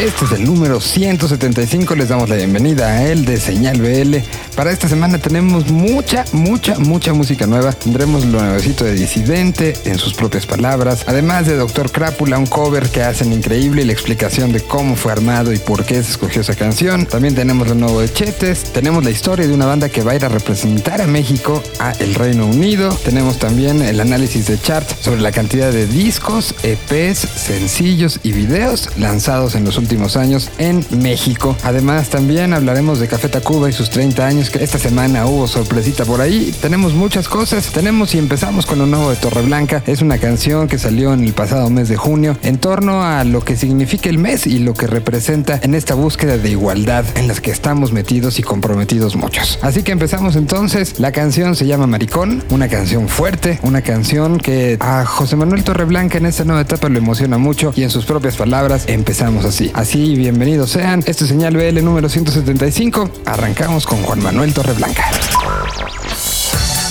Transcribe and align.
Este 0.00 0.24
es 0.24 0.32
el 0.32 0.46
número 0.46 0.80
175. 0.80 1.94
Les 1.94 2.08
damos 2.08 2.30
la 2.30 2.36
bienvenida 2.36 2.86
a 2.88 3.06
él 3.06 3.26
de 3.26 3.38
Señal 3.38 3.82
BL. 3.82 4.16
Para 4.56 4.72
esta 4.72 4.88
semana 4.88 5.18
tenemos 5.18 5.70
mucha, 5.70 6.24
mucha, 6.32 6.78
mucha 6.78 7.12
música 7.12 7.46
nueva. 7.46 7.72
Tendremos 7.72 8.24
lo 8.24 8.40
nuevecito 8.40 8.86
de 8.86 8.94
Disidente 8.94 9.74
en 9.84 9.98
sus 9.98 10.14
propias 10.14 10.46
palabras. 10.46 11.04
Además 11.06 11.46
de 11.46 11.56
Doctor 11.56 11.92
Crápula, 11.92 12.38
un 12.38 12.46
cover 12.46 12.88
que 12.88 13.02
hacen 13.02 13.30
increíble 13.30 13.82
y 13.82 13.84
la 13.84 13.92
explicación 13.92 14.52
de 14.52 14.62
cómo 14.62 14.96
fue 14.96 15.12
armado 15.12 15.52
y 15.52 15.58
por 15.58 15.84
qué 15.84 16.02
se 16.02 16.12
escogió 16.12 16.40
esa 16.40 16.54
canción. 16.54 17.04
También 17.04 17.34
tenemos 17.34 17.68
lo 17.68 17.74
nuevo 17.74 18.00
de 18.00 18.10
Chetes. 18.10 18.72
Tenemos 18.72 19.04
la 19.04 19.10
historia 19.10 19.46
de 19.46 19.52
una 19.52 19.66
banda 19.66 19.90
que 19.90 20.02
va 20.02 20.12
a 20.12 20.16
ir 20.16 20.24
a 20.24 20.30
representar 20.30 21.02
a 21.02 21.06
México 21.06 21.62
a 21.78 21.92
el 21.92 22.14
Reino 22.14 22.46
Unido. 22.46 22.98
Tenemos 23.04 23.38
también 23.38 23.82
el 23.82 24.00
análisis 24.00 24.46
de 24.46 24.58
chart 24.58 24.88
sobre 25.02 25.20
la 25.20 25.30
cantidad 25.30 25.70
de 25.70 25.86
discos, 25.86 26.54
EPs, 26.62 27.18
sencillos 27.18 28.18
y 28.22 28.32
videos 28.32 28.88
lanzados 28.96 29.54
en 29.54 29.66
los 29.66 29.76
últimos 29.76 29.89
años 29.90 30.50
en 30.58 30.84
México. 31.02 31.56
Además, 31.64 32.10
también 32.10 32.54
hablaremos 32.54 33.00
de 33.00 33.08
Café 33.08 33.28
Tacuba 33.28 33.68
y 33.68 33.72
sus 33.72 33.90
30 33.90 34.24
años, 34.24 34.48
que 34.48 34.62
esta 34.62 34.78
semana 34.78 35.26
hubo 35.26 35.48
sorpresita 35.48 36.04
por 36.04 36.20
ahí. 36.20 36.54
Tenemos 36.62 36.94
muchas 36.94 37.28
cosas. 37.28 37.66
Tenemos 37.72 38.14
y 38.14 38.18
empezamos 38.18 38.66
con 38.66 38.78
lo 38.78 38.86
nuevo 38.86 39.10
de 39.10 39.16
Torreblanca. 39.16 39.82
Es 39.86 40.00
una 40.00 40.18
canción 40.18 40.68
que 40.68 40.78
salió 40.78 41.12
en 41.12 41.24
el 41.24 41.32
pasado 41.32 41.70
mes 41.70 41.88
de 41.88 41.96
junio 41.96 42.36
en 42.42 42.58
torno 42.58 43.02
a 43.02 43.24
lo 43.24 43.44
que 43.44 43.56
significa 43.56 44.08
el 44.08 44.18
mes 44.18 44.46
y 44.46 44.60
lo 44.60 44.74
que 44.74 44.86
representa 44.86 45.58
en 45.60 45.74
esta 45.74 45.94
búsqueda 45.94 46.38
de 46.38 46.50
igualdad 46.50 47.04
en 47.16 47.26
las 47.26 47.40
que 47.40 47.50
estamos 47.50 47.92
metidos 47.92 48.38
y 48.38 48.44
comprometidos 48.44 49.16
muchos. 49.16 49.58
Así 49.60 49.82
que 49.82 49.90
empezamos 49.90 50.36
entonces. 50.36 51.00
La 51.00 51.10
canción 51.10 51.56
se 51.56 51.66
llama 51.66 51.88
Maricón, 51.88 52.44
una 52.50 52.68
canción 52.68 53.08
fuerte, 53.08 53.58
una 53.62 53.82
canción 53.82 54.38
que 54.38 54.76
a 54.78 55.04
José 55.04 55.34
Manuel 55.34 55.64
Torreblanca 55.64 56.18
en 56.18 56.26
esta 56.26 56.44
nueva 56.44 56.62
etapa 56.62 56.88
lo 56.88 56.98
emociona 56.98 57.38
mucho 57.38 57.72
y 57.74 57.82
en 57.82 57.90
sus 57.90 58.04
propias 58.04 58.36
palabras 58.36 58.84
empezamos 58.86 59.44
así. 59.44 59.72
Así, 59.80 60.14
bienvenidos 60.14 60.72
sean. 60.72 61.02
Este 61.06 61.24
es 61.24 61.30
señal 61.30 61.56
BL 61.56 61.82
número 61.82 62.06
175. 62.06 63.10
Arrancamos 63.24 63.86
con 63.86 64.02
Juan 64.02 64.22
Manuel 64.22 64.52
Torreblanca. 64.52 65.10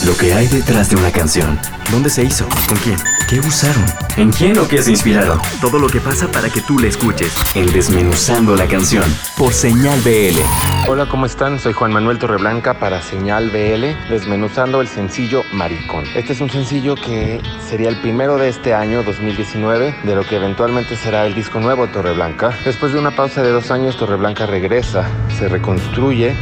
Lo 0.06 0.16
que 0.16 0.34
hay 0.34 0.48
detrás 0.48 0.90
de 0.90 0.96
una 0.96 1.12
canción. 1.12 1.60
¿Dónde 1.92 2.10
se 2.10 2.24
hizo? 2.24 2.48
¿Con 2.68 2.78
quién? 2.78 2.98
¿Qué 3.30 3.40
usaron? 3.42 3.84
¿En 4.16 4.32
quién 4.32 4.58
o 4.58 4.66
qué 4.66 4.82
se 4.82 4.92
inspiraron? 4.92 5.40
Todo 5.60 5.78
lo 5.78 5.88
que 5.88 6.00
pasa 6.00 6.32
para 6.32 6.50
que 6.50 6.62
tú 6.62 6.80
la 6.80 6.88
escuches. 6.88 7.34
En 7.54 7.72
Desmenuzando 7.74 8.56
la 8.56 8.66
canción. 8.66 9.04
Por 9.38 9.52
Señal 9.52 10.00
BL. 10.02 10.40
Hola, 10.88 11.08
¿cómo 11.10 11.26
están? 11.26 11.60
Soy 11.60 11.74
Juan 11.74 11.92
Manuel 11.92 12.18
Torreblanca 12.18 12.80
para 12.80 13.02
Señal 13.02 13.50
BL, 13.50 14.10
desmenuzando 14.10 14.80
el 14.80 14.88
sencillo 14.88 15.44
Maricón. 15.52 16.06
Este 16.16 16.32
es 16.32 16.40
un 16.40 16.50
sencillo 16.50 16.96
que 16.96 17.42
sería 17.70 17.90
el 17.90 18.00
primero 18.00 18.38
de 18.38 18.48
este 18.48 18.74
año, 18.74 19.04
2019, 19.04 19.96
de 20.04 20.16
lo 20.16 20.26
que 20.26 20.38
eventualmente 20.38 20.96
será 20.96 21.26
el 21.26 21.36
disco 21.36 21.60
nuevo 21.60 21.88
Torreblanca. 21.88 22.58
Después 22.64 22.94
de 22.94 23.00
una 23.00 23.12
pausa 23.12 23.44
de 23.44 23.50
dos 23.50 23.70
años, 23.70 23.98
Torreblanca 23.98 24.46
regresa, 24.46 25.10
se 25.38 25.50
reconstruye 25.50 26.36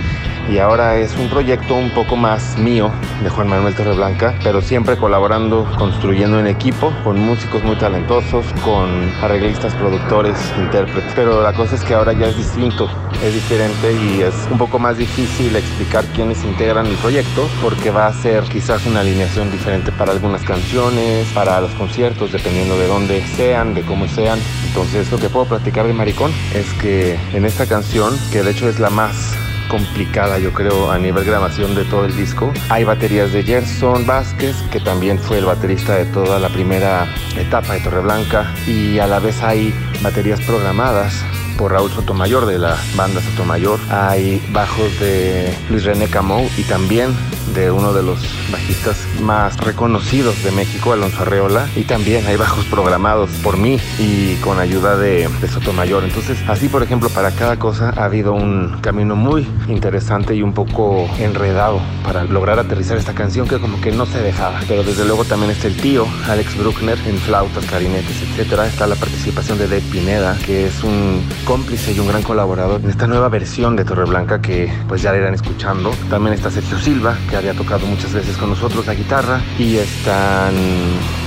y 0.50 0.60
ahora 0.60 0.98
es 0.98 1.16
un 1.18 1.30
proyecto 1.30 1.76
un 1.76 1.90
poco 1.92 2.16
más 2.16 2.58
mío 2.58 2.92
de 3.22 3.30
Juan 3.30 3.48
Manuel 3.48 3.76
Torreblanca, 3.76 4.36
pero 4.44 4.62
siempre 4.62 4.98
colaborando, 4.98 5.68
construyendo 5.78 6.40
en 6.40 6.48
equipo 6.48 6.94
con 7.04 7.20
músicos 7.20 7.64
muy 7.64 7.76
talentosos, 7.76 8.46
con 8.64 9.12
arreglistas, 9.22 9.74
productores, 9.76 10.38
intérpretes. 10.58 11.12
Pero 11.16 11.42
la 11.42 11.54
cosa 11.54 11.76
es 11.76 11.84
que 11.84 11.94
ahora 11.94 12.14
ya 12.14 12.28
es 12.28 12.38
distinto, 12.38 12.90
es 13.24 13.34
diferente 13.34 13.94
y 13.94 14.22
es 14.22 14.34
un 14.52 14.58
poco 14.58 14.80
más 14.80 14.98
difícil 14.98 15.56
explicar 15.56 16.06
quiénes 16.16 16.44
integran 16.44 16.86
el 16.86 16.96
proyecto 16.96 17.48
porque 17.62 17.92
va 17.92 18.08
a 18.08 18.14
ser 18.14 18.44
quizás 18.44 18.86
una 18.86 19.02
alineación 19.02 19.52
diferente 19.52 19.92
para 19.92 20.12
algunas 20.12 20.44
canciones, 20.44 21.28
para 21.34 21.60
los 21.60 21.72
conciertos, 21.74 22.32
dependiendo 22.32 22.78
de 22.78 22.88
dónde 22.88 23.22
sean, 23.36 23.74
de 23.74 23.82
cómo 23.82 24.08
sean. 24.08 24.40
Entonces 24.68 25.12
lo 25.12 25.18
que 25.18 25.30
puedo 25.30 25.46
platicar 25.46 25.88
de 25.88 25.94
Maricón 25.94 26.32
es 26.54 26.72
que 26.74 27.20
en 27.34 27.46
esta 27.46 27.66
canción, 27.66 28.14
que 28.32 28.44
de 28.44 28.52
hecho 28.52 28.70
es 28.70 28.80
la 28.80 28.90
más 28.90 29.36
complicada, 29.68 30.40
yo 30.40 30.54
creo, 30.54 30.92
a 30.92 30.98
nivel 30.98 31.24
grabación 31.24 31.76
de 31.76 31.86
todo 31.86 32.06
el 32.06 32.16
disco. 32.16 32.54
Hay 32.70 32.84
baterías 32.84 33.32
de 33.32 33.44
Gerson 33.44 34.06
Vázquez, 34.06 34.56
que 34.72 34.80
también 34.80 35.20
fue 35.20 35.40
el 35.40 35.46
baterista 35.46 35.96
de 35.96 36.06
toda 36.06 36.40
la 36.40 36.50
primera 36.50 37.08
etapa 37.38 37.74
de 37.74 37.82
Torreblanca, 37.82 38.54
y 38.66 39.00
a 39.00 39.08
la 39.08 39.20
vez 39.20 39.42
hay 39.44 39.74
baterías 40.02 40.42
programadas 40.42 41.24
por 41.58 41.72
Raúl 41.72 41.92
Sotomayor 41.92 42.46
de 42.46 42.60
la 42.60 42.78
banda 42.96 43.22
Sotomayor. 43.22 43.80
Hay 43.90 44.42
bajos 44.52 45.00
de 45.00 45.54
Luis 45.70 45.84
René 45.84 46.08
Camou 46.08 46.48
y 46.58 46.64
también 46.64 47.16
de 47.54 47.72
uno 47.72 47.94
de 47.94 48.04
los 48.04 48.20
bajistas 48.52 48.98
más 49.22 49.58
reconocidos 49.58 50.44
de 50.44 50.52
México, 50.52 50.92
Alonso 50.94 51.22
Arreola, 51.22 51.68
y 51.76 51.84
también 51.84 52.26
hay 52.28 52.36
bajos 52.36 52.66
programados 52.66 53.30
por 53.44 53.58
mí 53.58 53.80
y 53.98 54.36
con 54.36 54.60
ayuda 54.60 54.98
de, 54.98 55.28
de, 55.42 55.48
Sotomayor. 55.48 56.04
Entonces, 56.04 56.38
así 56.48 56.68
por 56.68 56.84
ejemplo, 56.84 57.10
para 57.10 57.32
cada 57.32 57.58
cosa 57.58 57.94
ha 57.96 58.06
habido 58.06 58.34
un 58.34 58.78
camino 58.82 59.16
muy 59.16 59.48
interesante 59.68 60.36
y 60.36 60.44
un 60.44 60.54
poco 60.54 61.10
enredado 61.20 61.80
para 62.04 62.26
lograr 62.26 62.60
aterrizar 62.60 62.98
esta 62.98 63.14
canción 63.14 63.48
que 63.48 63.60
como 63.60 63.80
que 63.82 63.92
no 63.92 64.06
se 64.06 64.22
dejaba. 64.22 64.60
Pero 64.68 64.84
desde 64.84 65.06
luego 65.06 65.26
también 65.26 65.52
está 65.52 65.68
el 65.68 65.78
tío, 65.78 66.06
Alex 66.28 66.58
Bruckner, 66.58 66.98
en 67.08 67.18
flautas, 67.18 67.66
clarinetes, 67.66 68.22
etcétera. 68.22 68.68
Está 68.68 68.88
la 68.88 68.96
participación 68.96 69.58
de 69.58 69.68
Dave 69.68 69.84
Pineda, 69.92 70.38
que 70.46 70.68
es 70.68 70.84
un 70.84 71.24
cómplice 71.48 71.94
y 71.94 72.00
un 72.00 72.10
gran 72.10 72.24
colaborador 72.24 72.82
en 72.82 72.90
esta 72.90 73.08
nueva 73.08 73.30
versión 73.30 73.78
de 73.78 73.86
Torreblanca 73.86 74.42
que 74.42 74.70
pues 74.90 75.02
ya 75.02 75.14
la 75.14 75.20
irán 75.20 75.34
escuchando. 75.34 75.92
También 76.10 76.34
está 76.34 76.52
Sergio 76.52 76.78
Silva, 76.78 77.18
que 77.30 77.38
había 77.38 77.54
tocado 77.54 77.86
muchas 77.86 78.14
veces 78.14 78.36
con 78.36 78.50
nosotros 78.50 78.86
la 78.86 78.94
guitarra 78.94 79.40
y 79.58 79.78
están 79.78 80.54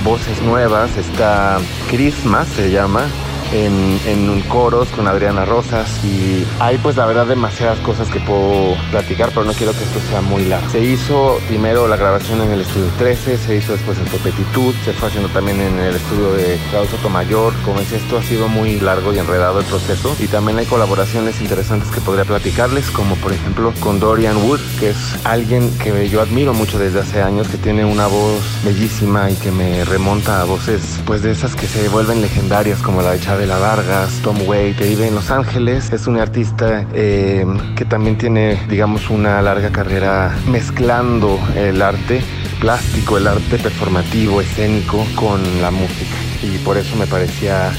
voces 0.03 0.39
nuevas, 0.43 0.95
está 0.95 1.57
Christmas 1.89 2.47
se 2.49 2.69
llama, 2.69 3.07
en, 3.51 3.99
en, 4.05 4.41
coros 4.41 4.89
con 4.89 5.07
Adriana 5.07 5.45
Rosas 5.45 6.03
y 6.03 6.45
hay 6.59 6.77
pues 6.77 6.97
la 6.97 7.05
verdad 7.05 7.25
demasiadas 7.25 7.79
cosas 7.79 8.09
que 8.09 8.19
puedo 8.19 8.75
platicar 8.89 9.29
pero 9.29 9.45
no 9.45 9.53
quiero 9.53 9.71
que 9.73 9.83
esto 9.83 9.99
sea 10.09 10.21
muy 10.21 10.45
largo. 10.45 10.69
Se 10.69 10.83
hizo 10.83 11.39
primero 11.47 11.87
la 11.87 11.95
grabación 11.95 12.41
en 12.41 12.51
el 12.51 12.61
estudio 12.61 12.87
13, 12.97 13.37
se 13.37 13.55
hizo 13.55 13.73
después 13.73 13.97
en 13.97 14.05
Popetitud, 14.05 14.73
se 14.83 14.93
fue 14.93 15.09
haciendo 15.09 15.29
también 15.29 15.61
en 15.61 15.79
el 15.79 15.95
estudio 15.95 16.33
de 16.33 16.59
Raúl 16.73 16.87
Sotomayor, 16.87 17.53
como 17.63 17.79
es 17.79 17.91
esto 17.91 18.17
ha 18.17 18.23
sido 18.23 18.47
muy 18.47 18.79
largo 18.79 19.13
y 19.13 19.19
enredado 19.19 19.59
el 19.59 19.65
proceso 19.65 20.15
y 20.19 20.27
también 20.27 20.57
hay 20.57 20.65
colaboraciones 20.65 21.39
interesantes 21.41 21.89
que 21.91 22.01
podría 22.01 22.25
platicarles 22.25 22.89
como 22.89 23.15
por 23.15 23.33
ejemplo 23.33 23.73
con 23.79 23.99
Dorian 23.99 24.37
Wood 24.37 24.59
que 24.79 24.89
es 24.89 24.97
alguien 25.23 25.77
que 25.77 26.09
yo 26.09 26.21
admiro 26.21 26.53
mucho 26.53 26.79
desde 26.79 26.99
hace 26.99 27.21
años 27.21 27.47
que 27.47 27.57
tiene 27.57 27.85
una 27.85 28.07
voz 28.07 28.41
bellísima 28.63 29.29
y 29.29 29.35
que 29.35 29.51
me 29.51 29.85
remonta 29.85 30.41
a 30.41 30.45
voces 30.45 30.99
pues 31.05 31.21
de 31.21 31.31
esas 31.31 31.55
que 31.55 31.67
se 31.67 31.87
vuelven 31.89 32.21
legendarias 32.21 32.81
como 32.81 33.01
la 33.01 33.11
de 33.11 33.19
Chávez 33.19 33.40
la 33.47 33.57
Vargas, 33.57 34.19
Tom 34.23 34.37
Waite, 34.45 34.79
que 34.79 34.89
vive 34.89 35.07
en 35.07 35.15
Los 35.15 35.31
Ángeles. 35.31 35.91
Es 35.91 36.07
un 36.07 36.19
artista 36.19 36.85
eh, 36.93 37.45
que 37.75 37.85
también 37.85 38.17
tiene, 38.17 38.59
digamos, 38.69 39.09
una 39.09 39.41
larga 39.41 39.69
carrera 39.69 40.35
mezclando 40.47 41.39
el 41.55 41.81
arte 41.81 42.21
plástico, 42.59 43.17
el 43.17 43.27
arte 43.27 43.57
performativo, 43.57 44.41
escénico 44.41 45.05
con 45.15 45.41
la 45.61 45.71
música. 45.71 46.15
Y 46.43 46.57
por 46.59 46.77
eso 46.77 46.95
me 46.95 47.07
parecía 47.07 47.71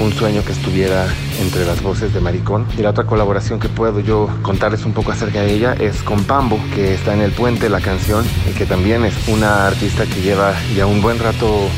un 0.00 0.12
sueño 0.12 0.44
que 0.44 0.52
estuviera 0.52 1.06
entre 1.40 1.64
las 1.64 1.82
voces 1.82 2.12
de 2.12 2.20
Maricón. 2.20 2.66
Y 2.76 2.82
la 2.82 2.90
otra 2.90 3.04
colaboración 3.04 3.60
que 3.60 3.68
puedo 3.68 4.00
yo 4.00 4.28
contarles 4.42 4.84
un 4.84 4.92
poco 4.92 5.12
acerca 5.12 5.42
de 5.42 5.54
ella 5.54 5.74
es 5.74 6.02
con 6.02 6.24
Pambo, 6.24 6.58
que 6.74 6.94
está 6.94 7.14
en 7.14 7.20
el 7.20 7.32
puente 7.32 7.68
la 7.68 7.80
canción 7.80 8.24
y 8.50 8.54
que 8.54 8.66
también 8.66 9.04
es 9.04 9.14
una 9.28 9.66
artista 9.66 10.04
que 10.06 10.20
lleva 10.20 10.54
ya 10.74 10.86
un 10.86 11.00
buen 11.00 11.18
rato 11.18 11.68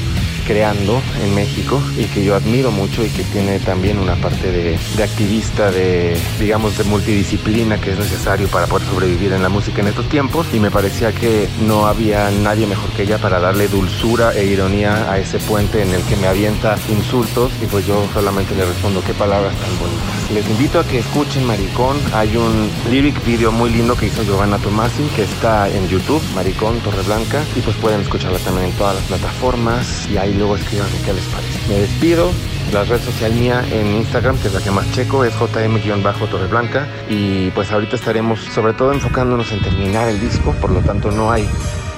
creando 0.47 1.03
en 1.23 1.35
México 1.35 1.81
y 1.99 2.05
que 2.05 2.25
yo 2.25 2.35
admiro 2.35 2.71
mucho 2.71 3.05
y 3.05 3.09
que 3.09 3.25
tiene 3.25 3.59
también 3.59 3.99
una 3.99 4.15
parte 4.15 4.53
de, 4.53 4.79
activista, 5.03 5.71
de 5.71 6.17
digamos 6.39 6.79
de 6.79 6.85
multidisciplina 6.85 7.81
que 7.81 7.93
es 7.93 7.99
necesario 7.99 8.49
para 8.49 8.67
poder 8.67 8.87
sobrevivir 8.87 9.33
en 9.33 9.43
la 9.43 9.49
música 9.49 9.83
en 9.83 9.89
estos 9.89 10.09
tiempos. 10.09 10.47
Y 10.53 10.61
me 10.61 10.71
parecía 10.71 11.13
que 11.13 11.49
no 11.67 11.87
había 11.87 12.31
nadie 12.31 12.67
mejor 12.67 12.91
que 12.91 13.03
ella 13.03 13.19
para 13.19 13.41
darle 13.41 13.69
dulzura 13.69 14.33
e 14.35 14.47
ironía 14.47 15.11
a 15.11 15.19
ese 15.19 15.39
puente 15.39 15.83
en 15.83 15.91
el 15.93 16.03
que 16.03 16.17
me 16.17 16.29
avienta 16.29 16.77
insultos. 16.89 17.53
Y 17.63 17.67
pues 17.67 17.87
yo 17.87 18.07
solamente 18.15 18.55
le 18.55 18.65
respondo 18.65 19.03
qué 19.05 19.15
palabras 19.15 19.55
tan 19.57 19.79
bonitas. 19.79 20.31
Les 20.33 20.49
invito 20.49 20.81
a 20.81 20.85
que 20.85 20.99
escuchen 20.99 21.45
Maricón, 21.45 21.97
hay 22.15 22.37
un 22.37 22.71
lyric 22.91 23.25
video 23.25 23.53
muy 23.53 23.71
lindo 23.71 23.97
que 23.97 24.07
hizo 24.07 24.23
Giovanna 24.23 24.59
Tomasi 24.59 25.05
que 25.15 25.23
está 25.23 25.69
en 25.69 25.89
YouTube, 25.89 26.23
Maricón 26.35 26.79
Torreblanca. 26.81 27.43
Y 27.57 27.61
pues 27.61 27.77
pueden 27.77 28.01
escucharla 28.01 28.39
también 28.39 28.67
en 28.67 28.73
todas 28.73 28.97
las 28.97 29.05
plataformas. 29.05 30.09
Y 30.11 30.17
ahí 30.17 30.36
luego 30.37 30.57
escriban 30.57 30.89
qué 31.05 31.13
les 31.13 31.25
parece. 31.25 31.69
Me 31.69 31.81
despido 31.81 32.31
La 32.73 32.83
red 32.83 33.01
social 33.01 33.33
mía 33.33 33.65
en 33.71 33.87
Instagram, 33.95 34.37
que 34.39 34.49
es 34.49 34.55
la 34.55 34.61
que 34.61 34.71
más 34.73 34.91
checo, 34.93 35.25
es 35.25 35.33
jm-torreblanca. 35.35 36.87
Y 37.09 37.51
pues 37.51 37.71
ahorita 37.71 37.95
estaremos 37.95 38.41
sobre 38.41 38.73
todo 38.73 38.93
enfocándonos 38.93 39.53
en 39.53 39.61
terminar 39.61 40.09
el 40.09 40.21
disco, 40.21 40.53
por 40.61 40.71
lo 40.71 40.81
tanto 40.81 41.13
no 41.13 41.31
hay 41.31 41.49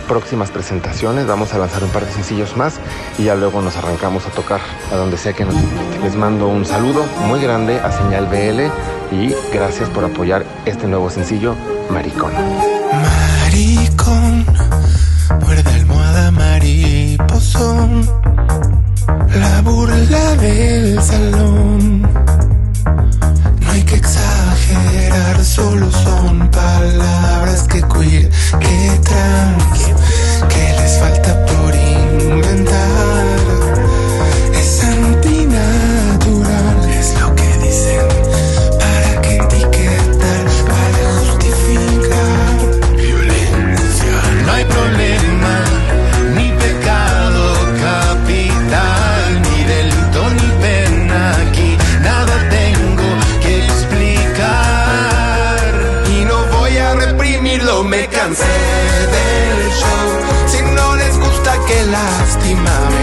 próximas 0.09 0.51
presentaciones. 0.51 1.27
Vamos 1.27 1.55
a 1.55 1.59
lanzar 1.59 1.85
un 1.85 1.91
par 1.91 2.05
de 2.05 2.13
sencillos 2.13 2.57
más 2.57 2.81
y 3.19 3.25
ya 3.25 3.37
luego 3.37 3.63
nos 3.63 3.77
arrancamos 3.77 4.27
a 4.27 4.31
tocar 4.31 4.61
a 4.91 4.97
donde 4.97 5.17
sea 5.17 5.35
que 5.35 5.45
nos 5.45 5.55
Les 6.03 6.17
mando 6.17 6.49
un 6.49 6.65
saludo 6.65 7.05
muy 7.27 7.41
grande 7.41 7.79
a 7.79 7.93
Señal 7.93 8.27
BL 8.27 9.15
y 9.15 9.35
gracias 9.53 9.89
por 9.91 10.05
apoyar 10.05 10.45
este 10.65 10.87
nuevo 10.89 11.11
sencillo, 11.11 11.55
Maricón. 11.91 12.33
Maricón, 13.43 14.47
muerde 15.41 15.71
almohada 15.71 16.31
mariposón, 17.19 18.09
la 19.35 19.61
burla 19.63 20.37
del 20.37 21.03
salón. 21.03 22.03
No 23.61 23.71
hay 23.71 23.83
que 23.83 23.97
exagerar, 23.97 25.45
solo 25.45 25.91
son 25.91 26.51
palabras 26.51 27.63
que 27.65 27.83
queer, 27.83 28.31
que 28.61 29.01
trans, 29.03 29.81
que 30.49 30.81
les 30.81 30.99
falta 30.99 31.47
por 31.47 31.75
inventar. 31.75 33.38
Cansé 58.29 58.45
del 59.15 59.73
show. 59.73 60.49
Si 60.49 60.63
no 60.63 60.97
les 60.97 61.19
gusta, 61.19 61.57
qué 61.67 61.85
lástima 61.87 62.98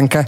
Manuel 0.00 0.26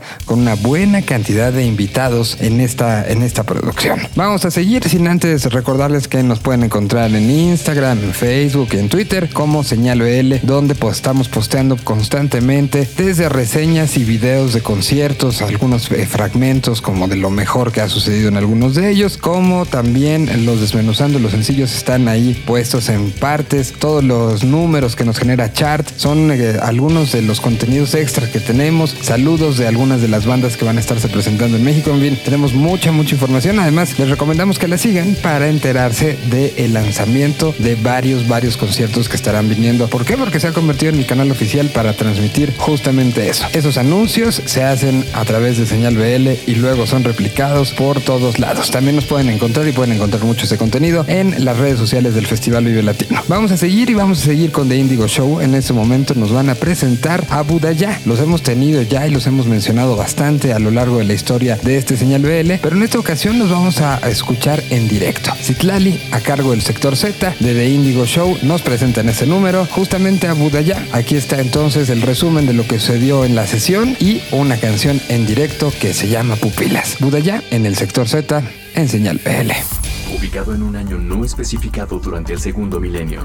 cantidad 1.23 1.53
de 1.53 1.65
invitados 1.65 2.37
en 2.41 2.61
esta, 2.61 3.09
en 3.09 3.23
esta 3.23 3.45
producción. 3.45 4.01
Vamos 4.17 4.45
a 4.45 4.51
seguir 4.51 4.83
sin 4.89 5.07
antes 5.07 5.45
recordarles 5.53 6.09
que 6.09 6.21
nos 6.25 6.41
pueden 6.41 6.65
encontrar 6.65 7.15
en 7.15 7.31
Instagram, 7.31 8.03
en 8.03 8.13
Facebook 8.13 8.71
y 8.73 8.79
en 8.79 8.89
Twitter 8.89 9.31
como 9.33 9.63
Señal 9.63 10.01
BL, 10.01 10.45
donde 10.45 10.75
pues, 10.75 10.97
estamos 10.97 11.29
posteando 11.29 11.77
constantemente 11.77 12.89
desde 12.97 13.29
reseñas 13.29 13.97
y 13.97 14.03
videos 14.03 14.53
de 14.53 14.63
conciertos, 14.63 15.43
algunos 15.43 15.93
eh, 15.93 16.07
fragmentos 16.07 16.83
como 16.83 17.07
de 17.07 17.15
lo 17.15 17.31
mejor 17.31 17.71
que 17.71 17.83
ha 17.83 17.89
sucedido 17.89 18.27
en 18.27 18.37
algunos 18.37 18.75
de 18.75 18.91
ellos, 18.91 19.17
como 19.17 19.65
también 19.65 20.45
los 20.45 20.61
desmenuzando 20.61 21.21
los 21.21 21.31
sencillos 21.31 21.73
están 21.73 22.09
ahí 22.09 22.35
puestos 22.45 22.89
en 22.89 23.13
partes, 23.13 23.75
todos 23.79 24.03
los 24.03 24.43
números 24.43 24.97
que 24.97 25.05
nos 25.05 25.21
genera 25.21 25.53
chart 25.53 25.87
son 25.97 26.33
eh, 26.33 26.57
algunos 26.61 27.13
de 27.13 27.23
los 27.23 27.41
contenidos 27.41 27.95
extra 27.95 28.29
que 28.29 28.41
tenemos, 28.41 28.97
saludos 29.03 29.57
de 29.57 29.69
algunas 29.69 30.03
de 30.03 30.09
las 30.09 30.27
bandas 30.27 30.57
que 30.57 30.65
van 30.65 30.79
a 30.79 30.81
estarse 30.81 31.12
presentando 31.13 31.57
en 31.57 31.65
México, 31.65 31.91
en 31.91 32.01
fin, 32.01 32.19
tenemos 32.25 32.55
mucha 32.55 32.91
mucha 32.91 33.15
información, 33.15 33.59
además 33.59 33.99
les 33.99 34.09
recomendamos 34.09 34.59
que 34.59 34.69
la 34.69 34.79
sigan 34.79 35.17
para 35.23 35.49
enterarse 35.49 36.17
del 36.31 36.73
lanzamiento 36.73 37.55
de 37.59 37.75
varios 37.77 38.27
varios 38.27 38.57
conciertos 38.57 39.09
que 39.09 39.17
estarán 39.17 39.49
viniendo. 39.49 39.89
¿Por 39.89 40.05
qué? 40.05 40.17
Porque 40.17 40.41
se 40.41 40.49
ha 40.49 40.53
convertido 40.53 40.93
en 40.93 40.99
el 40.99 41.07
canal 41.07 41.31
oficial 41.31 41.69
para 41.69 41.93
transmitir 41.93 42.55
justamente 42.57 43.29
eso. 43.29 43.47
Esos 43.53 43.77
anuncios 43.77 44.43
se 44.45 44.65
hacen 44.65 45.05
a 45.13 45.25
través 45.25 45.59
de 45.59 45.67
señal 45.67 45.97
BL 45.97 46.51
y 46.51 46.55
luego 46.55 46.87
son 46.87 47.05
replicados 47.05 47.73
por 47.73 48.01
todos 48.01 48.39
lados. 48.39 48.71
También 48.71 48.97
nos 48.97 49.05
pueden 49.05 49.29
encontrar 49.29 49.67
y 49.69 49.73
pueden 49.73 49.95
encontrar 49.95 50.25
mucho 50.25 50.47
ese 50.47 50.57
contenido 50.57 51.05
en 51.09 51.45
las 51.45 51.59
redes 51.59 51.79
sociales 51.79 52.15
del 52.15 52.27
Festival 52.27 52.65
Vive 52.65 52.83
Latino. 52.83 53.23
Vamos 53.29 53.53
a 53.53 53.57
seguir 53.57 53.91
y 53.91 53.95
vamos 53.95 54.23
a 54.23 54.25
seguir 54.25 54.53
con 54.53 54.69
The 54.69 54.77
Indigo 54.77 55.07
Show. 55.07 55.41
En 55.41 55.55
este 55.55 55.73
momento 55.73 56.15
nos 56.15 56.33
van 56.33 56.49
a 56.49 56.55
presentar 56.55 57.25
a 57.31 57.43
Budaya. 57.43 58.01
Los 58.07 58.21
hemos 58.21 58.43
tenido 58.43 58.83
ya 58.83 59.07
y 59.07 59.11
los 59.11 59.27
hemos 59.27 59.47
mencionado 59.47 59.97
bastante 59.97 60.53
a 60.53 60.59
lo 60.59 60.71
largo 60.71 60.99
de 60.99 61.02
la 61.05 61.15
historia 61.15 61.57
de 61.57 61.77
este 61.77 61.97
señal 61.97 62.23
BL, 62.23 62.55
pero 62.63 62.77
en 62.77 62.83
esta 62.83 62.99
ocasión 62.99 63.39
nos 63.39 63.51
vamos 63.51 63.81
a 63.81 63.99
escuchar 64.09 64.63
en 64.71 64.89
directo. 64.89 65.33
Citlali, 65.41 66.01
a 66.11 66.21
cargo 66.21 66.53
del 66.53 66.63
sector 66.63 66.97
Z 66.97 67.35
de 67.39 67.55
The 67.55 67.69
Indigo 67.69 68.07
Show, 68.07 68.39
nos 68.43 68.63
presenta 68.63 69.01
en 69.01 69.09
ese 69.09 69.27
número 69.27 69.67
justamente 69.67 70.29
a 70.29 70.35
Budaya. 70.35 70.87
Aquí 70.93 71.17
está 71.17 71.41
entonces 71.41 71.91
el 71.91 72.03
resumen 72.03 72.47
de 72.47 72.55
lo 72.55 72.67
que 72.67 72.79
sucedió 72.79 73.25
en 73.25 73.35
la 73.35 73.47
sesión 73.47 73.97
y 74.01 74.23
una 74.31 74.57
canción 74.57 75.01
en 75.09 75.27
directo 75.27 75.73
que 75.81 75.95
se 75.95 76.09
llama 76.09 76.37
Pupilas. 76.37 76.97
Budaya 77.01 77.43
en 77.51 77.67
el 77.67 77.77
sector 77.77 78.09
Z 78.09 78.43
en 78.75 78.89
señal 78.89 79.21
BL. 79.25 79.82
Ubicado 80.15 80.55
en 80.55 80.63
un 80.63 80.77
año 80.77 80.99
no 80.99 81.25
especificado 81.25 81.99
durante 81.99 82.35
el 82.35 82.39
segundo 82.39 82.79
milenio, 82.79 83.23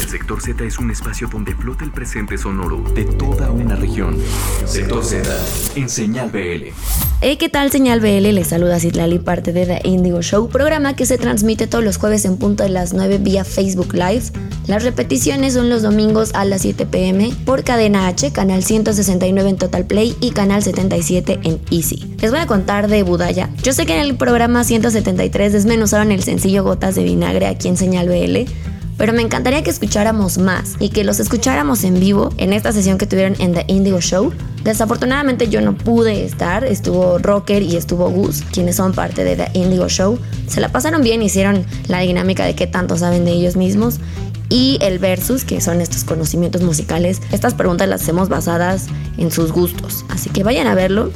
el 0.00 0.08
sector 0.08 0.42
Z 0.42 0.64
es 0.64 0.78
un 0.78 0.90
espacio 0.90 1.28
donde 1.30 1.54
flota 1.54 1.84
el 1.84 1.92
presente 1.92 2.36
sonoro 2.36 2.82
de 2.94 3.04
toda 3.04 3.50
una 3.50 3.76
región. 3.76 4.16
Sector 4.64 5.04
Z, 5.04 5.28
en 5.76 5.88
señal 5.88 6.30
BL. 6.30 6.72
Hey, 7.20 7.36
¿qué 7.38 7.48
tal? 7.48 7.70
Señal 7.70 8.00
BL 8.00 8.34
les 8.34 8.48
saluda 8.48 8.80
Citlali, 8.80 9.18
parte 9.18 9.52
de 9.52 9.64
The 9.64 9.88
Indigo 9.88 10.20
Show, 10.22 10.48
programa 10.48 10.94
que 10.94 11.06
se 11.06 11.18
transmite 11.18 11.66
todos 11.66 11.84
los 11.84 11.96
jueves 11.96 12.24
en 12.24 12.36
punto 12.36 12.64
de 12.64 12.68
las 12.68 12.92
9 12.92 13.18
vía 13.18 13.44
Facebook 13.44 13.94
Live. 13.94 14.24
Las 14.66 14.82
repeticiones 14.82 15.54
son 15.54 15.70
los 15.70 15.82
domingos 15.82 16.34
a 16.34 16.44
las 16.44 16.62
7 16.62 16.86
pm 16.86 17.32
por 17.44 17.64
Cadena 17.64 18.08
H, 18.08 18.32
canal 18.32 18.64
169 18.64 19.50
en 19.50 19.56
Total 19.56 19.86
Play 19.86 20.16
y 20.20 20.32
canal 20.32 20.62
77 20.62 21.40
en 21.44 21.60
Easy. 21.70 22.14
Les 22.20 22.30
voy 22.30 22.40
a 22.40 22.46
contar 22.46 22.88
de 22.88 23.02
Budaya. 23.02 23.50
Yo 23.62 23.72
sé 23.72 23.86
que 23.86 23.94
en 23.94 24.00
el 24.00 24.16
programa 24.16 24.64
173 24.64 25.52
desmenuzaron 25.52 26.12
el 26.12 26.23
sencillo 26.24 26.64
Gotas 26.64 26.94
de 26.94 27.04
Vinagre 27.04 27.46
aquí 27.46 27.68
en 27.68 27.76
Señal 27.76 28.08
BL, 28.08 28.50
pero 28.96 29.12
me 29.12 29.22
encantaría 29.22 29.62
que 29.62 29.70
escucháramos 29.70 30.38
más 30.38 30.76
y 30.78 30.90
que 30.90 31.04
los 31.04 31.18
escucháramos 31.20 31.84
en 31.84 31.98
vivo 31.98 32.30
en 32.36 32.52
esta 32.52 32.72
sesión 32.72 32.96
que 32.96 33.06
tuvieron 33.06 33.34
en 33.40 33.52
The 33.52 33.64
Indigo 33.68 34.00
Show. 34.00 34.32
Desafortunadamente 34.62 35.48
yo 35.48 35.60
no 35.60 35.76
pude 35.76 36.24
estar, 36.24 36.64
estuvo 36.64 37.18
Rocker 37.18 37.62
y 37.62 37.76
estuvo 37.76 38.08
Gus, 38.08 38.42
quienes 38.52 38.76
son 38.76 38.92
parte 38.92 39.24
de 39.24 39.36
The 39.36 39.50
Indigo 39.58 39.88
Show. 39.88 40.18
Se 40.46 40.60
la 40.60 40.70
pasaron 40.70 41.02
bien, 41.02 41.22
hicieron 41.22 41.66
la 41.88 42.00
dinámica 42.00 42.44
de 42.46 42.54
qué 42.54 42.66
tanto 42.66 42.96
saben 42.96 43.24
de 43.24 43.32
ellos 43.32 43.56
mismos. 43.56 43.98
Y 44.48 44.78
el 44.82 44.98
versus, 44.98 45.44
que 45.44 45.60
son 45.60 45.80
estos 45.80 46.04
conocimientos 46.04 46.62
musicales. 46.62 47.20
Estas 47.32 47.54
preguntas 47.54 47.88
las 47.88 48.02
hacemos 48.02 48.28
basadas 48.28 48.86
en 49.18 49.30
sus 49.30 49.52
gustos. 49.52 50.04
Así 50.10 50.30
que 50.30 50.44
vayan 50.44 50.66
a 50.66 50.74
verlo. 50.74 51.10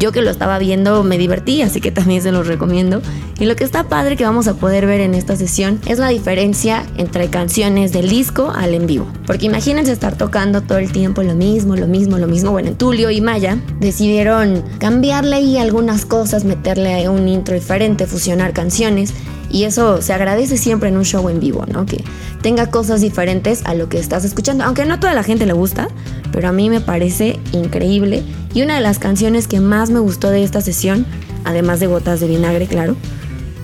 Yo 0.00 0.12
que 0.12 0.22
lo 0.22 0.30
estaba 0.30 0.58
viendo 0.58 1.04
me 1.04 1.18
divertí, 1.18 1.60
así 1.60 1.82
que 1.82 1.92
también 1.92 2.22
se 2.22 2.32
los 2.32 2.46
recomiendo. 2.46 3.02
Y 3.38 3.44
lo 3.44 3.54
que 3.54 3.64
está 3.64 3.84
padre 3.84 4.16
que 4.16 4.24
vamos 4.24 4.48
a 4.48 4.54
poder 4.54 4.86
ver 4.86 5.02
en 5.02 5.14
esta 5.14 5.36
sesión 5.36 5.78
es 5.84 5.98
la 5.98 6.08
diferencia 6.08 6.86
entre 6.96 7.28
canciones 7.28 7.92
del 7.92 8.08
disco 8.08 8.50
al 8.50 8.72
en 8.72 8.86
vivo. 8.86 9.06
Porque 9.26 9.44
imagínense 9.44 9.92
estar 9.92 10.16
tocando 10.16 10.62
todo 10.62 10.78
el 10.78 10.90
tiempo 10.90 11.22
lo 11.22 11.34
mismo, 11.34 11.76
lo 11.76 11.86
mismo, 11.86 12.16
lo 12.16 12.28
mismo. 12.28 12.50
Bueno, 12.50 12.72
Tulio 12.72 13.10
y 13.10 13.20
Maya 13.20 13.58
decidieron 13.78 14.64
cambiarle 14.78 15.36
ahí 15.36 15.58
algunas 15.58 16.06
cosas, 16.06 16.44
meterle 16.44 17.06
un 17.10 17.28
intro 17.28 17.54
diferente, 17.54 18.06
fusionar 18.06 18.54
canciones. 18.54 19.12
Y 19.50 19.64
eso 19.64 20.00
se 20.00 20.12
agradece 20.12 20.56
siempre 20.56 20.88
en 20.88 20.96
un 20.96 21.04
show 21.04 21.28
en 21.28 21.40
vivo, 21.40 21.64
¿no? 21.66 21.86
Que 21.86 22.02
tenga 22.42 22.70
cosas 22.70 23.00
diferentes 23.00 23.62
a 23.64 23.74
lo 23.74 23.88
que 23.88 23.98
estás 23.98 24.24
escuchando. 24.24 24.64
Aunque 24.64 24.84
no 24.84 25.00
toda 25.00 25.14
la 25.14 25.22
gente 25.22 25.46
le 25.46 25.52
gusta, 25.52 25.88
pero 26.32 26.48
a 26.48 26.52
mí 26.52 26.70
me 26.70 26.80
parece 26.80 27.40
increíble. 27.52 28.22
Y 28.54 28.62
una 28.62 28.76
de 28.76 28.80
las 28.80 28.98
canciones 28.98 29.48
que 29.48 29.60
más 29.60 29.90
me 29.90 29.98
gustó 30.00 30.30
de 30.30 30.42
esta 30.44 30.60
sesión, 30.60 31.06
además 31.44 31.80
de 31.80 31.88
Gotas 31.88 32.20
de 32.20 32.28
Vinagre, 32.28 32.66
claro, 32.66 32.96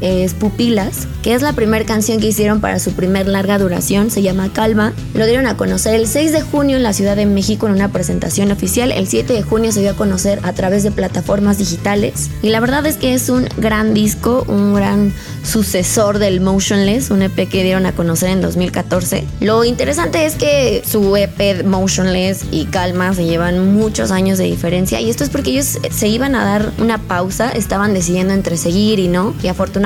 es 0.00 0.34
Pupilas, 0.34 1.06
que 1.22 1.34
es 1.34 1.42
la 1.42 1.52
primera 1.52 1.84
canción 1.84 2.20
que 2.20 2.28
hicieron 2.28 2.60
para 2.60 2.78
su 2.78 2.92
primer 2.92 3.26
larga 3.26 3.58
duración, 3.58 4.10
se 4.10 4.22
llama 4.22 4.52
Calma. 4.52 4.92
Lo 5.14 5.26
dieron 5.26 5.46
a 5.46 5.56
conocer 5.56 5.94
el 5.94 6.06
6 6.06 6.32
de 6.32 6.42
junio 6.42 6.76
en 6.76 6.82
la 6.82 6.92
Ciudad 6.92 7.16
de 7.16 7.26
México 7.26 7.66
en 7.66 7.72
una 7.72 7.90
presentación 7.90 8.50
oficial. 8.52 8.92
El 8.92 9.06
7 9.06 9.32
de 9.32 9.42
junio 9.42 9.72
se 9.72 9.80
dio 9.80 9.92
a 9.92 9.96
conocer 9.96 10.40
a 10.42 10.52
través 10.52 10.82
de 10.82 10.90
plataformas 10.90 11.58
digitales. 11.58 12.30
Y 12.42 12.50
la 12.50 12.60
verdad 12.60 12.84
es 12.86 12.96
que 12.96 13.14
es 13.14 13.28
un 13.28 13.48
gran 13.56 13.94
disco, 13.94 14.44
un 14.48 14.74
gran 14.74 15.12
sucesor 15.42 16.18
del 16.18 16.40
Motionless, 16.40 17.10
un 17.10 17.22
EP 17.22 17.48
que 17.48 17.62
dieron 17.62 17.86
a 17.86 17.92
conocer 17.92 18.30
en 18.30 18.40
2014. 18.40 19.24
Lo 19.40 19.64
interesante 19.64 20.26
es 20.26 20.34
que 20.34 20.82
su 20.86 21.16
EP 21.16 21.64
Motionless 21.64 22.44
y 22.50 22.66
Calma 22.66 23.14
se 23.14 23.24
llevan 23.24 23.74
muchos 23.74 24.10
años 24.10 24.38
de 24.38 24.44
diferencia 24.44 25.00
y 25.00 25.08
esto 25.08 25.24
es 25.24 25.30
porque 25.30 25.52
ellos 25.52 25.78
se 25.90 26.08
iban 26.08 26.34
a 26.34 26.44
dar 26.44 26.72
una 26.78 26.98
pausa, 26.98 27.50
estaban 27.50 27.94
decidiendo 27.94 28.34
entre 28.34 28.56
seguir 28.56 28.98
y 28.98 29.08
no. 29.08 29.34
Y 29.42 29.48
afortunadamente 29.48 29.85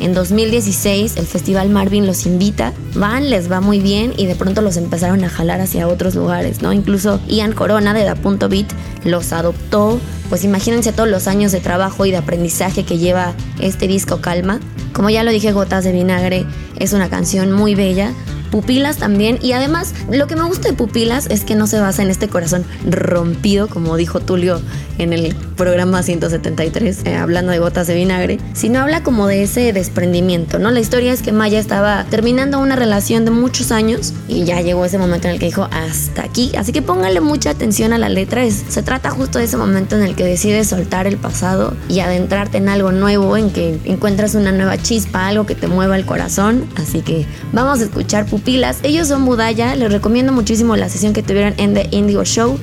en 0.00 0.14
2016 0.14 1.16
el 1.16 1.26
Festival 1.26 1.68
Marvin 1.68 2.06
los 2.06 2.24
invita, 2.24 2.72
van, 2.94 3.28
les 3.28 3.50
va 3.50 3.60
muy 3.60 3.80
bien 3.80 4.14
y 4.16 4.24
de 4.26 4.34
pronto 4.34 4.62
los 4.62 4.76
empezaron 4.78 5.22
a 5.24 5.28
jalar 5.28 5.60
hacia 5.60 5.88
otros 5.88 6.14
lugares, 6.14 6.62
¿no? 6.62 6.72
Incluso 6.72 7.20
Ian 7.28 7.52
Corona 7.52 7.92
de 7.92 8.04
Da 8.04 8.14
Punto 8.14 8.48
Beat 8.48 8.68
los 9.04 9.32
adoptó. 9.32 10.00
Pues 10.30 10.44
imagínense 10.44 10.92
todos 10.92 11.08
los 11.08 11.28
años 11.28 11.52
de 11.52 11.60
trabajo 11.60 12.06
y 12.06 12.10
de 12.10 12.16
aprendizaje 12.16 12.84
que 12.84 12.98
lleva 12.98 13.34
este 13.60 13.88
disco 13.88 14.20
Calma. 14.20 14.58
Como 14.94 15.10
ya 15.10 15.22
lo 15.22 15.32
dije, 15.32 15.52
Gotas 15.52 15.84
de 15.84 15.92
Vinagre 15.92 16.46
es 16.78 16.92
una 16.92 17.10
canción 17.10 17.52
muy 17.52 17.74
bella. 17.74 18.14
Pupilas 18.50 18.96
también. 18.96 19.38
Y 19.40 19.52
además, 19.52 19.94
lo 20.10 20.26
que 20.26 20.36
me 20.36 20.44
gusta 20.44 20.68
de 20.68 20.74
Pupilas 20.74 21.26
es 21.30 21.44
que 21.44 21.54
no 21.54 21.66
se 21.66 21.80
basa 21.80 22.02
en 22.02 22.10
este 22.10 22.28
corazón 22.28 22.64
rompido, 22.88 23.68
como 23.68 23.96
dijo 23.96 24.20
Tulio 24.20 24.60
en 24.98 25.12
el 25.12 25.34
programa 25.56 26.02
173, 26.02 27.00
eh, 27.04 27.16
hablando 27.16 27.52
de 27.52 27.58
gotas 27.58 27.86
de 27.86 27.94
vinagre, 27.94 28.38
sino 28.52 28.80
habla 28.80 29.02
como 29.02 29.26
de 29.26 29.42
ese 29.42 29.72
desprendimiento, 29.72 30.58
¿no? 30.58 30.70
La 30.70 30.80
historia 30.80 31.12
es 31.12 31.22
que 31.22 31.32
Maya 31.32 31.58
estaba 31.58 32.04
terminando 32.10 32.58
una 32.58 32.76
relación 32.76 33.24
de 33.24 33.30
muchos 33.30 33.72
años 33.72 34.12
y 34.28 34.44
ya 34.44 34.60
llegó 34.60 34.84
ese 34.84 34.98
momento 34.98 35.28
en 35.28 35.34
el 35.34 35.40
que 35.40 35.46
dijo 35.46 35.68
hasta 35.70 36.22
aquí. 36.22 36.52
Así 36.56 36.72
que 36.72 36.82
póngale 36.82 37.20
mucha 37.20 37.50
atención 37.50 37.92
a 37.92 37.98
la 37.98 38.08
letra. 38.08 38.44
Es, 38.44 38.62
se 38.68 38.82
trata 38.82 39.10
justo 39.10 39.38
de 39.38 39.44
ese 39.46 39.56
momento 39.56 39.96
en 39.96 40.02
el 40.02 40.14
que 40.14 40.24
decides 40.24 40.68
soltar 40.68 41.06
el 41.06 41.16
pasado 41.16 41.74
y 41.88 42.00
adentrarte 42.00 42.58
en 42.58 42.68
algo 42.68 42.92
nuevo, 42.92 43.36
en 43.36 43.50
que 43.50 43.78
encuentras 43.84 44.34
una 44.34 44.52
nueva 44.52 44.76
chispa, 44.76 45.28
algo 45.28 45.46
que 45.46 45.54
te 45.54 45.66
mueva 45.66 45.96
el 45.96 46.04
corazón. 46.04 46.64
Así 46.76 47.00
que 47.00 47.26
vamos 47.52 47.80
a 47.80 47.84
escuchar 47.84 48.26
Pupilas. 48.26 48.39
Ellos 48.82 49.08
son 49.08 49.24
Budaya. 49.24 49.74
Les 49.76 49.90
recomiendo 49.90 50.32
muchísimo 50.32 50.76
la 50.76 50.88
sesión 50.88 51.12
que 51.12 51.22
tuvieron 51.22 51.54
en 51.58 51.74
The 51.74 51.88
Indigo 51.90 52.24
Show 52.24 52.58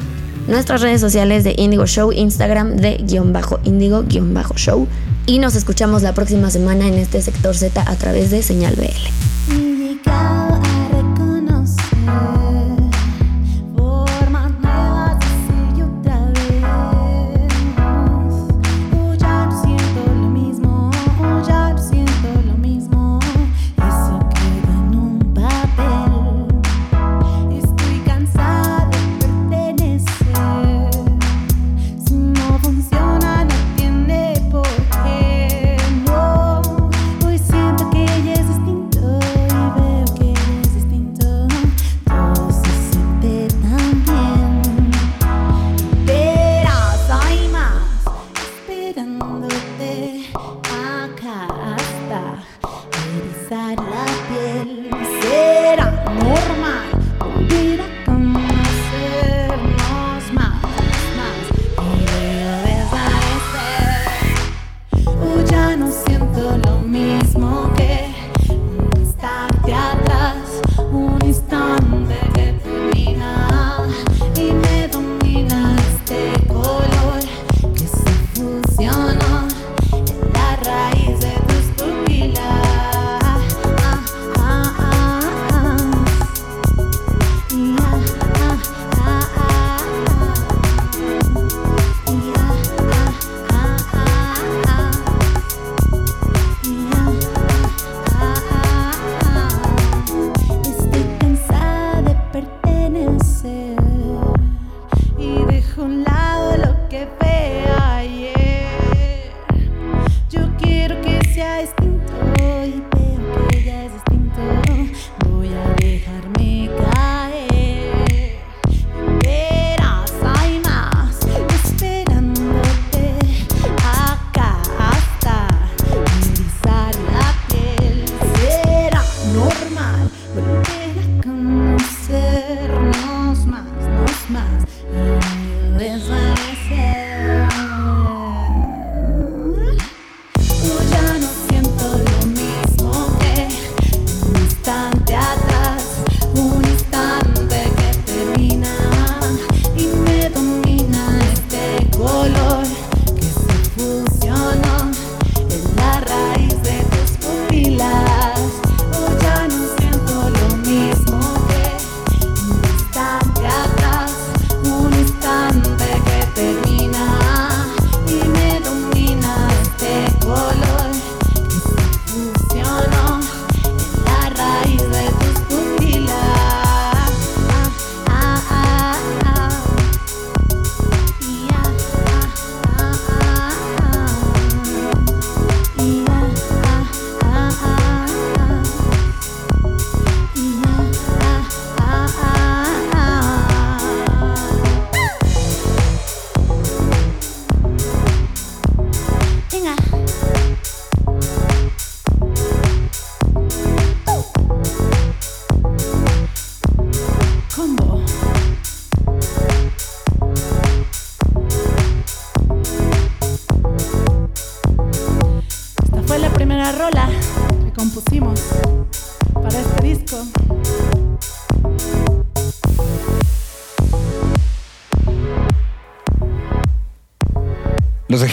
nuestras 0.48 0.82
redes 0.82 1.02
sociales 1.02 1.44
de 1.44 1.54
Indigo 1.58 1.86
Show, 1.86 2.12
Instagram 2.12 2.78
de 2.78 2.98
guion 2.98 3.34
bajo 3.34 3.60
Indigo 3.64 4.04
guion 4.04 4.34
bajo 4.34 4.56
Show. 4.56 4.88
Y 5.26 5.40
nos 5.40 5.56
escuchamos 5.56 6.04
la 6.04 6.14
próxima 6.14 6.50
semana 6.50 6.88
en 6.88 6.96
este 6.96 7.22
sector 7.22 7.56
Z 7.56 7.84
a 7.86 7.96
través 7.96 8.32
de 8.32 8.42
Señal 8.42 8.76
BL. 8.76 9.67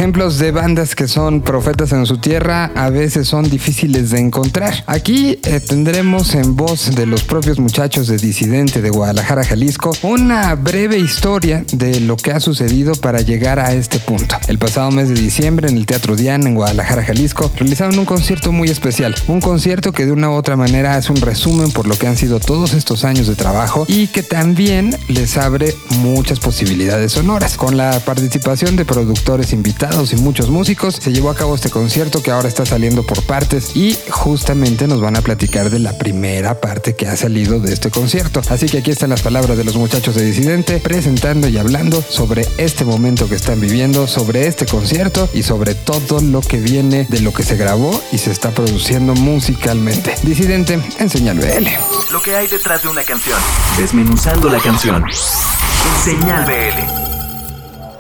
Ejemplos 0.05 0.39
de 0.39 0.51
bandas 0.51 0.95
que 0.95 1.09
son 1.09 1.41
profetas 1.41 1.93
en 1.93 2.05
su 2.05 2.19
tierra 2.19 2.71
a 2.75 2.91
veces 2.91 3.27
son 3.27 3.49
difíciles 3.49 4.11
de 4.11 4.21
encontrar. 4.21 4.85
Aquí 4.87 5.39
eh, 5.45 5.61
tendremos 5.67 6.35
en 6.35 6.57
voz 6.57 6.95
de 6.95 7.07
los 7.07 7.23
propios 7.23 7.59
muchachos 7.59 8.07
de 8.09 8.19
Disidente 8.19 8.83
de 8.83 8.91
Guadalajara, 8.91 9.45
Jalisco, 9.45 9.97
una 10.03 10.55
breve 10.57 10.99
historia 10.99 11.65
de 11.73 12.01
lo 12.01 12.19
que 12.19 12.33
ha 12.33 12.41
sucedido 12.41 12.95
para 12.97 13.23
llegar 13.23 13.59
a 13.59 13.73
este 13.73 13.99
punto. 13.99 14.37
El 14.47 14.59
pasado 14.59 14.91
mes 14.91 15.09
de 15.09 15.15
diciembre 15.15 15.71
en 15.71 15.79
el 15.79 15.87
Teatro 15.87 16.17
Diana 16.17 16.51
en 16.51 16.55
Guadalajara, 16.55 17.03
Jalisco, 17.03 17.51
realizaron 17.57 17.99
un 17.99 18.05
concierto 18.05 18.53
muy 18.53 18.69
especial. 18.69 19.15
Un 19.27 19.41
concierto 19.41 19.93
que 19.93 20.05
de 20.05 20.13
una 20.13 20.29
u 20.29 20.35
otra 20.35 20.55
manera 20.55 20.99
es 20.99 21.09
un 21.09 21.17
resumen 21.17 21.71
por 21.71 21.87
lo 21.87 21.97
que 21.97 22.09
han 22.09 22.19
sido 22.19 22.41
todos 22.41 22.75
estos 22.75 23.07
años 23.07 23.27
de 23.27 23.37
trabajo 23.37 23.87
y 23.89 24.09
que 24.09 24.23
también 24.23 24.95
les 25.09 25.39
abre 25.39 25.75
muchas 25.89 26.41
posibilidades 26.41 27.13
sonoras. 27.13 27.57
Con 27.57 27.79
la 27.79 27.99
participación 28.01 28.77
de 28.77 28.85
productores 28.85 29.55
invitados 29.55 29.94
y 29.95 30.17
muchos 30.17 30.51
músicos, 30.51 30.97
se 30.97 31.13
llevó 31.13 31.31
a 31.31 31.37
cabo 31.37 31.55
este 31.55 31.71
concierto 31.71 32.21
que 32.21 32.33
ahora 32.33 32.49
está 32.49 32.67
saliendo 32.67 33.07
por 33.07 33.23
partes 33.23 33.77
y 33.77 33.97
justamente 34.11 34.89
nos 34.89 35.01
van 35.01 35.17
a 35.17 35.23
platicar 35.23 35.71
de 35.71 35.79
la 35.79 35.97
primera 35.97 36.61
parte 36.61 36.97
que 36.97 37.07
ha 37.07 37.17
salido 37.17 37.61
de 37.61 37.73
este 37.73 37.93
concierto. 37.93 38.43
Así 38.49 38.67
que 38.67 38.79
aquí 38.79 38.91
están 38.91 39.11
las 39.11 39.23
palabras 39.23 39.57
de 39.57 39.63
los 39.63 39.77
muchachos 39.77 40.17
de 40.17 40.25
Disidente 40.25 40.81
presentando 40.81 41.47
y 41.47 41.59
hablando 41.59 42.03
sobre 42.03 42.45
este 42.59 42.85
momento 42.85 43.29
que 43.29 43.37
están 43.37 43.61
viviendo, 43.61 44.09
sobre 44.09 44.49
este 44.49 44.67
concierto 44.67 45.29
y 45.33 45.45
sobre 45.45 45.77
todo 45.77 46.21
lo 46.21 46.41
que 46.41 46.59
viene 46.59 47.07
de 47.09 47.21
lo 47.21 47.33
que 47.33 47.45
se 47.45 47.57
grabó 47.57 48.03
y 48.11 48.19
se 48.19 48.33
está 48.33 48.51
produciendo 48.51 49.15
musicalmente. 49.15 50.17
Disidente 50.25 50.81
en 50.99 51.09
Señal 51.09 51.39
BL. 51.39 51.69
Lo 52.11 52.21
que 52.21 52.35
hay 52.35 52.49
detrás 52.49 52.83
de 52.83 52.89
una 52.89 53.05
canción. 53.05 53.39
Desmenuzando 53.79 54.49
la 54.49 54.59
canción. 54.59 55.05
En 55.05 56.05
Señal 56.05 56.45
BL. 56.47 57.14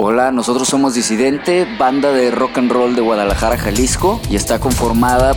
Hola, 0.06 0.30
nosotros 0.30 0.68
somos 0.68 0.92
Disidente, 0.92 1.66
banda 1.78 2.12
de 2.12 2.30
rock 2.30 2.58
and 2.58 2.70
roll 2.70 2.94
de 2.94 3.00
Guadalajara, 3.00 3.56
Jalisco, 3.56 4.20
y 4.28 4.36
está 4.36 4.58
conformada 4.60 5.34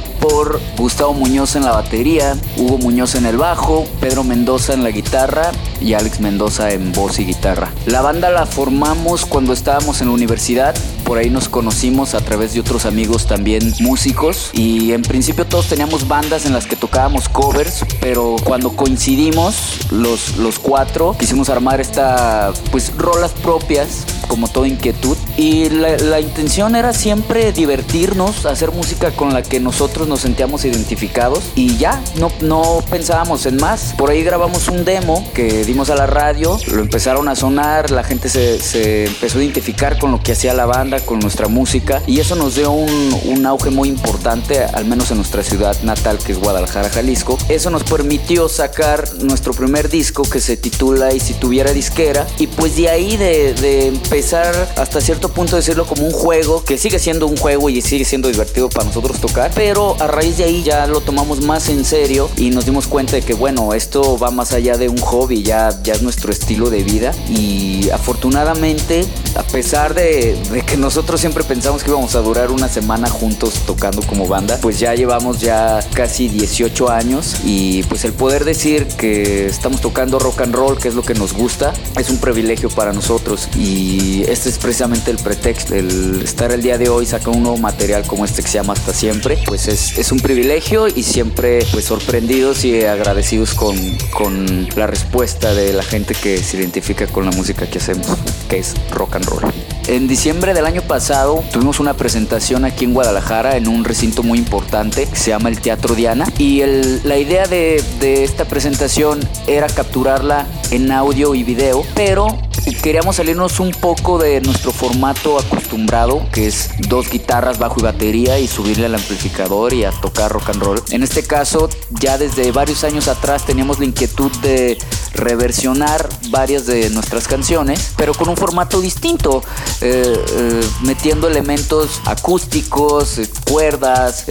Gustavo 0.78 1.14
Muñoz 1.14 1.56
en 1.56 1.64
la 1.64 1.72
batería, 1.72 2.38
Hugo 2.58 2.78
Muñoz 2.78 3.16
en 3.16 3.26
el 3.26 3.38
bajo, 3.38 3.86
Pedro 4.00 4.24
Mendoza 4.24 4.74
en 4.74 4.84
la 4.84 4.92
guitarra 4.92 5.52
y 5.82 5.94
Alex 5.94 6.20
Mendoza 6.20 6.72
en 6.72 6.92
voz 6.92 7.20
y 7.20 7.26
guitarra. 7.26 7.72
La 7.86 8.02
banda 8.02 8.30
la 8.30 8.46
formamos 8.46 9.26
cuando 9.26 9.54
estábamos 9.54 10.02
en 10.02 10.08
la 10.08 10.14
universidad, 10.14 10.76
por 11.04 11.18
ahí 11.18 11.30
nos 11.30 11.50
conocimos 11.50 12.14
a 12.14 12.22
través 12.22 12.54
de 12.54 12.60
otros 12.60 12.86
amigos 12.86 13.26
también 13.26 13.74
músicos 13.80 14.52
y 14.54 14.94
en 14.94 15.02
principio 15.02 15.46
todos 15.46 15.68
teníamos 15.68 16.08
bandas 16.08 16.46
en 16.46 16.54
las 16.54 16.66
que 16.66 16.76
tocábamos 16.76 17.30
covers, 17.30 17.86
pero 18.00 18.36
cuando 18.44 18.76
coincidimos 18.76 19.56
los, 19.92 20.38
los 20.38 20.60
cuatro 20.60 21.16
quisimos 21.18 21.50
armar 21.50 21.82
esta 21.82 22.54
pues 22.72 22.96
rolas 22.98 23.32
propias 23.32 24.06
como 24.28 24.48
toda 24.48 24.68
inquietud 24.68 25.18
y 25.38 25.70
la, 25.70 25.98
la 25.98 26.20
intención 26.20 26.76
era 26.76 26.94
siempre 26.94 27.52
divertirnos, 27.52 28.46
hacer 28.46 28.72
música 28.72 29.12
con 29.12 29.34
la 29.34 29.44
que 29.44 29.60
nosotros 29.60 30.08
nos 30.08 30.22
sentíamos 30.22 30.66
identificados 30.66 31.52
y 31.56 31.78
ya, 31.78 32.02
no, 32.20 32.32
no 32.42 32.84
pensábamos 32.90 33.46
en 33.46 33.58
más. 33.58 33.94
Por 33.98 34.10
ahí 34.10 34.24
grabamos 34.24 34.68
un 34.68 34.84
demo 34.84 35.30
que 35.34 35.64
dimos 35.64 35.90
a 35.92 35.96
la 35.96 36.08
radio, 36.08 36.58
lo 36.68 36.82
empezaron 36.82 37.28
a 37.30 37.36
sonar, 37.36 37.92
la 37.92 38.04
gente 38.04 38.30
se, 38.30 38.60
se 38.60 39.06
empezó 39.06 39.38
a 39.38 39.44
identificar 39.44 40.00
con 40.00 40.12
lo 40.12 40.22
que 40.22 40.32
hacía 40.32 40.54
la 40.54 40.66
banda, 40.66 41.00
con 41.00 41.20
nuestra 41.20 41.48
música 41.48 42.02
y 42.08 42.20
eso 42.20 42.36
nos 42.36 42.56
dio 42.56 42.72
un, 42.72 43.16
un 43.26 43.46
auge 43.46 43.70
muy 43.70 43.90
importante, 43.90 44.64
al 44.64 44.86
menos 44.86 45.12
en 45.12 45.18
nuestra 45.18 45.44
ciudad 45.44 45.80
natal 45.84 46.18
que 46.18 46.32
es 46.32 46.40
Guadalajara, 46.40 46.90
Jalisco. 46.90 47.38
Eso 47.48 47.70
nos 47.70 47.84
permitió 47.84 48.50
sacar 48.50 49.08
nuestro 49.22 49.54
primer 49.54 49.90
disco 49.90 50.24
que 50.24 50.40
se 50.40 50.58
titula 50.58 51.14
Y 51.14 51.20
si 51.20 51.34
tuviera 51.36 51.72
disquera 51.74 52.26
y 52.40 52.48
pues 52.48 52.76
de 52.76 52.90
ahí 52.90 53.18
de, 53.18 53.54
de 53.54 53.88
empezar 53.88 54.74
hasta 54.78 55.00
cierto 55.00 55.27
punto 55.30 55.56
a 55.56 55.60
decirlo 55.60 55.86
como 55.86 56.06
un 56.06 56.12
juego, 56.12 56.64
que 56.64 56.78
sigue 56.78 57.00
siendo 57.00 57.28
un 57.28 57.38
juego 57.38 57.70
y 57.70 57.82
sigue 57.82 58.06
siendo 58.06 58.28
divertido 58.28 58.70
para 58.70 58.86
nosotros 58.86 59.20
tocar, 59.20 59.52
pero 59.54 59.96
a 60.00 60.08
raíz 60.08 60.38
de 60.38 60.46
ahí 60.46 60.64
ya 60.64 60.88
lo 60.88 61.02
tomamos 61.02 61.42
más 61.42 61.70
en 61.70 61.86
serio 61.86 62.30
y 62.38 62.50
nos 62.50 62.66
dimos 62.66 62.88
cuenta 62.88 63.16
de 63.16 63.22
que 63.22 63.34
bueno, 63.34 63.74
esto 63.74 64.18
va 64.18 64.32
más 64.32 64.54
allá 64.54 64.78
de 64.78 64.90
un 64.90 64.98
hobby, 64.98 65.44
ya, 65.44 65.70
ya 65.84 65.94
es 65.94 66.02
nuestro 66.02 66.32
estilo 66.32 66.70
de 66.70 66.84
vida. 66.84 67.12
Y 67.30 67.90
afortunadamente, 67.90 69.06
a 69.36 69.44
pesar 69.44 69.94
de, 69.94 70.38
de 70.52 70.62
que 70.64 70.78
nosotros 70.78 71.20
siempre 71.20 71.44
pensamos 71.44 71.84
que 71.84 71.90
íbamos 71.90 72.16
a 72.16 72.20
durar 72.20 72.52
una 72.52 72.68
semana 72.68 73.10
juntos 73.10 73.54
tocando 73.66 74.02
como 74.02 74.28
banda, 74.28 74.58
pues 74.62 74.80
ya 74.80 74.94
llevamos 74.94 75.40
ya 75.40 75.80
casi 75.94 76.28
18 76.28 76.90
años 76.90 77.36
y 77.44 77.84
pues 77.84 78.04
el 78.06 78.14
poder 78.14 78.46
decir 78.46 78.88
que 78.88 79.48
estamos 79.48 79.82
tocando 79.82 80.20
rock 80.20 80.42
and 80.42 80.56
roll, 80.56 80.78
que 80.78 80.88
es 80.88 80.96
lo 80.96 81.04
que 81.04 81.14
nos 81.14 81.34
gusta, 81.34 81.74
es 81.98 82.10
un 82.10 82.18
privilegio 82.18 82.70
para 82.70 82.94
nosotros. 82.94 83.50
Y 83.58 84.24
este 84.28 84.50
es 84.50 84.58
precisamente 84.58 85.12
el 85.12 85.17
pretexto, 85.18 85.76
el 85.76 86.22
estar 86.22 86.52
el 86.52 86.62
día 86.62 86.78
de 86.78 86.90
hoy 86.90 87.06
sacando 87.06 87.38
un 87.38 87.44
nuevo 87.44 87.58
material 87.58 88.06
como 88.06 88.26
este 88.26 88.42
que 88.42 88.48
se 88.48 88.56
llama 88.56 88.74
Hasta 88.74 88.94
Siempre, 88.94 89.38
pues 89.46 89.68
es, 89.68 89.98
es 89.98 90.12
un 90.12 90.20
privilegio 90.20 90.88
y 90.88 91.04
siempre 91.04 91.60
pues 91.72 91.86
sorprendidos 91.86 92.66
y 92.66 92.84
agradecidos 92.84 93.54
con, 93.54 93.78
con 94.12 94.68
la 94.76 94.88
respuesta 94.88 95.54
de 95.54 95.74
la 95.74 95.84
gente 95.84 96.14
que 96.16 96.38
se 96.38 96.58
identifica 96.58 97.08
con 97.08 97.26
la 97.26 97.32
música 97.32 97.70
que 97.70 97.78
hacemos, 97.78 98.08
que 98.50 98.60
es 98.60 98.74
rock 98.92 99.16
and 99.16 99.26
roll. 99.26 99.77
En 99.88 100.06
diciembre 100.06 100.54
del 100.54 100.66
año 100.66 100.82
pasado 100.82 101.42
tuvimos 101.54 101.80
una 101.80 101.94
presentación 101.94 102.66
aquí 102.66 102.84
en 102.84 102.94
Guadalajara 102.94 103.56
en 103.56 103.70
un 103.70 103.86
recinto 103.86 104.22
muy 104.22 104.38
importante 104.38 105.06
que 105.06 105.16
se 105.16 105.30
llama 105.30 105.48
el 105.48 105.62
Teatro 105.62 105.96
Diana 105.96 106.28
y 106.38 106.62
la 107.06 107.18
idea 107.18 107.48
de, 107.48 107.82
de 108.02 108.26
esta 108.26 108.44
presentación 108.44 109.22
era 109.48 109.68
capturarla 109.68 110.46
en 110.72 110.92
audio 110.92 111.36
y 111.36 111.44
video, 111.44 111.86
pero 111.96 112.28
queríamos 112.76 113.18
salirnos 113.18 113.60
un 113.60 113.72
poco 113.72 114.18
de 114.18 114.42
nuestro 114.42 114.72
formato 114.72 115.40
acostumbrado, 115.40 116.26
que 116.32 116.48
es 116.48 116.70
dos 116.88 117.10
guitarras, 117.10 117.60
bajo 117.60 117.80
y 117.80 117.84
batería, 117.84 118.40
y 118.40 118.48
subirle 118.48 118.86
al 118.86 118.96
amplificador 118.96 119.74
y 119.74 119.86
a 119.86 119.92
tocar 119.92 120.32
rock 120.32 120.50
and 120.50 120.62
roll. 120.62 120.82
En 120.92 121.04
este 121.04 121.24
caso, 121.24 121.70
ya 122.00 122.18
desde 122.18 122.52
varios 122.52 122.84
años 122.84 123.08
atrás 123.08 123.46
teníamos 123.46 123.80
la 123.80 123.86
inquietud 123.86 124.32
de 124.42 124.78
reversionar 125.14 126.08
varias 126.30 126.66
de 126.66 126.90
nuestras 126.90 127.28
canciones, 127.28 127.94
pero 127.98 128.14
con 128.14 128.30
un 128.30 128.38
formato 128.38 128.82
distinto, 128.82 129.44
eh, 129.82 130.26
eh, 130.32 130.62
metiendo 130.82 131.28
elementos 131.28 132.02
acústicos, 132.06 133.20
eh, 133.20 133.30
cuerdas, 133.50 134.26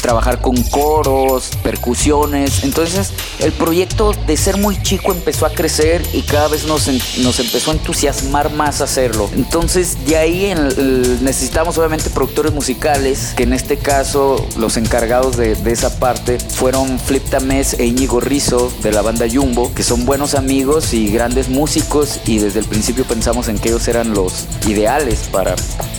trabajar 0.00 0.40
con 0.40 0.56
coros, 0.64 1.50
percusiones. 1.62 2.64
Entonces, 2.64 3.10
el 3.38 3.52
proyecto 3.52 4.12
de 4.26 4.36
ser 4.36 4.56
muy 4.56 4.80
chico 4.82 5.12
empezó 5.12 5.46
a 5.46 5.50
crecer 5.50 6.02
y 6.12 6.22
cada 6.22 6.48
vez 6.48 6.66
nos, 6.66 6.88
nos 7.18 7.40
empezó 7.40 7.70
a 7.70 7.74
entusiasmar 7.74 8.52
más 8.52 8.80
hacerlo. 8.80 9.28
Entonces, 9.34 9.96
de 10.06 10.16
ahí 10.16 10.54
necesitamos 11.20 11.76
obviamente 11.78 12.10
productores 12.10 12.52
musicales, 12.52 13.34
que 13.36 13.42
en 13.42 13.52
este 13.52 13.76
caso 13.76 14.46
los 14.56 14.76
encargados 14.76 15.36
de, 15.36 15.54
de 15.56 15.72
esa 15.72 15.98
parte 15.98 16.38
fueron 16.38 16.98
Flip 16.98 17.24
Tamés 17.28 17.74
e 17.74 17.86
Íñigo 17.86 18.20
Rizzo 18.20 18.72
de 18.82 18.92
la 18.92 19.02
banda 19.02 19.26
Jumbo, 19.30 19.72
que 19.74 19.82
son 19.82 20.06
buenos 20.06 20.34
amigos 20.34 20.94
y 20.94 21.10
grandes 21.10 21.48
músicos 21.48 22.20
y 22.26 22.38
desde 22.38 22.60
el 22.60 22.66
principio 22.66 23.04
pensamos 23.04 23.48
en 23.48 23.58
que 23.58 23.68
ellos 23.68 23.86
eran 23.88 24.14
los 24.14 24.46
ideales 24.66 24.85
para 25.32 25.54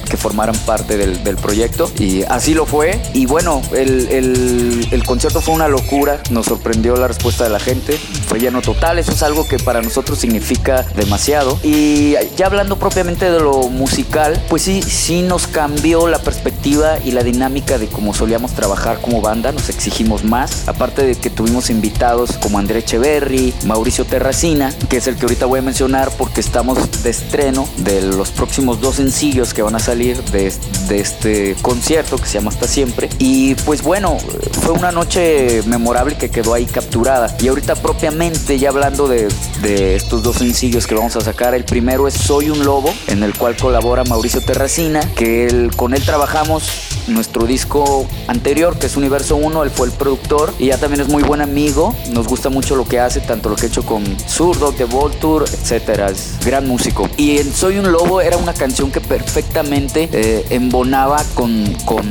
que 0.10 0.16
formaran 0.16 0.56
parte 0.60 0.96
del, 0.98 1.22
del 1.24 1.36
proyecto 1.36 1.92
y 2.00 2.24
así 2.24 2.54
lo 2.54 2.66
fue. 2.66 3.02
Y 3.14 3.26
bueno 3.26 3.62
el, 3.74 4.08
el- 4.08 4.88
el 4.92 5.04
concierto 5.04 5.42
fue 5.42 5.54
una 5.54 5.68
locura 5.68 6.22
nos 6.30 6.46
sorprendió 6.46 6.96
la 6.96 7.08
respuesta 7.10 7.44
de 7.44 7.50
la 7.50 7.60
gente 7.60 7.98
fue 8.28 8.40
lleno 8.40 8.62
total 8.62 9.00
eso 9.00 9.12
es 9.12 9.22
algo 9.24 9.46
que 9.48 9.58
para 9.60 9.82
nosotros 9.82 10.18
significa 10.20 10.84
demasiado. 10.96 11.60
Y 11.64 12.16
ya 12.38 12.46
hablando 12.46 12.78
propiamente 12.80 13.30
de 13.30 13.40
lo 13.40 13.68
musical 13.70 14.42
pues 14.48 14.62
sí 14.62 14.82
sí 14.82 15.22
nos 15.22 15.48
cambió 15.48 16.08
la 16.08 16.20
perspectiva 16.20 16.98
y 17.04 17.12
la 17.12 17.24
dinámica 17.24 17.78
de 17.78 17.88
cómo 17.88 18.14
solíamos 18.14 18.54
trabajar 18.54 19.02
como 19.02 19.20
banda 19.22 19.52
nos 19.52 19.68
exigimos 19.70 20.24
más 20.24 20.68
aparte 20.70 21.04
de 21.06 21.16
que 21.16 21.30
tuvimos 21.30 21.70
invitados 21.70 22.38
como 22.42 22.58
André 22.60 22.80
Echeverry 22.80 23.54
Mauricio 23.66 24.06
Terracina 24.06 24.74
que 24.90 24.98
es 24.98 25.08
el 25.08 25.16
que 25.18 25.24
ahorita 25.26 25.46
voy 25.46 25.60
a 25.60 25.64
mencionar 25.64 26.10
porque 26.18 26.40
estamos 26.40 26.78
de 27.04 27.10
estreno 27.10 27.68
de 27.78 28.02
los 28.02 28.30
próximos 28.32 28.77
dos 28.82 28.96
sencillos 28.96 29.54
que 29.54 29.62
van 29.62 29.76
a 29.76 29.80
salir 29.80 30.22
de, 30.32 30.54
de 30.88 31.00
este 31.00 31.56
concierto 31.62 32.18
que 32.18 32.26
se 32.26 32.34
llama 32.40 32.50
Hasta 32.52 32.68
Siempre. 32.68 33.10
Y 33.20 33.56
pues 33.56 33.82
bueno, 33.82 34.18
fue 34.62 34.72
una 34.74 34.92
noche 34.92 35.62
memorable 35.66 36.16
que 36.18 36.30
quedó 36.30 36.54
ahí 36.54 36.66
capturada. 36.66 37.36
Y 37.42 37.48
ahorita 37.48 37.76
propiamente 37.76 38.58
ya 38.60 38.70
hablando 38.70 39.08
de, 39.08 39.28
de 39.62 39.96
estos 39.96 40.24
dos 40.24 40.38
sencillos 40.38 40.88
que 40.88 40.96
vamos 40.96 41.16
a 41.16 41.22
sacar, 41.22 41.54
el 41.56 41.64
primero 41.66 42.08
es 42.08 42.14
Soy 42.14 42.50
un 42.50 42.64
Lobo, 42.66 42.94
en 43.08 43.24
el 43.24 43.34
cual 43.38 43.56
colabora 43.58 44.04
Mauricio 44.04 44.42
Terracina, 44.42 45.00
que 45.16 45.48
él- 45.48 45.72
con 45.76 45.94
él 45.94 46.04
trabajamos 46.04 46.64
nuestro 47.08 47.46
disco 47.46 48.06
anterior, 48.28 48.78
que 48.78 48.88
es 48.88 48.98
Universo 48.98 49.38
1, 49.38 49.64
él 49.64 49.70
fue 49.70 49.88
el 49.88 49.94
productor 49.94 50.54
y 50.60 50.68
ya 50.68 50.78
también 50.78 51.02
es 51.02 51.08
muy 51.08 51.24
buen 51.24 51.42
amigo. 51.42 51.96
Nos 52.12 52.28
gusta 52.28 52.50
mucho 52.50 52.76
lo 52.76 52.84
que 52.86 53.00
hace, 53.00 53.22
tanto 53.22 53.48
lo 53.50 53.56
que 53.56 53.64
ha 53.66 53.70
hecho 53.70 53.86
con 53.86 54.04
Zurdo, 54.28 54.72
The 54.74 54.84
Volture, 54.86 55.46
etcétera. 55.46 56.10
Es 56.10 56.38
gran 56.46 56.68
músico. 56.68 57.10
Y 57.18 57.38
en 57.38 57.54
Soy 57.54 57.78
un 57.78 57.92
Lobo 57.92 58.20
era 58.22 58.36
una 58.38 58.54
canción 58.54 58.67
que 58.68 59.02
perfectamente 59.02 60.10
eh, 60.12 60.46
embonaba 60.50 61.24
con, 61.36 61.74
con 61.86 62.06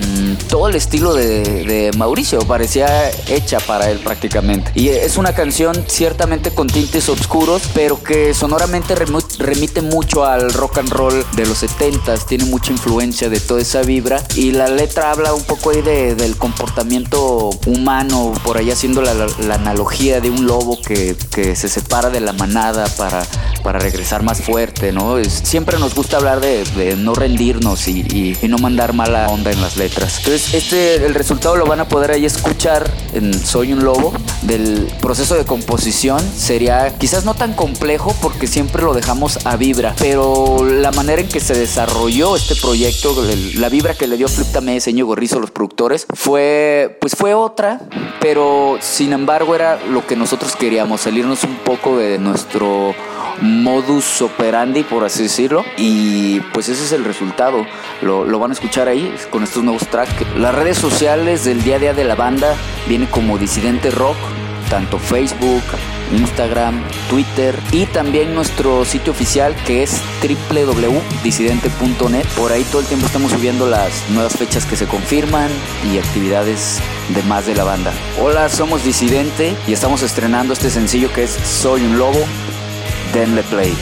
todo 0.49 0.69
el 0.69 0.75
estilo 0.75 1.13
de, 1.15 1.43
de 1.65 1.91
Mauricio. 1.97 2.39
Parecía 2.41 3.11
hecha 3.29 3.59
para 3.61 3.91
él 3.91 3.99
prácticamente. 3.99 4.71
Y 4.75 4.89
es 4.89 5.17
una 5.19 5.35
canción 5.35 5.85
ciertamente 5.87 6.51
con 6.51 6.67
tintes 6.67 7.09
oscuros, 7.09 7.63
pero 7.75 8.03
que 8.03 8.33
sonoramente 8.35 8.95
remite 9.39 9.83
mucho 9.83 10.25
al 10.25 10.53
rock 10.53 10.79
and 10.79 10.89
roll 10.91 11.25
de 11.37 11.47
los 11.47 11.63
70s. 11.63 12.25
Tiene 12.27 12.45
mucha 12.47 12.73
influencia 12.73 13.29
de 13.29 13.39
toda 13.39 13.61
esa 13.61 13.83
vibra. 13.83 14.23
Y 14.35 14.53
la 14.53 14.69
letra 14.69 15.11
habla 15.11 15.35
un 15.35 15.45
poco 15.45 15.71
ahí 15.71 15.83
de- 15.83 16.15
del 16.15 16.37
comportamiento 16.37 17.51
humano, 17.67 18.33
por 18.45 18.57
ahí 18.59 18.71
haciendo 18.71 19.03
la, 19.03 19.15
la 19.15 19.55
analogía 19.55 20.21
de 20.21 20.31
un 20.31 20.47
lobo 20.47 20.81
que, 20.81 21.17
que 21.35 21.55
se 21.55 21.69
separa 21.69 22.11
de 22.11 22.21
la 22.21 22.33
manada 22.33 22.87
para, 22.97 23.25
para 23.63 23.79
regresar 23.79 24.23
más 24.23 24.41
fuerte, 24.41 24.93
¿no? 24.93 25.19
Es- 25.19 25.43
siempre 25.45 25.79
nos 25.79 25.95
gusta 25.95 26.17
hablar 26.19 26.41
de, 26.41 26.46
de 26.47 26.97
no 26.97 27.15
rendirnos 27.15 27.89
y, 27.89 28.37
no 28.47 28.59
mandar 28.59 28.93
mala 28.93 29.27
onda 29.29 29.51
en 29.51 29.61
las 29.61 29.77
letras. 29.77 30.19
Entonces, 30.19 30.55
este, 30.55 31.05
el 31.05 31.15
resultado 31.15 31.57
lo 31.57 31.67
van 31.67 31.81
a 31.81 31.89
poder 31.89 32.13
ahí 32.13 32.25
escuchar 32.25 32.89
en 33.13 33.35
Soy 33.35 33.73
un 33.73 33.85
Lobo. 33.85 34.13
Del 34.43 34.87
proceso 35.01 35.35
de 35.35 35.45
composición 35.45 36.21
sería 36.37 36.97
quizás 36.97 37.25
no 37.25 37.35
tan 37.35 37.55
complejo 37.55 38.15
porque 38.23 38.47
siempre 38.47 38.83
lo 38.83 38.95
dejamos 38.95 39.45
a 39.45 39.57
vibra, 39.57 39.97
pero 39.99 40.65
la 40.65 40.93
manera 40.93 41.21
en 41.21 41.29
que 41.29 41.41
se 41.41 41.55
desarrolló 41.55 42.37
este 42.37 42.55
proyecto, 42.55 43.17
la 43.57 43.69
vibra 43.69 43.95
que 43.95 44.07
le 44.07 44.17
dio 44.17 44.29
Flip 44.29 44.47
Tamé, 44.53 44.81
Señor 44.81 45.07
Gorrizo, 45.07 45.41
los 45.41 45.51
productores, 45.51 46.07
fue, 46.15 46.97
pues 47.01 47.17
fue 47.17 47.35
otra, 47.35 47.81
pero 48.21 48.79
sin 48.81 49.13
embargo 49.13 49.57
era 49.57 49.81
lo 49.91 50.07
que 50.07 50.15
nosotros 50.15 50.55
queríamos, 50.55 51.01
salirnos 51.01 51.43
un 51.43 51.57
poco 51.57 51.97
de 51.99 52.19
nuestro 52.19 52.95
modus 53.41 54.23
operandi, 54.23 54.83
por 54.83 55.05
así 55.05 55.25
decirlo. 55.25 55.65
Y 55.77 56.41
pues 56.53 56.69
ese 56.69 56.85
es 56.85 56.93
el 56.93 57.05
resultado. 57.05 57.67
Lo, 58.03 58.39
van 58.39 58.51
a 58.51 58.55
escuchar 58.55 58.89
ahí 58.89 59.15
con 59.31 59.43
estos 59.43 59.65
nuevos 59.65 59.87
tracks. 59.89 60.13
Las 60.37 60.55
redes 60.55 60.79
sociales 60.79 61.45
del 61.45 61.63
día 61.63 61.77
a 61.77 61.79
día 61.79 61.95
de 61.95 62.05
la 62.05 62.15
banda 62.15 62.55
viene 62.89 63.09
como 63.09 63.39
Disidente 63.39 63.91
Rock, 63.91 64.17
tanto 64.69 64.99
Facebook, 64.99 65.63
Instagram, 66.13 66.83
Twitter 67.09 67.59
y 67.73 67.87
también 67.87 68.35
nuestro 68.35 68.85
sitio 68.85 69.13
oficial 69.13 69.55
que 69.65 69.83
es 69.83 70.01
www.disidente.net. 70.23 72.27
Por 72.37 72.53
ahí 72.53 72.65
todo 72.65 72.81
el 72.81 72.87
tiempo 72.87 73.07
estamos 73.07 73.33
subiendo 73.33 73.67
las 73.67 74.09
nuevas 74.11 74.37
fechas 74.37 74.65
que 74.67 74.77
se 74.77 74.87
confirman 74.87 75.51
y 75.93 75.99
actividades 75.99 76.81
de 77.15 77.23
más 77.25 77.47
de 77.47 77.55
la 77.55 77.65
banda. 77.65 77.93
Hola, 78.21 78.49
somos 78.49 78.85
Disidente 78.85 79.57
y 79.67 79.73
estamos 79.73 80.03
estrenando 80.03 80.53
este 80.53 80.71
sencillo 80.71 81.13
que 81.13 81.25
es 81.25 81.31
Soy 81.31 81.83
un 81.83 81.99
Lobo. 81.99 82.25
Denle 83.13 83.43
play. 83.43 83.75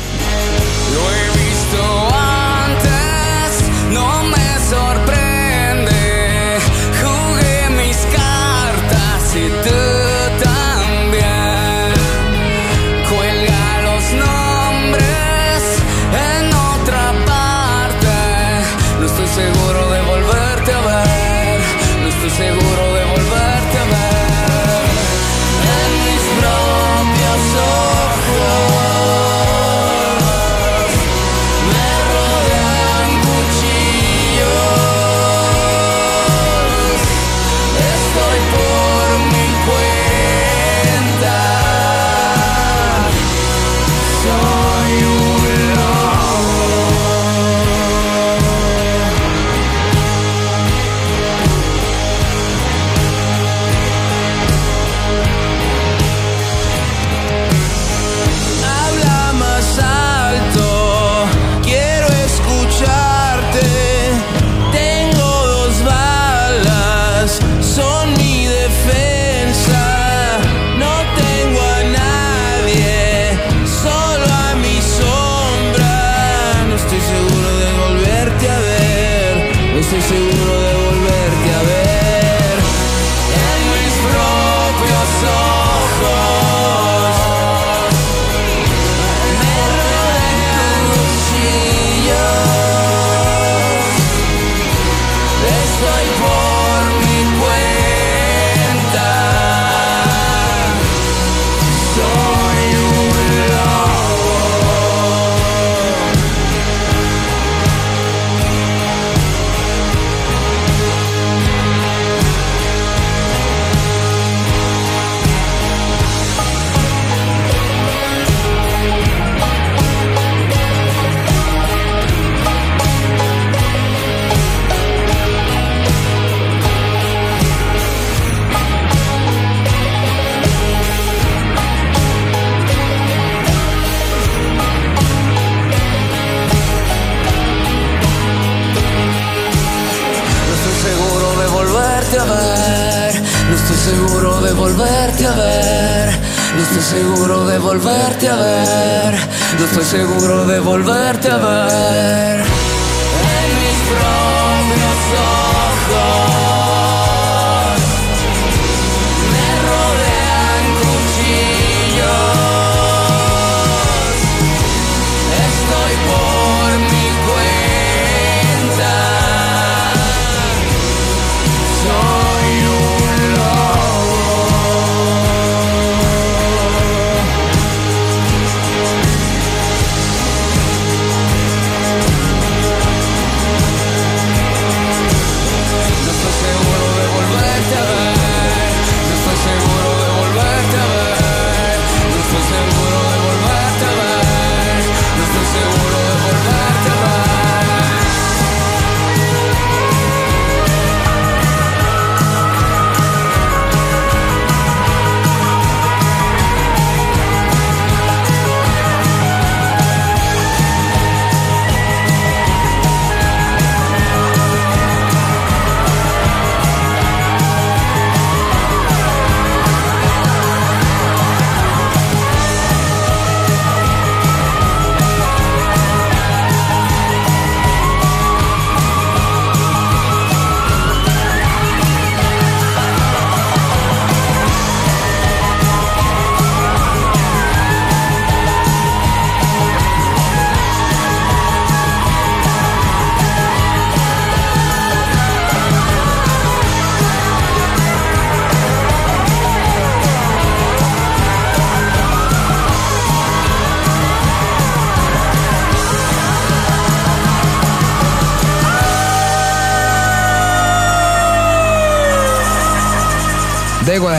Seguro 149.94 150.44
de 150.44 150.58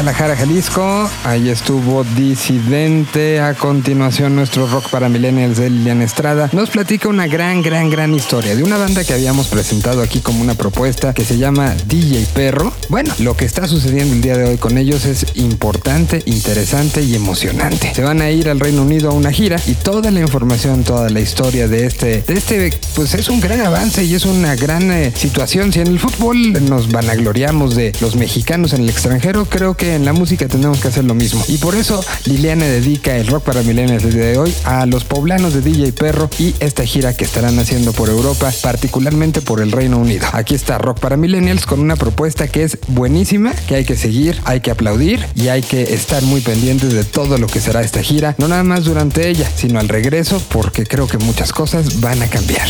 Guadalajara, 0.05 0.35
Jalisco. 0.35 1.09
Ahí 1.23 1.49
estuvo 1.49 2.03
Disidente. 2.03 3.39
A 3.39 3.55
continuación, 3.55 4.35
nuestro 4.35 4.67
rock 4.67 4.91
para 4.91 5.09
millennials 5.09 5.57
de 5.57 5.71
Lilian 5.71 6.03
Estrada 6.03 6.47
nos 6.53 6.69
platica 6.69 7.09
una 7.09 7.25
gran, 7.25 7.63
gran, 7.63 7.89
gran 7.89 8.13
historia 8.13 8.55
de 8.55 8.61
una 8.61 8.77
banda 8.77 9.03
que 9.03 9.13
habíamos 9.13 9.47
presentado 9.47 10.03
aquí 10.03 10.19
como 10.19 10.43
una 10.43 10.53
propuesta 10.53 11.11
que 11.15 11.25
se 11.25 11.39
llama 11.39 11.73
DJ 11.87 12.27
Perro. 12.35 12.71
Bueno, 12.89 13.15
lo 13.17 13.35
que 13.35 13.45
está 13.45 13.67
sucediendo 13.67 14.13
el 14.13 14.21
día 14.21 14.37
de 14.37 14.43
hoy 14.43 14.57
con 14.57 14.77
ellos 14.77 15.05
es 15.05 15.25
importante, 15.33 16.21
interesante 16.27 17.01
y 17.01 17.15
emocionante. 17.15 17.91
Se 17.95 18.03
van 18.03 18.21
a 18.21 18.29
ir 18.29 18.47
al 18.47 18.59
Reino 18.59 18.83
Unido 18.83 19.09
a 19.09 19.13
una 19.13 19.31
gira 19.31 19.59
y 19.65 19.73
toda 19.73 20.11
la 20.11 20.19
información, 20.19 20.83
toda 20.83 21.09
la 21.09 21.19
historia 21.19 21.67
de 21.67 21.87
este, 21.87 22.21
de 22.21 22.33
este, 22.35 22.77
pues 22.93 23.15
es 23.15 23.27
un 23.27 23.39
gran 23.39 23.61
avance 23.61 24.03
y 24.03 24.13
es 24.13 24.25
una 24.25 24.55
gran 24.55 24.91
eh, 24.91 25.11
situación. 25.15 25.73
Si 25.73 25.79
en 25.79 25.87
el 25.87 25.97
fútbol 25.97 26.53
nos 26.69 26.91
vanagloriamos 26.91 27.75
de 27.75 27.91
los 28.01 28.15
mexicanos 28.15 28.73
en 28.73 28.83
el 28.83 28.89
extranjero, 28.91 29.45
creo 29.45 29.75
que 29.75 29.94
en 29.95 30.05
la 30.05 30.13
música 30.13 30.47
tenemos 30.47 30.79
que 30.79 30.87
hacer 30.87 31.03
lo 31.03 31.13
mismo. 31.13 31.43
Y 31.47 31.57
por 31.57 31.75
eso 31.75 32.03
Liliana 32.25 32.65
dedica 32.65 33.15
el 33.17 33.27
rock 33.27 33.43
para 33.43 33.61
día 33.61 34.25
de 34.25 34.37
hoy 34.37 34.53
a 34.63 34.85
los 34.85 35.03
poblanos 35.03 35.53
de 35.53 35.61
DJ 35.61 35.93
Perro 35.93 36.29
y 36.37 36.53
esta 36.59 36.85
gira 36.85 37.15
que 37.15 37.23
estarán 37.23 37.57
haciendo 37.59 37.93
por 37.93 38.09
Europa, 38.09 38.51
particularmente 38.61 39.41
por 39.41 39.61
el 39.61 39.71
Reino 39.71 39.97
Unido. 39.97 40.27
Aquí 40.33 40.55
está 40.55 40.77
Rock 40.77 40.99
para 40.99 41.17
Millennials 41.17 41.65
con 41.65 41.79
una 41.79 41.95
propuesta 41.95 42.47
que 42.47 42.63
es 42.63 42.77
buenísima, 42.87 43.53
que 43.67 43.75
hay 43.75 43.85
que 43.85 43.95
seguir, 43.95 44.39
hay 44.45 44.61
que 44.61 44.71
aplaudir 44.71 45.25
y 45.35 45.47
hay 45.47 45.61
que 45.61 45.93
estar 45.93 46.21
muy 46.23 46.41
pendientes 46.41 46.93
de 46.93 47.03
todo 47.03 47.37
lo 47.37 47.47
que 47.47 47.59
será 47.59 47.81
esta 47.81 48.01
gira, 48.01 48.35
no 48.37 48.47
nada 48.47 48.63
más 48.63 48.83
durante 48.83 49.29
ella, 49.29 49.49
sino 49.55 49.79
al 49.79 49.89
regreso, 49.89 50.41
porque 50.49 50.85
creo 50.85 51.07
que 51.07 51.17
muchas 51.17 51.51
cosas 51.51 52.01
van 52.01 52.21
a 52.21 52.27
cambiar. 52.27 52.67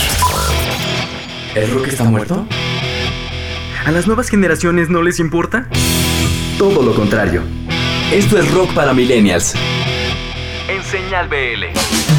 ¿El 1.56 1.72
rock 1.72 1.88
está 1.88 2.04
muerto? 2.04 2.48
¿A 3.86 3.92
las 3.92 4.08
nuevas 4.08 4.30
generaciones 4.30 4.90
no 4.90 5.02
les 5.02 5.20
importa? 5.20 5.70
Todo 6.58 6.82
lo 6.82 6.96
contrario. 6.96 7.44
Esto 8.14 8.38
es 8.38 8.50
rock 8.54 8.74
para 8.74 8.94
millennials. 8.94 9.56
En 10.70 10.82
Señal 10.84 11.28
BL. 11.28 12.15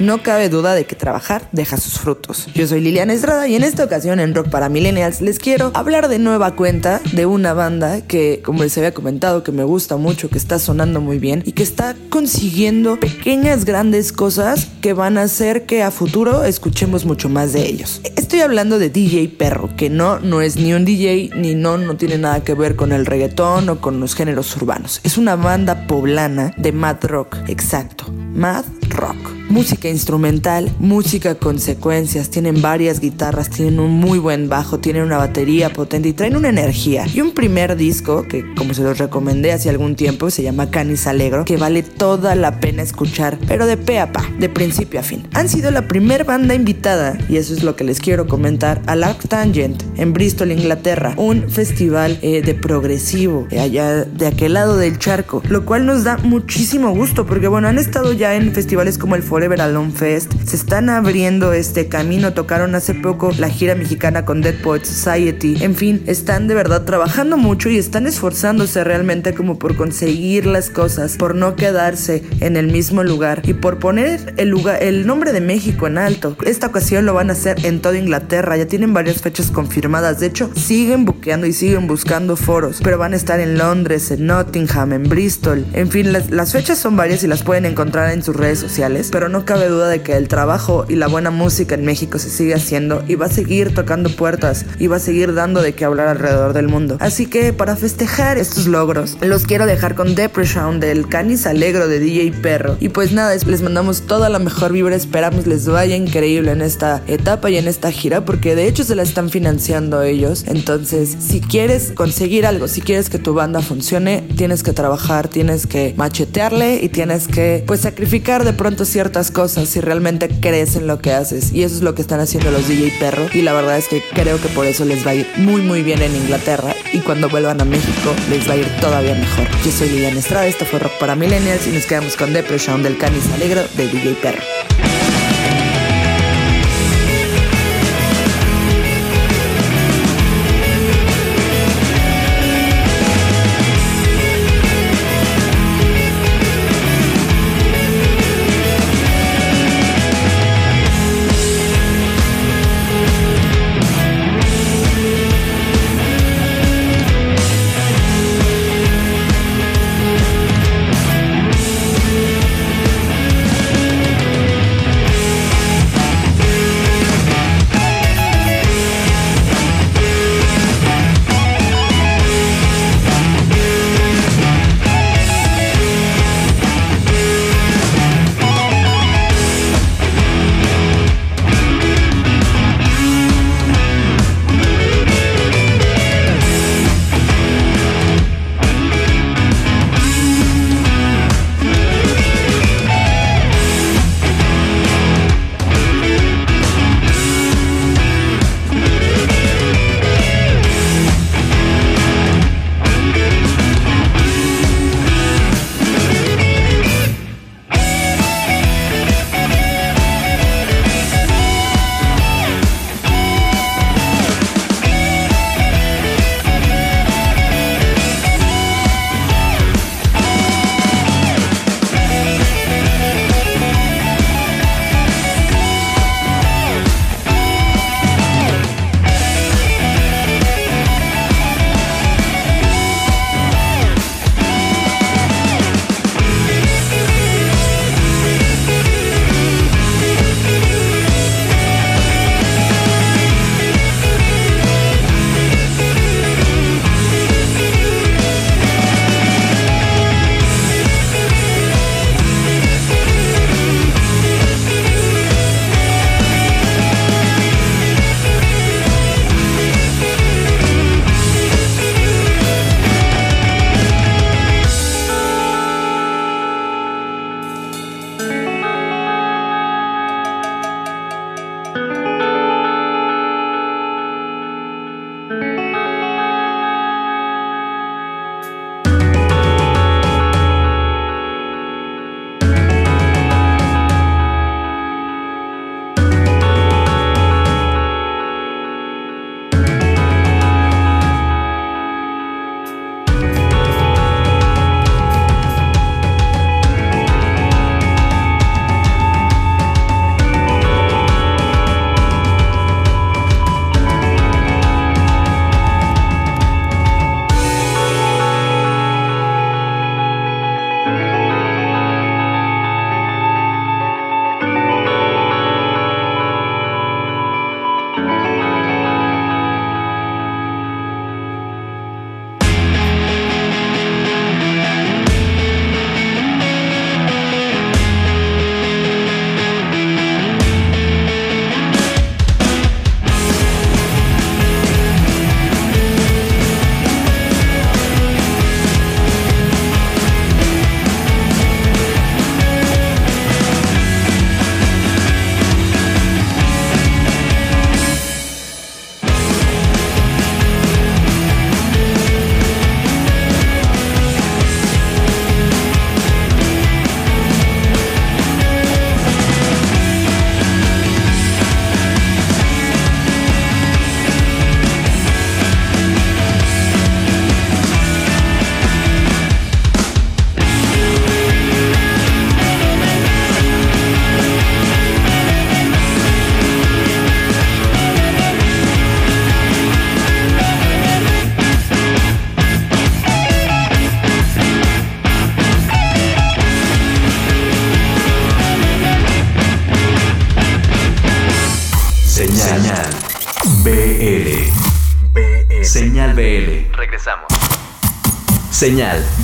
No 0.00 0.22
cabe 0.22 0.48
duda 0.48 0.74
de 0.74 0.86
que 0.86 0.96
trabajar 0.96 1.46
deja 1.52 1.76
sus 1.76 1.98
frutos. 1.98 2.46
Yo 2.54 2.66
soy 2.66 2.80
Liliana 2.80 3.12
Estrada 3.12 3.46
y 3.46 3.54
en 3.54 3.62
esta 3.62 3.84
ocasión 3.84 4.18
en 4.18 4.34
Rock 4.34 4.48
para 4.48 4.70
Millennials 4.70 5.20
les 5.20 5.38
quiero 5.38 5.72
hablar 5.74 6.08
de 6.08 6.18
nueva 6.18 6.56
cuenta 6.56 7.02
de 7.12 7.26
una 7.26 7.52
banda 7.52 8.00
que, 8.00 8.40
como 8.42 8.62
les 8.62 8.78
había 8.78 8.94
comentado, 8.94 9.42
que 9.42 9.52
me 9.52 9.62
gusta 9.62 9.98
mucho, 9.98 10.30
que 10.30 10.38
está 10.38 10.58
sonando 10.58 11.02
muy 11.02 11.18
bien 11.18 11.42
y 11.44 11.52
que 11.52 11.62
está 11.62 11.94
consiguiendo 12.08 12.98
pequeñas 12.98 13.66
grandes 13.66 14.10
cosas 14.10 14.68
que 14.80 14.94
van 14.94 15.18
a 15.18 15.24
hacer 15.24 15.66
que 15.66 15.82
a 15.82 15.90
futuro 15.90 16.44
escuchemos 16.44 17.04
mucho 17.04 17.28
más 17.28 17.52
de 17.52 17.66
ellos. 17.66 18.00
Estoy 18.16 18.40
hablando 18.40 18.78
de 18.78 18.88
DJ 18.88 19.28
Perro, 19.28 19.68
que 19.76 19.90
no, 19.90 20.18
no 20.18 20.40
es 20.40 20.56
ni 20.56 20.72
un 20.72 20.86
DJ 20.86 21.28
ni 21.36 21.54
no, 21.54 21.76
no 21.76 21.98
tiene 21.98 22.16
nada 22.16 22.42
que 22.42 22.54
ver 22.54 22.74
con 22.74 22.92
el 22.92 23.04
reggaetón 23.04 23.68
o 23.68 23.82
con 23.82 24.00
los 24.00 24.14
géneros 24.14 24.56
urbanos. 24.56 25.00
Es 25.04 25.18
una 25.18 25.36
banda 25.36 25.86
poblana 25.86 26.54
de 26.56 26.72
mad 26.72 27.04
rock, 27.04 27.36
exacto, 27.48 28.10
mad 28.10 28.64
rock. 28.88 29.40
Música 29.50 29.89
instrumental, 29.90 30.70
música 30.78 31.34
con 31.34 31.58
secuencias, 31.58 32.30
tienen 32.30 32.62
varias 32.62 33.00
guitarras, 33.00 33.50
tienen 33.50 33.80
un 33.80 33.92
muy 33.92 34.18
buen 34.18 34.48
bajo, 34.48 34.78
tienen 34.78 35.02
una 35.02 35.18
batería 35.18 35.72
potente 35.72 36.08
y 36.08 36.12
traen 36.12 36.36
una 36.36 36.48
energía. 36.48 37.06
Y 37.12 37.20
un 37.20 37.32
primer 37.32 37.76
disco 37.76 38.22
que, 38.22 38.44
como 38.54 38.74
se 38.74 38.82
los 38.82 38.98
recomendé 38.98 39.52
hace 39.52 39.70
algún 39.70 39.96
tiempo, 39.96 40.30
se 40.30 40.42
llama 40.42 40.70
Canis 40.70 41.06
Alegro, 41.06 41.44
que 41.44 41.56
vale 41.56 41.82
toda 41.82 42.34
la 42.34 42.60
pena 42.60 42.82
escuchar, 42.82 43.38
pero 43.46 43.66
de 43.66 43.76
pe 43.76 43.98
a 43.98 44.12
pa, 44.12 44.24
de 44.38 44.48
principio 44.48 45.00
a 45.00 45.02
fin. 45.02 45.26
Han 45.34 45.48
sido 45.48 45.70
la 45.70 45.88
primer 45.88 46.24
banda 46.24 46.54
invitada, 46.54 47.18
y 47.28 47.36
eso 47.36 47.54
es 47.54 47.62
lo 47.62 47.76
que 47.76 47.84
les 47.84 48.00
quiero 48.00 48.26
comentar, 48.26 48.82
al 48.86 49.04
Arc 49.04 49.28
Tangent 49.28 49.82
en 49.96 50.12
Bristol, 50.12 50.52
Inglaterra, 50.52 51.14
un 51.16 51.48
festival 51.50 52.18
eh, 52.22 52.42
de 52.42 52.54
progresivo 52.54 53.46
eh, 53.50 53.60
allá 53.60 54.04
de 54.04 54.26
aquel 54.26 54.54
lado 54.54 54.76
del 54.76 54.98
charco, 54.98 55.42
lo 55.48 55.64
cual 55.64 55.86
nos 55.86 56.04
da 56.04 56.16
muchísimo 56.18 56.90
gusto 56.90 57.26
porque 57.26 57.48
bueno, 57.48 57.68
han 57.68 57.78
estado 57.78 58.12
ya 58.12 58.34
en 58.34 58.52
festivales 58.52 58.98
como 58.98 59.14
el 59.14 59.22
Forever 59.22 59.60
Alone 59.60 59.79
Fest, 59.88 60.32
se 60.44 60.56
están 60.56 60.90
abriendo 60.90 61.54
este 61.54 61.88
camino, 61.88 62.34
tocaron 62.34 62.74
hace 62.74 62.92
poco 62.94 63.32
la 63.38 63.48
gira 63.48 63.74
mexicana 63.74 64.26
con 64.26 64.42
Dead 64.42 64.54
Poets 64.62 64.88
Society, 64.88 65.56
en 65.60 65.74
fin, 65.74 66.02
están 66.06 66.48
de 66.48 66.54
verdad 66.54 66.84
trabajando 66.84 67.38
mucho 67.38 67.70
y 67.70 67.78
están 67.78 68.06
esforzándose 68.06 68.84
realmente 68.84 69.32
como 69.32 69.58
por 69.58 69.76
conseguir 69.76 70.44
las 70.44 70.68
cosas, 70.68 71.16
por 71.16 71.34
no 71.34 71.56
quedarse 71.56 72.22
en 72.40 72.56
el 72.56 72.70
mismo 72.70 73.02
lugar 73.02 73.40
y 73.44 73.54
por 73.54 73.78
poner 73.78 74.34
el 74.36 74.50
lugar, 74.50 74.82
el 74.82 75.06
nombre 75.06 75.32
de 75.32 75.40
México 75.40 75.86
en 75.86 75.96
alto. 75.96 76.36
Esta 76.44 76.66
ocasión 76.66 77.06
lo 77.06 77.14
van 77.14 77.30
a 77.30 77.32
hacer 77.32 77.64
en 77.64 77.80
toda 77.80 77.96
Inglaterra, 77.96 78.58
ya 78.58 78.66
tienen 78.66 78.92
varias 78.92 79.22
fechas 79.22 79.50
confirmadas, 79.50 80.20
de 80.20 80.26
hecho 80.26 80.50
siguen 80.54 81.06
buqueando 81.06 81.46
y 81.46 81.54
siguen 81.54 81.86
buscando 81.86 82.36
foros, 82.36 82.80
pero 82.84 82.98
van 82.98 83.14
a 83.14 83.16
estar 83.16 83.40
en 83.40 83.56
Londres, 83.56 84.10
en 84.10 84.26
Nottingham, 84.26 84.92
en 84.92 85.04
Bristol, 85.04 85.64
en 85.72 85.90
fin, 85.90 86.12
las, 86.12 86.30
las 86.30 86.52
fechas 86.52 86.78
son 86.78 86.96
varias 86.96 87.24
y 87.24 87.26
las 87.26 87.42
pueden 87.42 87.64
encontrar 87.64 88.12
en 88.12 88.22
sus 88.22 88.36
redes 88.36 88.58
sociales, 88.58 89.08
pero 89.10 89.28
no 89.28 89.44
cabe 89.44 89.69
duda 89.70 89.88
de 89.88 90.02
que 90.02 90.16
el 90.16 90.28
trabajo 90.28 90.84
y 90.88 90.96
la 90.96 91.08
buena 91.08 91.30
música 91.30 91.74
en 91.74 91.84
México 91.84 92.18
se 92.18 92.30
sigue 92.30 92.54
haciendo 92.54 93.02
y 93.08 93.14
va 93.14 93.26
a 93.26 93.30
seguir 93.30 93.74
tocando 93.74 94.10
puertas 94.10 94.66
y 94.78 94.86
va 94.86 94.96
a 94.96 95.00
seguir 95.00 95.34
dando 95.34 95.62
de 95.62 95.72
qué 95.72 95.84
hablar 95.84 96.08
alrededor 96.08 96.52
del 96.52 96.68
mundo. 96.68 96.96
Así 97.00 97.26
que 97.26 97.52
para 97.52 97.76
festejar 97.76 98.38
estos 98.38 98.66
logros, 98.66 99.16
los 99.20 99.44
quiero 99.44 99.66
dejar 99.66 99.94
con 99.94 100.14
Depression 100.14 100.80
del 100.80 101.08
Canis 101.08 101.46
Alegro 101.46 101.88
de 101.88 101.98
DJ 101.98 102.32
Perro. 102.42 102.76
Y 102.80 102.90
pues 102.90 103.12
nada, 103.12 103.34
les 103.34 103.62
mandamos 103.62 104.02
toda 104.02 104.28
la 104.28 104.38
mejor 104.38 104.72
vibra, 104.72 104.96
esperamos 104.96 105.46
les 105.46 105.66
vaya 105.66 105.96
increíble 105.96 106.52
en 106.52 106.62
esta 106.62 107.02
etapa 107.06 107.50
y 107.50 107.56
en 107.56 107.68
esta 107.68 107.90
gira, 107.92 108.24
porque 108.24 108.54
de 108.54 108.66
hecho 108.66 108.84
se 108.84 108.94
la 108.94 109.02
están 109.02 109.30
financiando 109.30 110.02
ellos. 110.02 110.44
Entonces, 110.46 111.16
si 111.20 111.40
quieres 111.40 111.92
conseguir 111.94 112.46
algo, 112.46 112.68
si 112.68 112.80
quieres 112.80 113.10
que 113.10 113.18
tu 113.18 113.34
banda 113.34 113.60
funcione, 113.60 114.24
tienes 114.36 114.62
que 114.62 114.72
trabajar, 114.72 115.28
tienes 115.28 115.66
que 115.66 115.94
machetearle 115.96 116.80
y 116.82 116.88
tienes 116.88 117.28
que 117.28 117.64
pues 117.66 117.80
sacrificar 117.80 118.44
de 118.44 118.52
pronto 118.52 118.84
ciertas 118.84 119.30
cosas 119.30 119.49
si 119.54 119.80
realmente 119.80 120.28
crees 120.40 120.76
en 120.76 120.86
lo 120.86 121.00
que 121.00 121.12
haces. 121.12 121.52
Y 121.52 121.62
eso 121.62 121.76
es 121.76 121.82
lo 121.82 121.94
que 121.94 122.02
están 122.02 122.20
haciendo 122.20 122.50
los 122.50 122.68
DJ 122.68 122.92
Perro. 122.98 123.26
Y 123.32 123.42
la 123.42 123.52
verdad 123.52 123.78
es 123.78 123.88
que 123.88 124.02
creo 124.14 124.40
que 124.40 124.48
por 124.48 124.66
eso 124.66 124.84
les 124.84 125.06
va 125.06 125.10
a 125.10 125.14
ir 125.14 125.26
muy 125.36 125.62
muy 125.62 125.82
bien 125.82 126.02
en 126.02 126.14
Inglaterra. 126.14 126.74
Y 126.92 127.00
cuando 127.00 127.28
vuelvan 127.28 127.60
a 127.60 127.64
México 127.64 128.14
les 128.28 128.48
va 128.48 128.54
a 128.54 128.56
ir 128.56 128.66
todavía 128.80 129.14
mejor. 129.14 129.46
Yo 129.64 129.70
soy 129.70 129.90
Liliana 129.90 130.18
Estrada, 130.18 130.46
esto 130.46 130.64
fue 130.64 130.78
Rock 130.78 130.92
para 130.98 131.16
Millennials 131.16 131.66
y 131.66 131.70
nos 131.70 131.86
quedamos 131.86 132.16
con 132.16 132.32
Depression 132.32 132.82
del 132.82 132.98
Canis 132.98 133.24
Alegro 133.34 133.62
de 133.76 133.88
DJ 133.88 134.14
Perro. 134.22 134.42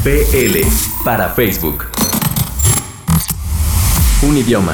BL 0.07 0.65
para 1.05 1.31
Facebook. 1.31 1.87
Un 4.23 4.37
idioma. 4.37 4.73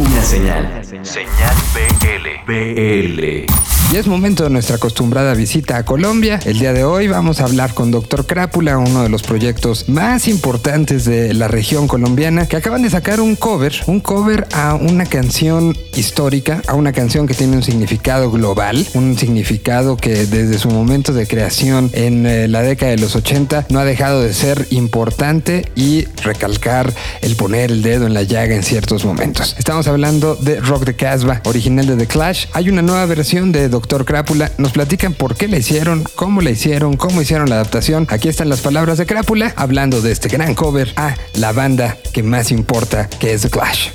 Una 0.00 0.22
señal. 0.24 0.82
Señal 1.04 1.54
BL. 1.74 2.46
BL. 2.46 3.73
Y 3.92 3.96
es 3.96 4.06
momento 4.08 4.42
de 4.42 4.50
nuestra 4.50 4.76
acostumbrada 4.76 5.34
visita 5.34 5.76
a 5.76 5.84
Colombia. 5.84 6.40
El 6.44 6.58
día 6.58 6.72
de 6.72 6.84
hoy 6.84 7.06
vamos 7.06 7.40
a 7.40 7.44
hablar 7.44 7.74
con 7.74 7.90
Doctor 7.90 8.26
Crápula, 8.26 8.78
uno 8.78 9.02
de 9.04 9.08
los 9.08 9.22
proyectos 9.22 9.88
más 9.88 10.26
importantes 10.26 11.04
de 11.04 11.32
la 11.32 11.46
región 11.46 11.86
colombiana, 11.86 12.48
que 12.48 12.56
acaban 12.56 12.82
de 12.82 12.90
sacar 12.90 13.20
un 13.20 13.36
cover, 13.36 13.72
un 13.86 14.00
cover 14.00 14.48
a 14.52 14.74
una 14.74 15.06
canción 15.06 15.76
histórica, 15.94 16.60
a 16.66 16.74
una 16.74 16.92
canción 16.92 17.28
que 17.28 17.34
tiene 17.34 17.56
un 17.56 17.62
significado 17.62 18.30
global, 18.30 18.84
un 18.94 19.16
significado 19.16 19.96
que 19.96 20.26
desde 20.26 20.58
su 20.58 20.70
momento 20.70 21.12
de 21.12 21.28
creación 21.28 21.90
en 21.92 22.26
eh, 22.26 22.48
la 22.48 22.62
década 22.62 22.92
de 22.92 22.98
los 22.98 23.14
80 23.14 23.66
no 23.68 23.78
ha 23.78 23.84
dejado 23.84 24.22
de 24.22 24.34
ser 24.34 24.66
importante 24.70 25.70
y 25.76 26.06
recalcar 26.22 26.92
el 27.20 27.36
poner 27.36 27.70
el 27.70 27.82
dedo 27.82 28.06
en 28.06 28.14
la 28.14 28.22
llaga 28.22 28.56
en 28.56 28.62
ciertos 28.62 29.04
momentos. 29.04 29.54
Estamos 29.58 29.86
hablando 29.86 30.34
de 30.34 30.58
Rock 30.60 30.84
de 30.84 30.96
Casbah, 30.96 31.42
original 31.44 31.86
de 31.86 31.96
The 31.96 32.06
Clash. 32.06 32.46
Hay 32.54 32.68
una 32.68 32.82
nueva 32.82 33.06
versión 33.06 33.52
de 33.52 33.73
Doctor 33.74 34.04
Crápula. 34.04 34.52
Nos 34.56 34.70
platican 34.70 35.14
por 35.14 35.34
qué 35.34 35.48
la 35.48 35.58
hicieron, 35.58 36.04
cómo 36.14 36.40
la 36.42 36.50
hicieron, 36.50 36.96
cómo 36.96 37.20
hicieron 37.20 37.50
la 37.50 37.56
adaptación. 37.56 38.06
Aquí 38.08 38.28
están 38.28 38.48
las 38.48 38.60
palabras 38.60 38.98
de 38.98 39.04
Crápula 39.04 39.52
hablando 39.56 40.00
de 40.00 40.12
este 40.12 40.28
gran 40.28 40.54
cover 40.54 40.92
a 40.94 41.16
la 41.34 41.50
banda 41.50 41.98
que 42.12 42.22
más 42.22 42.52
importa, 42.52 43.08
que 43.08 43.32
es 43.32 43.42
The 43.42 43.50
Clash. 43.50 43.88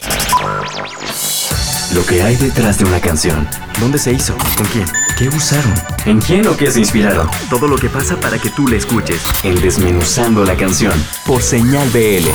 Lo 1.94 2.06
que 2.06 2.22
hay 2.22 2.36
detrás 2.36 2.78
de 2.78 2.84
una 2.84 3.00
canción. 3.00 3.48
¿Dónde 3.80 4.00
se 4.00 4.12
hizo? 4.12 4.36
¿Con 4.58 4.66
quién? 4.68 5.09
¿Qué 5.20 5.28
usaron? 5.28 5.74
¿En 6.06 6.22
quién 6.22 6.48
o 6.48 6.56
qué 6.56 6.72
se 6.72 6.80
inspiraron? 6.80 7.28
Todo 7.50 7.68
lo 7.68 7.76
que 7.76 7.90
pasa 7.90 8.18
para 8.18 8.38
que 8.38 8.50
tú 8.50 8.70
la 8.70 8.78
escuches. 8.78 9.22
En 9.44 9.60
Desmenuzando 9.62 10.46
la 10.46 10.56
canción. 10.56 10.94
Por 11.26 11.42
Señal 11.42 11.90
BL. 11.90 12.30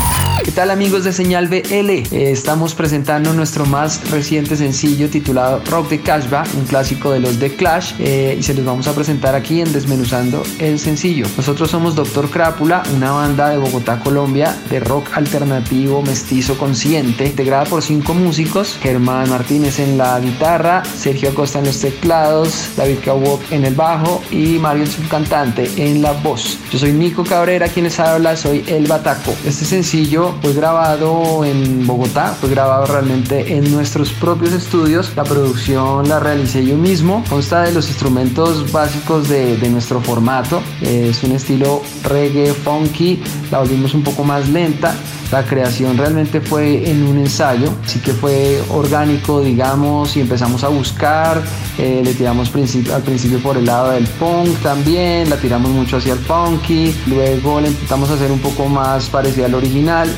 ¿Qué 0.45 0.53
tal 0.53 0.71
amigos 0.71 1.05
de 1.05 1.15
Señal 1.15 1.49
BL? 1.49 1.63
Eh, 1.73 2.05
estamos 2.11 2.75
presentando 2.75 3.33
nuestro 3.33 3.65
más 3.65 4.11
reciente 4.11 4.57
sencillo 4.57 5.09
titulado 5.09 5.63
Rock 5.71 5.89
de 5.89 6.03
Cashba, 6.03 6.45
un 6.59 6.67
clásico 6.67 7.11
de 7.11 7.21
los 7.21 7.39
The 7.39 7.57
Clash, 7.57 7.95
eh, 7.99 8.37
y 8.39 8.43
se 8.43 8.53
los 8.53 8.67
vamos 8.67 8.87
a 8.87 8.95
presentar 8.95 9.35
aquí 9.35 9.63
en 9.63 9.73
Desmenuzando 9.73 10.43
el 10.59 10.79
sencillo. 10.79 11.27
Nosotros 11.39 11.71
somos 11.71 11.95
Doctor 11.95 12.29
Crápula, 12.29 12.83
una 12.95 13.13
banda 13.13 13.49
de 13.49 13.57
Bogotá, 13.57 14.01
Colombia, 14.01 14.55
de 14.69 14.81
rock 14.81 15.09
alternativo 15.15 16.03
mestizo 16.03 16.59
consciente, 16.59 17.25
integrada 17.25 17.65
por 17.65 17.83
cinco 17.83 18.13
músicos, 18.13 18.79
Germán 18.83 19.31
Martínez 19.31 19.79
en 19.79 19.97
la 19.97 20.21
guitarra, 20.21 20.83
Sergio 20.85 21.31
Acosta 21.31 21.61
en 21.61 21.65
los 21.65 21.81
teclados, 21.81 22.69
David 22.77 22.99
Kawok 23.05 23.53
en 23.53 23.65
el 23.65 23.75
bajo 23.75 24.23
y 24.31 24.59
Mario 24.59 24.85
el 24.85 24.91
subcantante 24.91 25.71
en 25.77 26.03
la 26.03 26.13
voz. 26.13 26.59
Yo 26.71 26.79
soy 26.79 26.93
Nico 26.93 27.25
Cabrera, 27.25 27.69
quien 27.69 27.85
les 27.85 27.99
habla, 28.01 28.37
soy 28.37 28.65
El 28.67 28.87
Bataco. 28.87 29.35
Este 29.45 29.65
sencillo 29.65 30.35
fue 30.43 30.53
grabado 30.53 31.45
en 31.45 31.87
Bogotá, 31.87 32.37
fue 32.41 32.51
grabado 32.51 32.87
realmente 32.87 33.57
en 33.57 33.73
nuestros 33.73 34.13
propios 34.13 34.53
estudios. 34.53 35.13
La 35.17 35.25
producción 35.25 36.09
la 36.09 36.21
realicé 36.21 36.65
yo 36.65 36.77
mismo, 36.77 37.25
consta 37.29 37.63
de 37.63 37.73
los 37.73 37.89
instrumentos 37.89 38.71
básicos 38.73 39.29
de, 39.29 39.57
de 39.57 39.69
nuestro 39.69 40.01
formato. 40.01 40.63
Es 40.81 41.23
un 41.23 41.33
estilo 41.33 41.83
reggae 42.03 42.53
funky, 42.53 43.23
la 43.51 43.61
volvimos 43.61 43.95
un 43.95 44.03
poco 44.03 44.25
más 44.25 44.49
lenta. 44.49 44.95
La 45.35 45.43
creación 45.43 45.99
realmente 45.99 46.41
fue 46.41 46.89
en 46.89 47.03
un 47.03 47.19
ensayo, 47.19 47.69
así 47.85 47.99
que 47.99 48.13
fue 48.13 48.63
orgánico, 48.71 49.41
digamos, 49.41 50.17
y 50.17 50.21
empezamos 50.21 50.63
a 50.63 50.69
buscar. 50.69 51.43
eh, 51.77 52.03
le 52.05 52.15
tiramos 52.15 52.53
al 52.55 53.03
principio 53.03 53.41
por 53.41 53.57
el 53.57 53.65
lado 53.65 53.91
del 53.91 54.07
punk 54.07 54.57
también, 54.63 55.29
la 55.29 55.37
tiramos 55.37 55.73
mucho 55.73 55.97
hacia 55.97 56.13
el 56.13 56.21
funky. 56.21 56.95
Luego 57.09 57.61
le 57.61 57.67
intentamos 57.67 58.11
hacer 58.11 58.31
un 58.31 58.39
poco 58.39 58.69
más 58.69 59.09
parecido 59.09 59.47
al 59.47 59.57
original, 59.57 60.09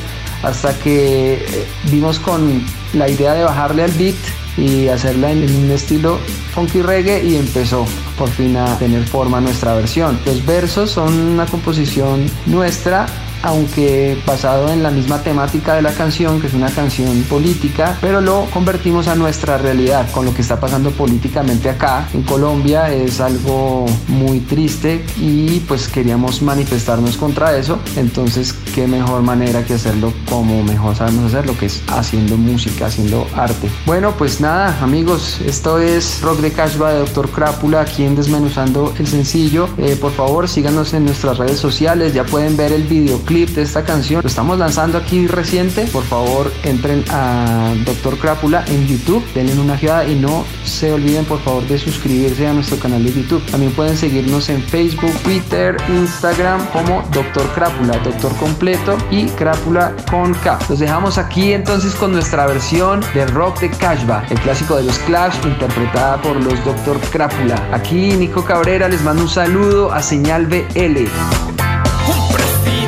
hasta 0.43 0.79
que 0.81 1.37
eh, 1.37 1.67
vimos 1.91 2.19
con 2.19 2.63
la 2.93 3.09
idea 3.09 3.33
de 3.33 3.43
bajarle 3.43 3.85
al 3.85 3.93
beat 3.93 4.17
y 4.59 4.89
hacerla 4.89 5.33
en 5.33 5.45
un 5.45 5.71
estilo 5.71 6.19
funky 6.55 6.83
reggae 6.83 7.25
y 7.25 7.37
empezó 7.37 7.87
por 8.19 8.29
fin 8.29 8.55
a 8.59 8.79
tener 8.79 9.03
forma 9.07 9.41
nuestra 9.41 9.75
versión. 9.77 10.19
Los 10.27 10.45
versos 10.45 10.91
son 10.91 11.15
una 11.15 11.47
composición 11.47 12.27
nuestra 12.45 13.07
aunque 13.47 14.19
basado 14.27 14.73
en 14.73 14.83
la 14.83 14.91
misma 14.91 15.23
temática 15.23 15.75
de 15.75 15.83
la 15.83 15.93
canción, 15.93 16.41
que 16.41 16.49
es 16.49 16.55
una 16.55 16.71
canción 16.71 17.23
política, 17.23 17.97
pero 18.01 18.21
lo 18.21 18.47
convertimos 18.53 19.07
a 19.09 19.15
nuestra 19.15 19.57
realidad, 19.57 20.11
con 20.11 20.25
lo 20.25 20.35
que 20.35 20.43
está 20.43 20.59
pasando 20.59 20.91
políticamente 20.91 21.71
acá 21.71 22.09
en 22.13 22.23
Colombia, 22.23 22.93
es 22.93 23.21
algo 23.21 23.87
muy 24.09 24.41
triste 24.41 25.05
y 25.21 25.61
pues 25.61 25.89
queríamos 25.89 26.43
manifestarnos 26.43 27.17
contra 27.17 27.57
eso, 27.57 27.79
entonces 27.97 28.53
qué 28.75 28.87
mejor 28.87 29.23
manera 29.23 29.65
que 29.65 29.75
hacerlo 29.75 30.13
como 30.29 30.63
mejor 30.63 30.97
sabemos 30.97 31.27
hacerlo, 31.33 31.57
que 31.59 31.67
es 31.67 31.83
haciendo 31.89 32.37
música, 32.37 32.87
haciendo 32.87 33.27
arte. 33.35 33.71
Bueno, 33.87 34.15
pues 34.19 34.41
nada, 34.41 34.77
amigos, 34.83 35.41
esto 35.47 35.79
es 35.79 36.21
Rock 36.23 36.41
de 36.41 36.53
Cashba 36.53 36.93
de 36.93 36.99
Dr. 37.01 37.31
Crápula, 37.31 37.83
aquí 37.83 38.05
en 38.05 38.17
Desmenuzando 38.17 38.93
el 38.99 39.07
Sencillo. 39.07 39.69
Eh, 39.79 39.97
por 40.01 40.13
favor, 40.13 40.49
síganos 40.49 40.95
en 40.95 41.05
nuestras 41.05 41.39
redes 41.39 41.59
sociales, 41.59 42.13
ya 42.13 42.25
pueden 42.25 42.57
ver 42.57 42.73
el 42.73 42.85
videoclip 42.85 43.36
de 43.45 43.63
esta 43.63 43.85
canción. 43.85 44.23
Lo 44.23 44.29
estamos 44.29 44.59
lanzando 44.59 44.97
aquí 44.97 45.27
reciente. 45.27 45.87
Por 45.93 46.05
favor, 46.05 46.51
entren 46.65 47.05
a 47.11 47.75
Dr. 47.85 48.19
Crápula 48.19 48.65
en 48.67 48.87
YouTube, 48.87 49.23
denle 49.35 49.61
una 49.61 49.75
ojeada 49.75 50.07
y 50.07 50.15
no 50.15 50.45
se 50.65 50.93
olviden, 50.93 51.27
por 51.27 51.41
favor, 51.41 51.67
de 51.67 51.79
suscribirse 51.79 52.47
a 52.47 52.55
nuestro 52.55 52.79
canal 52.79 53.05
de 53.05 53.13
YouTube. 53.13 53.45
También 53.51 53.73
pueden 53.73 53.97
seguirnos 53.97 54.49
en 54.49 54.63
Facebook, 54.63 55.13
Twitter, 55.23 55.77
Instagram 55.89 56.65
como 56.69 57.03
Dr. 57.13 57.47
Crápula, 57.55 57.99
Doctor 57.99 58.35
completo 58.37 58.97
y 59.11 59.27
Crápula 59.27 59.95
con 60.11 60.33
K. 60.33 60.59
Los 60.71 60.79
dejamos 60.79 61.19
aquí 61.19 61.53
entonces 61.53 61.95
con 61.95 62.13
nuestra 62.13 62.47
versión 62.47 63.01
de 63.13 63.27
Rock 63.27 63.61
de 63.61 63.71
Cashba, 63.71 64.25
el 64.31 64.41
clásico 64.41 64.77
de 64.77 64.85
los 64.85 64.99
Clash, 65.01 65.35
interpretada 65.45 66.23
por 66.23 66.37
los 66.37 66.65
Dr. 66.65 66.99
Crápula. 67.11 67.69
Aquí 67.73 68.13
Nico 68.17 68.45
Cabrera 68.45 68.89
les 68.89 69.03
mando 69.03 69.23
un 69.25 69.29
saludo 69.29 69.93
a 69.93 70.01
Señal 70.01 70.47
BL. 70.47 71.76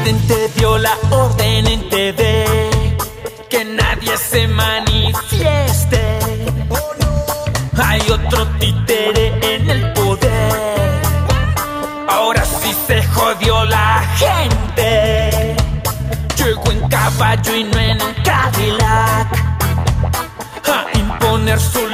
Presidente 0.09 0.51
dio 0.57 0.79
la 0.79 0.97
orden 1.11 1.67
en 1.67 1.87
TV 1.91 2.47
que 3.51 3.63
nadie 3.63 4.17
se 4.17 4.49
manifieste. 4.49 6.19
Hay 7.77 8.01
otro 8.11 8.47
títere 8.59 9.35
en 9.43 9.69
el 9.69 9.93
poder. 9.93 11.03
Ahora 12.09 12.43
sí 12.47 12.75
se 12.87 13.03
jodió 13.09 13.67
la 13.67 14.03
gente. 14.17 15.55
Llegó 16.39 16.71
en 16.71 16.89
caballo 16.89 17.55
y 17.55 17.65
no 17.65 17.79
en 17.79 17.99
Cadillac. 18.25 19.29
A 20.65 20.99
imponer 20.99 21.61
su 21.61 21.87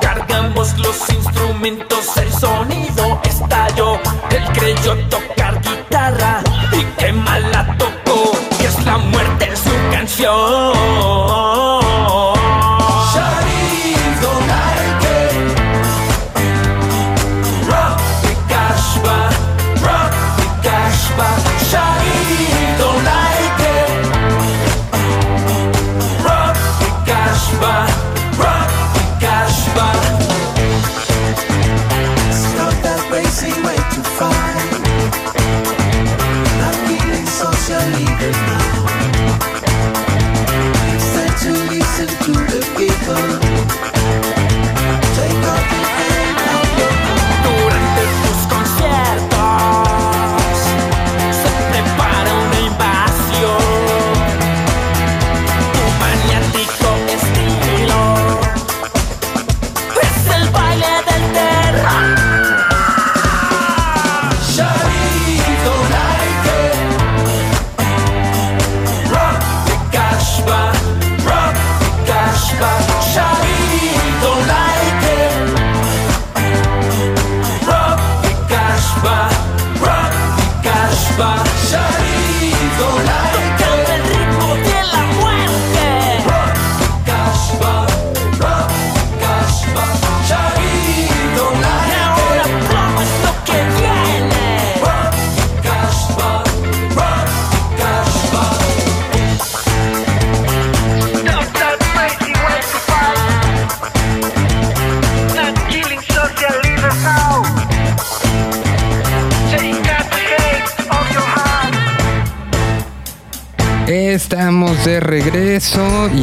cargamos 0.00 0.76
los 0.78 1.08
instrumentos, 1.10 2.16
el 2.16 2.32
sonido 2.32 3.20
estalló. 3.24 3.98
Él 4.30 4.44
creyó 4.52 4.96
tocar 5.08 5.23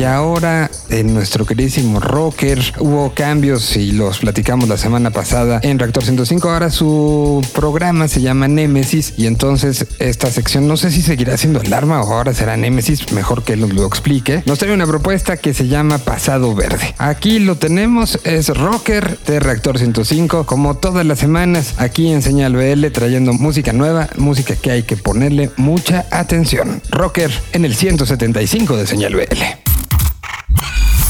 y 0.01 0.03
ahora 0.03 0.71
en 0.89 1.13
nuestro 1.13 1.45
queridísimo 1.45 1.99
rocker 1.99 2.59
hubo 2.79 3.13
cambios 3.13 3.77
y 3.77 3.91
los 3.91 4.17
platicamos 4.17 4.67
la 4.67 4.75
semana 4.75 5.11
pasada 5.11 5.59
en 5.61 5.77
Reactor 5.77 6.03
105. 6.03 6.49
Ahora 6.49 6.71
su 6.71 7.45
programa 7.53 8.07
se 8.07 8.19
llama 8.19 8.47
Némesis 8.47 9.13
y 9.15 9.27
entonces 9.27 9.85
esta 9.99 10.31
sección 10.31 10.67
no 10.67 10.75
sé 10.75 10.89
si 10.89 11.03
seguirá 11.03 11.37
siendo 11.37 11.59
alarma 11.59 12.01
o 12.01 12.13
ahora 12.15 12.33
será 12.33 12.57
Némesis, 12.57 13.11
mejor 13.11 13.43
que 13.43 13.55
nos 13.55 13.73
lo 13.73 13.85
explique. 13.85 14.41
Nos 14.47 14.57
trae 14.57 14.73
una 14.73 14.87
propuesta 14.87 15.37
que 15.37 15.53
se 15.53 15.67
llama 15.67 15.99
Pasado 15.99 16.55
Verde. 16.55 16.95
Aquí 16.97 17.37
lo 17.37 17.57
tenemos, 17.57 18.19
es 18.23 18.47
rocker 18.49 19.19
de 19.27 19.39
Reactor 19.39 19.77
105, 19.77 20.47
como 20.47 20.77
todas 20.77 21.05
las 21.05 21.19
semanas 21.19 21.75
aquí 21.77 22.11
en 22.11 22.23
Señal 22.23 22.55
BL 22.55 22.87
trayendo 22.87 23.33
música 23.33 23.71
nueva, 23.71 24.09
música 24.17 24.55
que 24.55 24.71
hay 24.71 24.81
que 24.81 24.97
ponerle 24.97 25.51
mucha 25.57 26.07
atención. 26.09 26.81
Rocker 26.89 27.31
en 27.51 27.65
el 27.65 27.75
175 27.75 28.77
de 28.77 28.87
Señal 28.87 29.13
BL. 29.13 29.60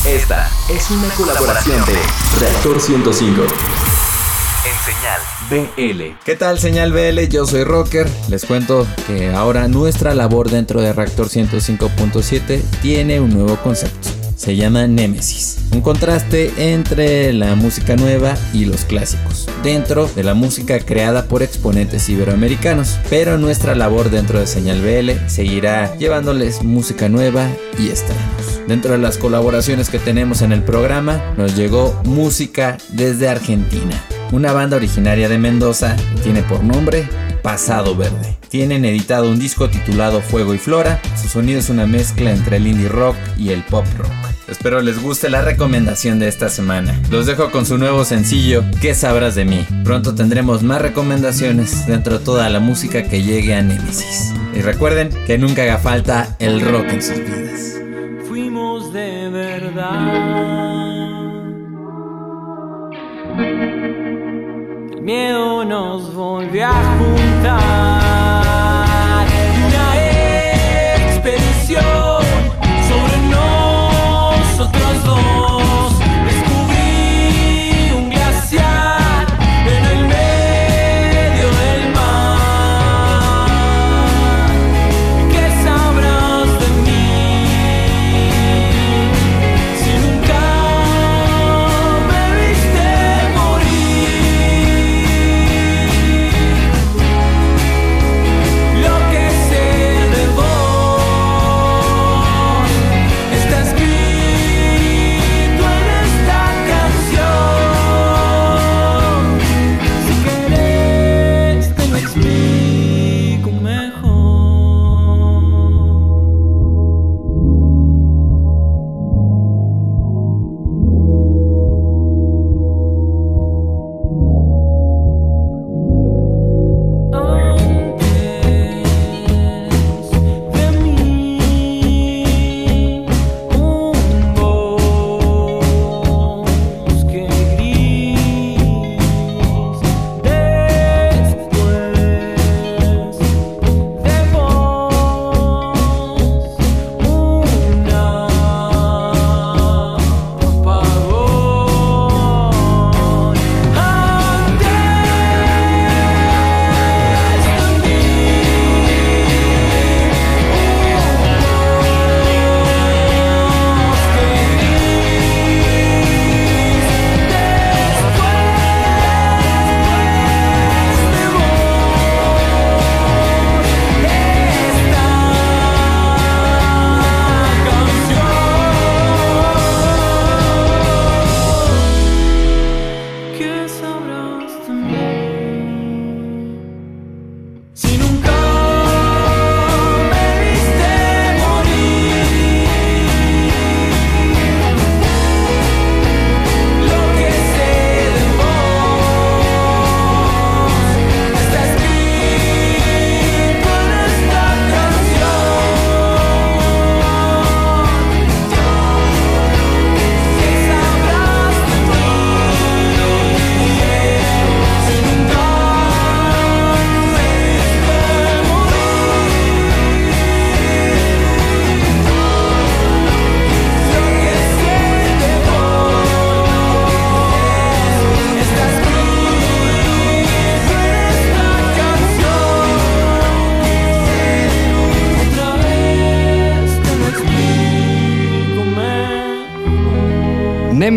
Esta 0.06 0.50
es 0.68 0.90
una 0.90 1.08
colaboración 1.10 1.86
de 1.86 1.94
Reactor 2.40 2.82
105 2.82 3.42
en 4.66 4.76
Señal 4.84 5.22
BL. 5.48 6.18
¿Qué 6.26 6.36
tal 6.36 6.58
señal 6.58 6.92
BL? 6.92 7.28
Yo 7.30 7.46
soy 7.46 7.64
Rocker. 7.64 8.10
Les 8.28 8.44
cuento 8.46 8.88
que 9.06 9.30
ahora 9.30 9.68
nuestra 9.68 10.16
labor 10.16 10.50
dentro 10.50 10.82
de 10.82 10.92
Reactor 10.92 11.30
105.7 11.30 12.64
tiene 12.82 13.20
un 13.20 13.30
nuevo 13.30 13.58
concepto. 13.58 14.21
Se 14.42 14.56
llama 14.56 14.88
Némesis. 14.88 15.60
Un 15.72 15.82
contraste 15.82 16.52
entre 16.74 17.32
la 17.32 17.54
música 17.54 17.96
nueva 17.96 18.36
y 18.54 18.66
los 18.66 18.86
clásicos. 18.86 19.48
Dentro 19.62 20.08
de 20.08 20.24
la 20.24 20.34
música 20.34 20.80
creada 20.80 21.28
por 21.28 21.44
exponentes 21.44 22.10
iberoamericanos. 22.10 22.98
Pero 23.08 23.38
nuestra 23.38 23.76
labor 23.76 24.10
dentro 24.10 24.40
de 24.40 24.48
Señal 24.48 24.82
BL 24.82 25.30
seguirá 25.30 25.96
llevándoles 25.96 26.64
música 26.64 27.08
nueva 27.08 27.48
y 27.78 27.90
estrenos. 27.90 28.68
Dentro 28.68 28.94
de 28.94 28.98
las 28.98 29.20
colaboraciones 29.20 29.90
que 29.90 30.00
tenemos 30.00 30.42
en 30.42 30.54
el 30.54 30.64
programa, 30.64 31.22
nos 31.38 31.56
llegó 31.56 32.02
música 32.04 32.80
desde 32.94 33.30
Argentina. 33.30 34.04
Una 34.32 34.54
banda 34.54 34.78
originaria 34.78 35.30
de 35.30 35.38
Mendoza 35.38 35.96
tiene 36.24 36.42
por 36.42 36.64
nombre 36.64 37.08
Pasado 37.44 37.96
Verde. 37.96 38.38
Tienen 38.50 38.86
editado 38.86 39.30
un 39.30 39.38
disco 39.38 39.70
titulado 39.70 40.20
Fuego 40.20 40.56
y 40.56 40.58
Flora. 40.58 41.00
Su 41.22 41.28
sonido 41.28 41.60
es 41.60 41.70
una 41.70 41.86
mezcla 41.86 42.32
entre 42.32 42.58
el 42.58 42.66
indie 42.66 42.90
rock 42.90 43.16
y 43.38 43.52
el 43.52 43.62
pop 43.64 43.86
rock. 44.00 44.31
Espero 44.52 44.82
les 44.82 45.02
guste 45.02 45.30
la 45.30 45.42
recomendación 45.42 46.20
de 46.20 46.28
esta 46.28 46.50
semana. 46.50 46.94
Los 47.10 47.26
dejo 47.26 47.52
con 47.52 47.66
su 47.66 47.78
nuevo 47.78 48.04
sencillo, 48.04 48.66
¿Qué 48.82 48.94
sabrás 48.94 49.34
de 49.34 49.46
mí? 49.46 49.66
Pronto 49.86 50.14
tendremos 50.14 50.62
más 50.62 50.82
recomendaciones 50.82 51.88
dentro 51.88 52.20
de 52.20 52.26
toda 52.26 52.50
la 52.50 52.60
música 52.60 53.04
que 53.04 53.24
llegue 53.24 53.56
a 53.56 53.62
Nemesis. 53.62 54.34
Y 54.54 54.60
recuerden 54.60 55.10
que 55.26 55.38
nunca 55.38 55.64
haga 55.64 55.78
falta 55.78 56.36
el 56.40 56.60
rock 56.60 56.90
en 56.90 57.02
sus 57.02 57.18
vidas. 57.20 57.80
fuimos 58.28 58.92
de 58.92 59.30
verdad. 59.30 60.12
El 64.92 65.02
miedo 65.02 65.64
nos 65.64 66.14
volvió 66.14 66.68
a 66.68 66.98
juntar. 66.98 68.01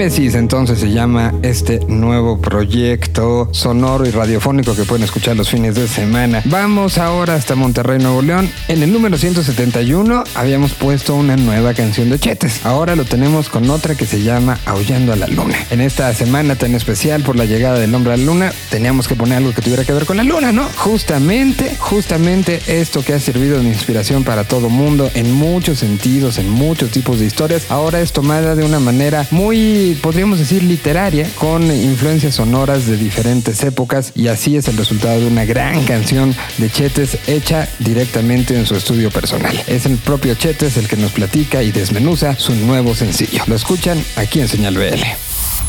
Entonces 0.05 0.81
se 0.81 0.91
llama 0.91 1.33
este 1.41 1.81
nuevo 1.89 2.39
proyecto 2.39 3.49
sonoro 3.53 4.07
y 4.07 4.11
radiofónico 4.11 4.77
que 4.77 4.85
pueden 4.85 5.03
escuchar 5.03 5.35
los 5.35 5.49
fines 5.49 5.77
de 5.77 5.89
semana. 5.89 6.43
Vamos 6.45 6.99
ahora 6.99 7.37
hasta 7.37 7.55
Monterrey, 7.55 8.01
Nuevo 8.01 8.21
León. 8.21 8.51
En 8.69 8.83
el 8.83 8.93
número 8.93 9.17
171 9.17 10.25
habíamos 10.35 10.75
puesto 10.75 11.15
una 11.15 11.39
nueva 11.39 11.73
canción 11.73 12.11
de 12.11 12.19
Chetes. 12.19 12.67
Ahora 12.67 12.97
lo 12.97 13.07
tenemos 13.07 13.49
con 13.49 13.71
otra 13.71 13.95
que 13.95 14.05
se 14.05 14.23
llama 14.23 14.59
Aullando 14.67 15.15
a 15.15 15.17
la 15.17 15.27
Luna. 15.27 15.57
En 15.71 15.81
esta 15.81 16.13
semana 16.13 16.55
tan 16.55 16.75
especial 16.75 17.23
por 17.23 17.37
la 17.37 17.47
llegada 17.47 17.79
del 17.79 17.95
hombre 17.95 18.13
a 18.13 18.19
la 18.19 18.25
luna, 18.25 18.53
teníamos 18.69 19.09
que 19.09 19.15
poner 19.15 19.39
algo 19.39 19.55
que 19.55 19.63
tuviera 19.63 19.85
que 19.85 19.95
ver 19.95 20.05
con 20.05 20.19
la 20.19 20.23
luna, 20.23 20.53
¿no? 20.53 20.69
Justamente, 20.77 21.77
justamente 21.79 22.61
esto 22.67 23.03
que 23.03 23.15
ha 23.15 23.21
servido 23.21 23.59
de 23.59 23.65
inspiración 23.65 24.23
para 24.23 24.45
todo 24.45 24.69
mundo 24.69 25.11
en 25.15 25.33
muchos 25.33 25.79
sentidos, 25.79 26.37
en 26.37 26.51
muchos 26.51 26.91
tipos 26.91 27.21
de 27.21 27.25
historias, 27.25 27.71
ahora 27.71 28.03
es 28.03 28.13
tomada 28.13 28.55
de 28.55 28.65
una 28.65 28.81
manera 28.81 29.27
muy, 29.31 29.94
podríamos 29.95 30.39
decir, 30.39 30.63
literaria, 30.63 31.29
con 31.39 31.63
influencias 31.63 32.37
sonoras 32.37 32.87
de 32.87 32.97
diferentes 32.97 33.63
épocas 33.63 34.13
y 34.15 34.29
así 34.29 34.57
es 34.57 34.69
el 34.69 34.77
resultado 34.77 35.21
de 35.21 35.27
una 35.27 35.45
gran 35.45 35.85
canción 35.85 36.35
de 36.59 36.71
Chetes 36.71 37.19
hecha 37.27 37.69
directamente 37.79 38.57
en 38.57 38.67
su 38.67 38.75
estudio 38.75 39.11
personal. 39.11 39.63
Es 39.67 39.87
el 39.87 39.97
propio 39.99 40.35
Chetes 40.35 40.77
el 40.77 40.89
que 40.89 40.97
nos 40.97 41.13
platica 41.13 41.63
y 41.63 41.73
desmenuza 41.73 42.37
su 42.37 42.55
nuevo 42.55 42.95
sencillo. 42.95 43.43
Lo 43.47 43.55
escuchan 43.55 44.03
aquí 44.17 44.41
en 44.41 44.49
Señal 44.49 44.77
BL. 44.77 45.05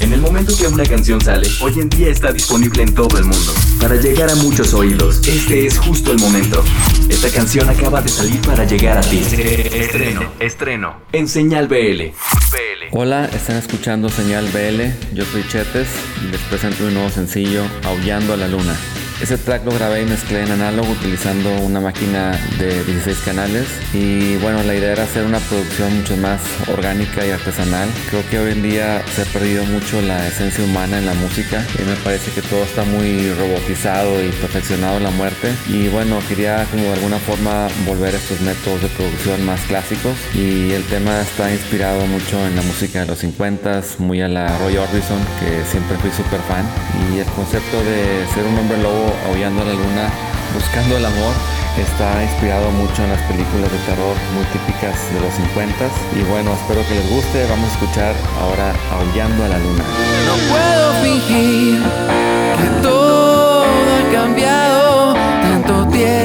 En 0.02 0.12
el 0.12 0.20
momento 0.20 0.54
que 0.58 0.68
una 0.68 0.84
canción 0.84 1.22
sale, 1.22 1.48
hoy 1.62 1.74
en 1.80 1.90
día 1.90 2.10
está 2.10 2.34
disponible 2.34 2.84
en 2.84 2.94
todo 2.94 3.18
el 3.18 3.24
mundo. 3.24 3.54
Para 3.80 3.96
llegar 3.96 4.30
a 4.30 4.36
muchos 4.36 4.74
oídos, 4.74 5.26
este 5.26 5.66
es 5.66 5.80
justo 5.80 6.12
el 6.12 6.20
momento. 6.20 6.64
Esta 7.10 7.30
canción 7.30 7.70
acaba 7.70 8.02
de 8.02 8.10
salir 8.10 8.42
para 8.42 8.66
llegar 8.66 8.98
a 8.98 9.02
ti. 9.02 9.20
Estreno, 9.20 10.34
estreno, 10.40 10.98
en 11.14 11.28
Señal 11.30 11.68
BL. 11.68 12.12
Hola, 12.92 13.26
están 13.34 13.58
escuchando 13.58 14.10
Señal 14.10 14.46
BL, 14.50 15.16
yo 15.16 15.26
soy 15.26 15.44
Chetes 15.48 15.88
y 16.24 16.32
les 16.32 16.40
presento 16.42 16.86
un 16.86 16.94
nuevo 16.94 17.10
sencillo, 17.10 17.64
Aullando 17.84 18.34
a 18.34 18.38
la 18.38 18.48
Luna. 18.48 18.76
Ese 19.22 19.38
track 19.38 19.64
lo 19.64 19.72
grabé 19.72 20.02
y 20.02 20.06
mezclé 20.06 20.44
en 20.44 20.52
análogo 20.52 20.92
utilizando 20.92 21.50
una 21.62 21.80
máquina 21.80 22.38
de 22.60 22.84
16 22.84 23.18
canales. 23.20 23.66
Y 23.94 24.36
bueno, 24.38 24.62
la 24.64 24.76
idea 24.76 24.92
era 24.92 25.04
hacer 25.04 25.24
una 25.24 25.40
producción 25.40 25.96
mucho 25.98 26.18
más 26.18 26.42
orgánica 26.68 27.26
y 27.26 27.32
artesanal. 27.32 27.88
Creo 28.10 28.28
que 28.30 28.40
hoy 28.40 28.52
en 28.52 28.62
día 28.62 29.02
se 29.16 29.22
ha 29.22 29.26
perdido 29.26 29.64
mucho 29.66 30.02
la 30.02 30.28
esencia 30.28 30.66
humana 30.66 30.98
en 30.98 31.06
la 31.06 31.14
música 31.14 31.66
y 31.80 31.84
me 31.84 31.96
parece 32.04 32.30
que 32.32 32.42
todo 32.42 32.64
está 32.64 32.84
muy 32.84 33.32
robotizado 33.34 34.22
y 34.22 34.28
perfeccionado 34.30 34.98
en 34.98 35.04
la 35.04 35.12
muerte. 35.12 35.54
Y 35.70 35.88
bueno, 35.88 36.20
quería 36.28 36.66
como 36.66 36.84
de 36.84 36.94
alguna 36.94 37.18
forma 37.20 37.70
volver 37.88 38.14
a 38.14 38.18
estos 38.18 38.42
métodos 38.42 38.82
de 38.82 38.90
producción 38.90 39.46
más 39.46 39.62
clásicos. 39.62 40.18
Y 40.34 40.72
el 40.72 40.84
tema 40.84 41.22
está 41.22 41.50
inspirado 41.52 42.06
mucho 42.08 42.46
en 42.46 42.58
la 42.58 42.62
música 42.64 43.00
de 43.00 43.06
los 43.06 43.24
50s, 43.24 43.98
muy 44.00 44.22
a 44.22 44.28
la 44.28 44.58
Roy 44.60 44.76
Orbison 44.76 45.20
que 45.40 45.64
siempre 45.72 45.96
fui 46.00 46.12
súper 46.12 46.42
fan. 46.42 46.66
Y 47.16 47.20
el 47.20 47.28
concepto 47.28 47.78
de 47.78 48.28
ser 48.34 48.44
un 48.46 48.60
hombre 48.60 48.78
lobo 48.84 49.05
aullando 49.28 49.62
a 49.62 49.66
la 49.66 49.74
luna, 49.74 50.10
buscando 50.54 50.98
el 50.98 51.06
amor, 51.06 51.34
está 51.78 52.24
inspirado 52.24 52.72
mucho 52.72 53.04
en 53.04 53.12
las 53.12 53.22
películas 53.24 53.72
de 53.72 53.78
terror 53.80 54.16
muy 54.34 54.46
típicas 54.46 54.96
de 55.14 55.20
los 55.20 55.34
50s. 55.34 55.92
Y 56.16 56.24
bueno, 56.30 56.54
espero 56.54 56.86
que 56.88 56.96
les 56.96 57.10
guste. 57.10 57.46
Vamos 57.50 57.70
a 57.70 57.74
escuchar 57.74 58.16
ahora 58.42 58.74
Aullando 58.92 59.44
a 59.46 59.48
la 59.50 59.60
luna. 59.60 59.84
No 60.28 60.36
puedo 60.52 60.94
fingir 61.04 61.82
que 62.60 62.82
todo 62.82 63.64
ha 63.64 64.12
cambiado, 64.12 65.14
tanto 65.14 65.88
tiempo 65.88 66.25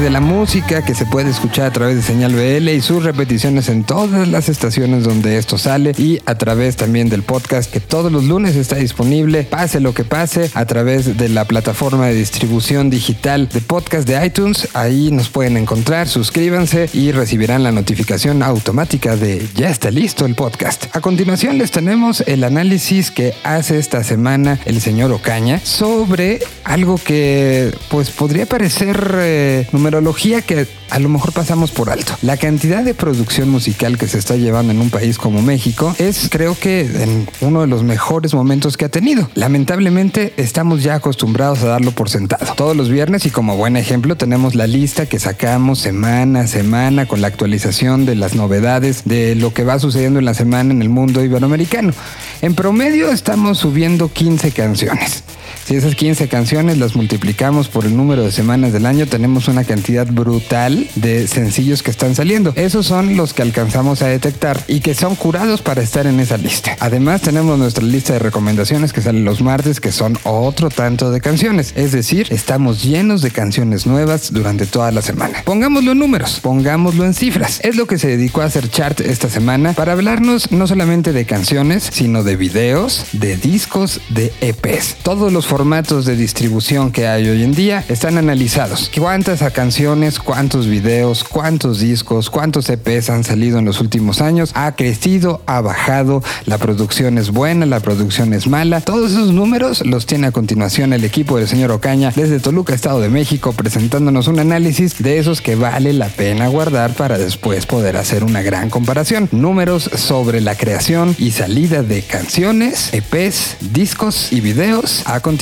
de 0.00 0.10
la 0.10 0.20
música 0.20 0.82
que 0.82 0.94
se 0.94 1.04
puede 1.04 1.28
escuchar 1.28 1.66
a 1.66 1.70
través 1.70 1.96
de 1.96 2.02
señal 2.02 2.34
BL 2.34 2.68
y 2.70 2.80
sus 2.80 3.04
repeticiones 3.04 3.68
en 3.68 3.84
todas 3.84 4.26
las 4.26 4.48
estaciones 4.48 5.04
donde 5.04 5.36
esto 5.36 5.58
sale 5.58 5.92
y 5.98 6.18
a 6.24 6.34
través 6.36 6.76
también 6.76 7.10
del 7.10 7.22
podcast 7.22 7.70
que 7.70 7.78
todos 7.78 8.10
los 8.10 8.24
lunes 8.24 8.56
está 8.56 8.76
disponible, 8.76 9.42
pase 9.42 9.80
lo 9.80 9.92
que 9.92 10.04
pase, 10.04 10.50
a 10.54 10.64
través 10.64 11.18
de 11.18 11.28
la 11.28 11.44
plataforma 11.44 12.06
de 12.06 12.14
distribución 12.14 12.88
digital 12.88 13.50
de 13.50 13.60
podcast 13.60 14.08
de 14.08 14.24
iTunes. 14.24 14.68
Ahí 14.72 15.10
nos 15.10 15.28
pueden 15.28 15.58
encontrar, 15.58 16.08
suscríbanse 16.08 16.88
y 16.94 17.12
recibirán 17.12 17.62
la 17.62 17.72
notificación 17.72 18.42
automática 18.42 19.16
de 19.16 19.46
ya 19.54 19.68
está 19.68 19.90
listo 19.90 20.24
el 20.24 20.34
podcast. 20.34 20.86
A 20.96 21.00
continuación 21.00 21.58
les 21.58 21.70
tenemos 21.70 22.22
el 22.22 22.44
análisis 22.44 23.10
que 23.10 23.34
hace 23.44 23.78
esta 23.78 24.02
semana 24.04 24.58
el 24.64 24.80
señor 24.80 25.12
Ocaña 25.12 25.60
sobre 25.62 26.38
algo 26.64 26.96
que 26.96 27.74
pues 27.90 28.10
podría 28.10 28.46
parecer 28.46 29.16
eh, 29.16 29.66
numerología 29.82 30.42
que 30.42 30.68
a 30.90 30.98
lo 31.00 31.08
mejor 31.08 31.32
pasamos 31.32 31.72
por 31.72 31.90
alto. 31.90 32.14
La 32.22 32.36
cantidad 32.36 32.84
de 32.84 32.94
producción 32.94 33.48
musical 33.48 33.98
que 33.98 34.06
se 34.06 34.16
está 34.16 34.36
llevando 34.36 34.72
en 34.72 34.80
un 34.80 34.90
país 34.90 35.18
como 35.18 35.42
México 35.42 35.92
es 35.98 36.28
creo 36.30 36.56
que 36.56 36.82
en 36.82 37.28
uno 37.40 37.62
de 37.62 37.66
los 37.66 37.82
mejores 37.82 38.32
momentos 38.32 38.76
que 38.76 38.84
ha 38.84 38.88
tenido. 38.88 39.28
Lamentablemente 39.34 40.34
estamos 40.36 40.84
ya 40.84 40.94
acostumbrados 40.94 41.64
a 41.64 41.66
darlo 41.66 41.90
por 41.90 42.08
sentado. 42.08 42.54
Todos 42.54 42.76
los 42.76 42.90
viernes 42.90 43.26
y 43.26 43.30
como 43.30 43.56
buen 43.56 43.76
ejemplo 43.76 44.16
tenemos 44.16 44.54
la 44.54 44.68
lista 44.68 45.06
que 45.06 45.18
sacamos 45.18 45.80
semana 45.80 46.42
a 46.42 46.46
semana 46.46 47.06
con 47.06 47.20
la 47.20 47.26
actualización 47.26 48.06
de 48.06 48.14
las 48.14 48.34
novedades 48.34 49.02
de 49.04 49.34
lo 49.34 49.52
que 49.52 49.64
va 49.64 49.80
sucediendo 49.80 50.20
en 50.20 50.26
la 50.26 50.34
semana 50.34 50.72
en 50.72 50.80
el 50.80 50.90
mundo 50.90 51.24
iberoamericano. 51.24 51.92
En 52.40 52.54
promedio 52.54 53.10
estamos 53.10 53.58
subiendo 53.58 54.12
15 54.12 54.52
canciones. 54.52 55.24
Si 55.64 55.76
esas 55.76 55.94
15 55.94 56.28
canciones 56.28 56.78
las 56.78 56.96
multiplicamos 56.96 57.68
por 57.68 57.84
el 57.84 57.96
número 57.96 58.24
de 58.24 58.32
semanas 58.32 58.72
del 58.72 58.84
año, 58.84 59.06
tenemos 59.06 59.46
una 59.46 59.62
cantidad 59.64 60.06
brutal 60.06 60.88
de 60.96 61.28
sencillos 61.28 61.82
que 61.82 61.90
están 61.90 62.14
saliendo. 62.16 62.52
Esos 62.56 62.86
son 62.86 63.16
los 63.16 63.32
que 63.32 63.42
alcanzamos 63.42 64.02
a 64.02 64.08
detectar 64.08 64.62
y 64.66 64.80
que 64.80 64.94
son 64.94 65.14
curados 65.14 65.62
para 65.62 65.82
estar 65.82 66.06
en 66.06 66.18
esa 66.18 66.36
lista. 66.36 66.76
Además, 66.80 67.20
tenemos 67.20 67.58
nuestra 67.58 67.84
lista 67.84 68.14
de 68.14 68.18
recomendaciones 68.18 68.92
que 68.92 69.02
salen 69.02 69.24
los 69.24 69.40
martes, 69.40 69.80
que 69.80 69.92
son 69.92 70.18
otro 70.24 70.68
tanto 70.68 71.10
de 71.10 71.20
canciones. 71.20 71.72
Es 71.76 71.92
decir, 71.92 72.26
estamos 72.30 72.82
llenos 72.82 73.22
de 73.22 73.30
canciones 73.30 73.86
nuevas 73.86 74.32
durante 74.32 74.66
toda 74.66 74.90
la 74.90 75.02
semana. 75.02 75.42
Pongámoslo 75.44 75.92
en 75.92 75.98
números, 75.98 76.40
pongámoslo 76.40 77.04
en 77.04 77.14
cifras. 77.14 77.60
Es 77.62 77.76
lo 77.76 77.86
que 77.86 77.98
se 77.98 78.08
dedicó 78.08 78.42
a 78.42 78.46
hacer 78.46 78.68
Chart 78.68 79.00
esta 79.00 79.30
semana 79.30 79.74
para 79.74 79.92
hablarnos 79.92 80.50
no 80.50 80.66
solamente 80.66 81.12
de 81.12 81.24
canciones, 81.24 81.88
sino 81.92 82.24
de 82.24 82.36
videos, 82.36 83.06
de 83.12 83.36
discos, 83.36 84.00
de 84.08 84.32
EPs. 84.40 84.96
Todos 85.02 85.32
los 85.32 85.46
formatos 85.52 86.06
de 86.06 86.16
distribución 86.16 86.90
que 86.92 87.06
hay 87.06 87.28
hoy 87.28 87.42
en 87.42 87.52
día 87.52 87.84
están 87.90 88.16
analizados. 88.16 88.90
¿Cuántas 88.98 89.42
canciones, 89.52 90.18
cuántos 90.18 90.66
videos, 90.66 91.24
cuántos 91.24 91.78
discos, 91.78 92.30
cuántos 92.30 92.70
EPs 92.70 93.10
han 93.10 93.22
salido 93.22 93.58
en 93.58 93.66
los 93.66 93.78
últimos 93.78 94.22
años? 94.22 94.52
¿Ha 94.54 94.74
crecido? 94.76 95.42
¿Ha 95.44 95.60
bajado? 95.60 96.22
¿La 96.46 96.56
producción 96.56 97.18
es 97.18 97.28
buena? 97.28 97.66
¿La 97.66 97.80
producción 97.80 98.32
es 98.32 98.46
mala? 98.46 98.80
Todos 98.80 99.12
esos 99.12 99.34
números 99.34 99.84
los 99.84 100.06
tiene 100.06 100.28
a 100.28 100.32
continuación 100.32 100.94
el 100.94 101.04
equipo 101.04 101.36
del 101.36 101.46
señor 101.46 101.70
Ocaña 101.70 102.14
desde 102.16 102.40
Toluca, 102.40 102.72
Estado 102.72 103.00
de 103.00 103.10
México, 103.10 103.52
presentándonos 103.52 104.28
un 104.28 104.38
análisis 104.38 105.02
de 105.02 105.18
esos 105.18 105.42
que 105.42 105.54
vale 105.54 105.92
la 105.92 106.08
pena 106.08 106.48
guardar 106.48 106.94
para 106.94 107.18
después 107.18 107.66
poder 107.66 107.98
hacer 107.98 108.24
una 108.24 108.40
gran 108.40 108.70
comparación. 108.70 109.28
Números 109.32 109.90
sobre 109.96 110.40
la 110.40 110.54
creación 110.54 111.14
y 111.18 111.32
salida 111.32 111.82
de 111.82 112.00
canciones, 112.00 112.88
EPs, 112.94 113.58
discos 113.60 114.32
y 114.32 114.40
videos 114.40 115.02
a 115.04 115.20
continuación 115.20 115.41